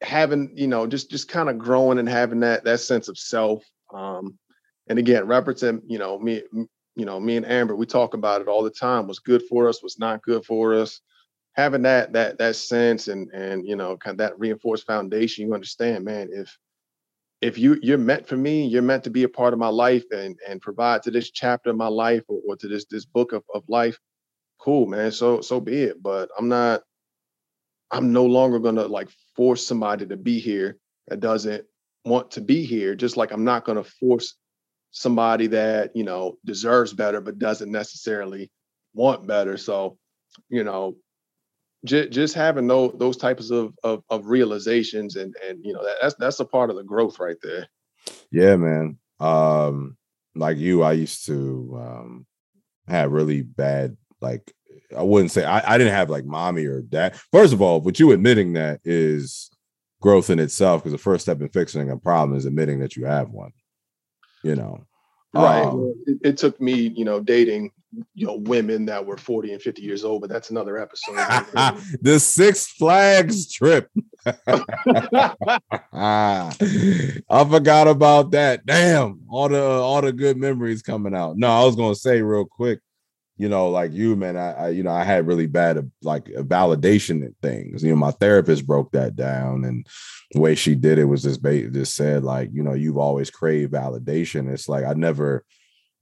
[0.00, 3.62] having, you know, just just kind of growing and having that that sense of self.
[3.92, 4.38] Um,
[4.88, 6.42] and again, represent, you know, me,
[6.96, 9.06] you know, me and Amber, we talk about it all the time.
[9.06, 11.00] What's good for us, what's not good for us
[11.54, 15.54] having that that that sense and and you know kind of that reinforced foundation you
[15.54, 16.56] understand man if
[17.40, 20.04] if you you're meant for me you're meant to be a part of my life
[20.12, 23.32] and and provide to this chapter of my life or, or to this this book
[23.32, 23.98] of, of life
[24.60, 26.82] cool man so so be it but i'm not
[27.90, 30.78] i'm no longer gonna like force somebody to be here
[31.08, 31.64] that doesn't
[32.04, 34.36] want to be here just like i'm not gonna force
[34.92, 38.50] somebody that you know deserves better but doesn't necessarily
[38.94, 39.98] want better so
[40.48, 40.94] you know
[41.84, 45.96] just, just having those those types of, of, of realizations and and you know that,
[46.00, 47.66] that's that's a part of the growth right there.
[48.30, 48.98] Yeah, man.
[49.20, 49.96] Um,
[50.34, 52.26] like you, I used to um
[52.88, 54.52] have really bad like
[54.96, 57.16] I wouldn't say I, I didn't have like mommy or dad.
[57.32, 59.50] First of all, but you admitting that is
[60.00, 63.06] growth in itself because the first step in fixing a problem is admitting that you
[63.06, 63.52] have one.
[64.42, 64.84] You know,
[65.34, 65.64] right?
[65.64, 67.70] Um, it, it, took me, you know, dating
[68.14, 71.16] you know women that were 40 and 50 years old but that's another episode.
[72.00, 73.90] The six flags trip.
[76.02, 76.50] I
[77.50, 78.64] forgot about that.
[78.64, 81.36] Damn all the all the good memories coming out.
[81.36, 82.80] No i was gonna say real quick
[83.42, 87.34] you know like you man i, I you know i had really bad like validation
[87.42, 87.82] things.
[87.82, 89.84] You know my therapist broke that down and
[90.30, 93.72] the way she did it was just just said like you know you've always craved
[93.72, 94.48] validation.
[94.48, 95.44] It's like i never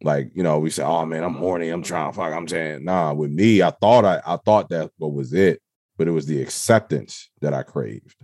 [0.03, 1.71] like you know we say oh man i'm horny.
[1.71, 2.31] I'm trying to fuck.
[2.31, 5.63] I'm saying nah with me i thought i i thought that what was it
[5.97, 8.17] but it was the acceptance that i craved.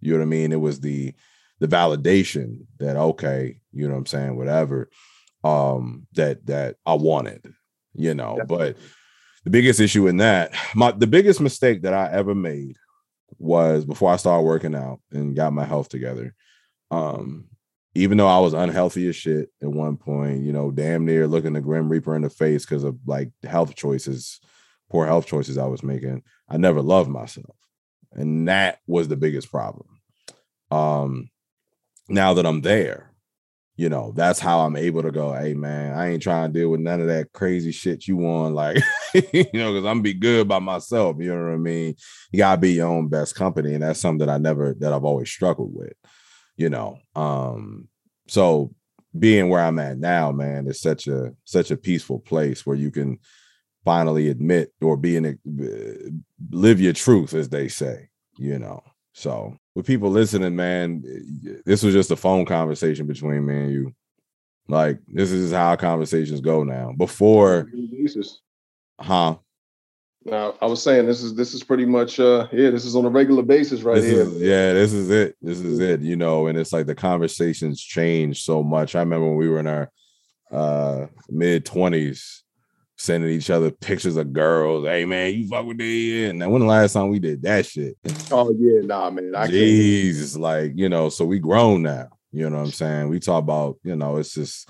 [0.00, 0.52] You know what i mean?
[0.52, 1.12] It was the
[1.60, 4.88] the validation that okay you know what i'm saying whatever
[5.44, 7.54] um that that i wanted
[7.94, 8.76] you know but
[9.44, 12.76] the biggest issue in that my the biggest mistake that i ever made
[13.38, 16.34] was before i started working out and got my health together
[16.90, 17.46] um
[17.94, 21.52] even though I was unhealthy as shit at one point, you know, damn near looking
[21.52, 24.40] the Grim Reaper in the face because of like health choices,
[24.90, 27.56] poor health choices I was making, I never loved myself.
[28.12, 29.86] And that was the biggest problem.
[30.70, 31.30] Um,
[32.08, 33.10] now that I'm there,
[33.76, 36.68] you know, that's how I'm able to go, hey man, I ain't trying to deal
[36.70, 38.76] with none of that crazy shit you want, like,
[39.14, 41.16] you know, because I'm be good by myself.
[41.18, 41.96] You know what I mean?
[42.30, 43.74] You gotta be your own best company.
[43.74, 45.94] And that's something that I never that I've always struggled with
[46.56, 46.98] you know.
[47.14, 47.88] Um,
[48.28, 48.74] so
[49.18, 52.90] being where I'm at now, man, is such a such a peaceful place where you
[52.90, 53.18] can
[53.84, 55.34] finally admit or be in a,
[56.50, 58.82] live your truth, as they say, you know.
[59.12, 61.02] So with people listening, man,
[61.64, 63.94] this was just a phone conversation between me and you.
[64.68, 66.92] Like this is how conversations go now.
[66.96, 67.68] Before,
[68.98, 69.36] huh?
[70.24, 73.04] Now, I was saying this is this is pretty much uh yeah, this is on
[73.04, 74.22] a regular basis right this here.
[74.22, 75.36] Is, yeah, this is it.
[75.42, 78.94] This is it, you know, and it's like the conversations change so much.
[78.94, 79.90] I remember when we were in our
[80.50, 82.43] uh mid 20s
[82.96, 84.86] sending each other pictures of girls.
[84.86, 86.26] Hey man, you fuck with me.
[86.26, 87.96] And then when the last time we did that shit?
[88.30, 89.34] Oh yeah, nah, man.
[89.34, 92.08] I Jesus, like you know, so we grown now.
[92.32, 93.08] You know what I'm saying?
[93.08, 94.68] We talk about, you know, it's just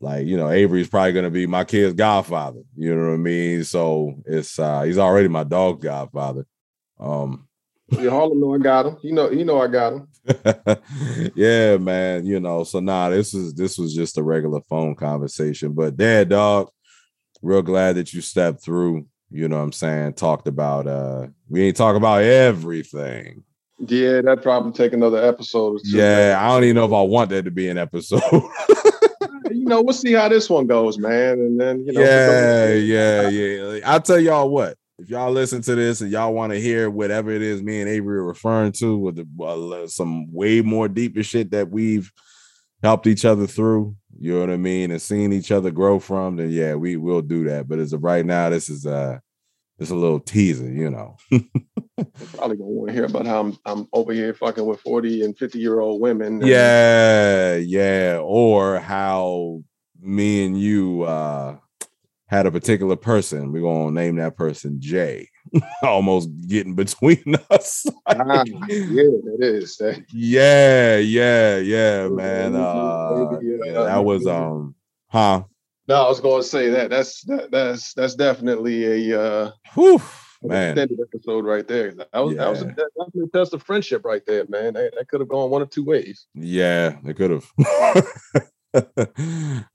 [0.00, 2.62] like, you know, Avery's probably gonna be my kid's godfather.
[2.76, 3.64] You know what I mean?
[3.64, 6.46] So it's uh he's already my dog godfather.
[6.98, 7.48] Um
[7.98, 8.96] yeah, Harlem know I got him.
[9.02, 10.08] You know, you know I got him.
[11.34, 12.24] yeah, man.
[12.24, 15.72] You know, so nah, this is this was just a regular phone conversation.
[15.72, 16.70] But dad, dog,
[17.42, 19.06] real glad that you stepped through.
[19.30, 20.14] You know what I'm saying?
[20.14, 23.44] Talked about uh we ain't talk about everything.
[23.78, 25.80] Yeah, that probably take another episode.
[25.84, 28.22] Yeah, I don't even know if I want that to be an episode.
[29.50, 31.40] you know, we'll see how this one goes, man.
[31.40, 33.80] And then you know, yeah, yeah, yeah.
[33.84, 34.76] I'll tell y'all what.
[34.98, 37.88] If y'all listen to this and y'all want to hear whatever it is me and
[37.88, 42.12] Avery are referring to with the, uh, some way more deeper shit that we've
[42.82, 46.36] helped each other through, you know what I mean, and seeing each other grow from,
[46.36, 47.68] then yeah, we will do that.
[47.68, 49.18] But as of right now, this is uh
[49.78, 51.16] just a little teaser, you know.
[52.34, 55.36] probably gonna want to hear about how I'm I'm over here fucking with 40 and
[55.36, 56.40] 50 year old women.
[56.44, 58.18] Yeah, yeah.
[58.22, 59.62] Or how
[60.00, 61.56] me and you uh
[62.26, 63.52] had a particular person.
[63.52, 65.28] We're gonna name that person Jay.
[65.82, 67.86] Almost getting between us.
[68.06, 69.80] ah, yeah, it is.
[70.12, 72.54] Yeah, yeah, yeah, man.
[72.54, 74.74] Uh, yeah, that was um,
[75.08, 75.44] huh?
[75.88, 76.90] No, I was going to say that.
[76.90, 80.00] That's that, that's that's definitely a uh, Whew,
[80.42, 81.92] man extended episode right there.
[81.92, 82.38] That was yeah.
[82.38, 84.74] that was a, that definitely test of friendship right there, man.
[84.74, 86.26] That, that could have gone one of two ways.
[86.34, 87.52] Yeah, it could have.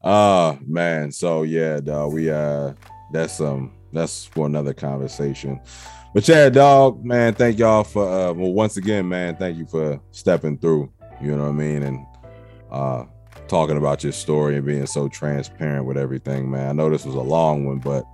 [0.02, 1.12] uh man.
[1.12, 2.14] So yeah, dog.
[2.14, 2.74] We uh
[3.12, 5.60] that's um that's for another conversation.
[6.14, 10.00] But yeah, dog, man, thank y'all for uh well once again, man, thank you for
[10.12, 10.92] stepping through.
[11.22, 11.84] You know what I mean?
[11.84, 12.06] And
[12.72, 13.06] uh
[13.48, 16.70] talking about your story and being so transparent with everything, man.
[16.70, 18.06] I know this was a long one, but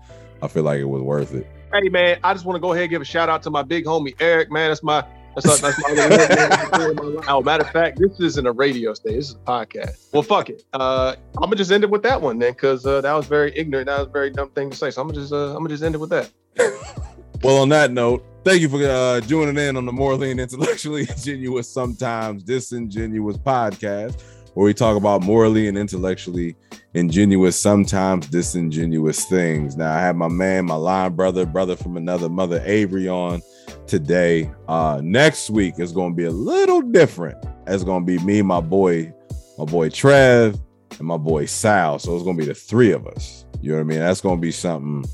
[0.42, 1.48] I feel like it was worth it.
[1.74, 3.64] Hey man, I just want to go ahead and give a shout out to my
[3.64, 4.70] big homie Eric, man.
[4.70, 5.04] That's my
[5.36, 9.18] that's, that's my oh, matter of fact, this isn't a radio station.
[9.18, 10.14] This is a podcast.
[10.14, 10.64] Well, fuck it.
[10.74, 13.56] Uh, I'm gonna just end it with that one then, because uh, that was very
[13.58, 13.88] ignorant.
[13.88, 14.92] That was a very dumb thing to say.
[14.92, 16.30] So I'm gonna just uh, I'm gonna just end it with that.
[17.44, 21.02] well, on that note, thank you for uh, joining in on the morally and intellectually
[21.10, 24.22] ingenuous, sometimes disingenuous podcast
[24.54, 26.56] where we talk about morally and intellectually
[26.94, 29.76] ingenuous, sometimes disingenuous things.
[29.76, 33.42] Now, I have my man, my line brother, brother from another mother, Avery, on
[33.88, 34.52] today.
[34.68, 37.38] Uh, next week is going to be a little different.
[37.68, 39.14] It's going to be me, my boy,
[39.58, 40.60] my boy Trev,
[40.98, 42.00] and my boy Sal.
[42.00, 43.46] So it's going to be the three of us.
[43.62, 44.00] You know what I mean?
[44.00, 45.06] That's going to be something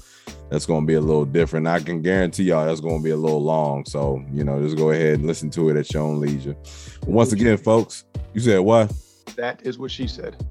[0.49, 1.67] that's going to be a little different.
[1.67, 3.85] I can guarantee y'all that's going to be a little long.
[3.85, 6.55] So, you know, just go ahead and listen to it at your own leisure.
[7.01, 8.91] But once again, folks, you said what?
[9.35, 10.43] That is what she said.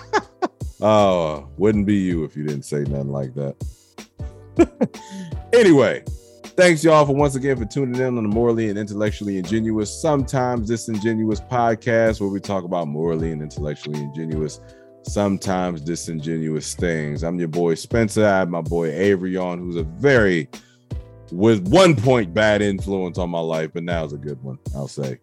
[0.80, 3.56] oh, wouldn't be you if you didn't say nothing like that.
[5.52, 6.02] anyway,
[6.60, 10.68] thanks y'all for once again for tuning in on the morally and intellectually ingenuous, sometimes
[10.68, 14.60] disingenuous podcast where we talk about morally and intellectually ingenuous,
[15.02, 17.22] sometimes disingenuous things.
[17.22, 18.26] I'm your boy Spencer.
[18.26, 20.50] I have my boy Avery on, who's a very
[21.32, 24.86] with one point bad influence on my life, but now is a good one, I'll
[24.86, 25.18] say.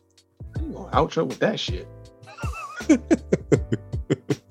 [0.60, 1.88] You outro with that shit.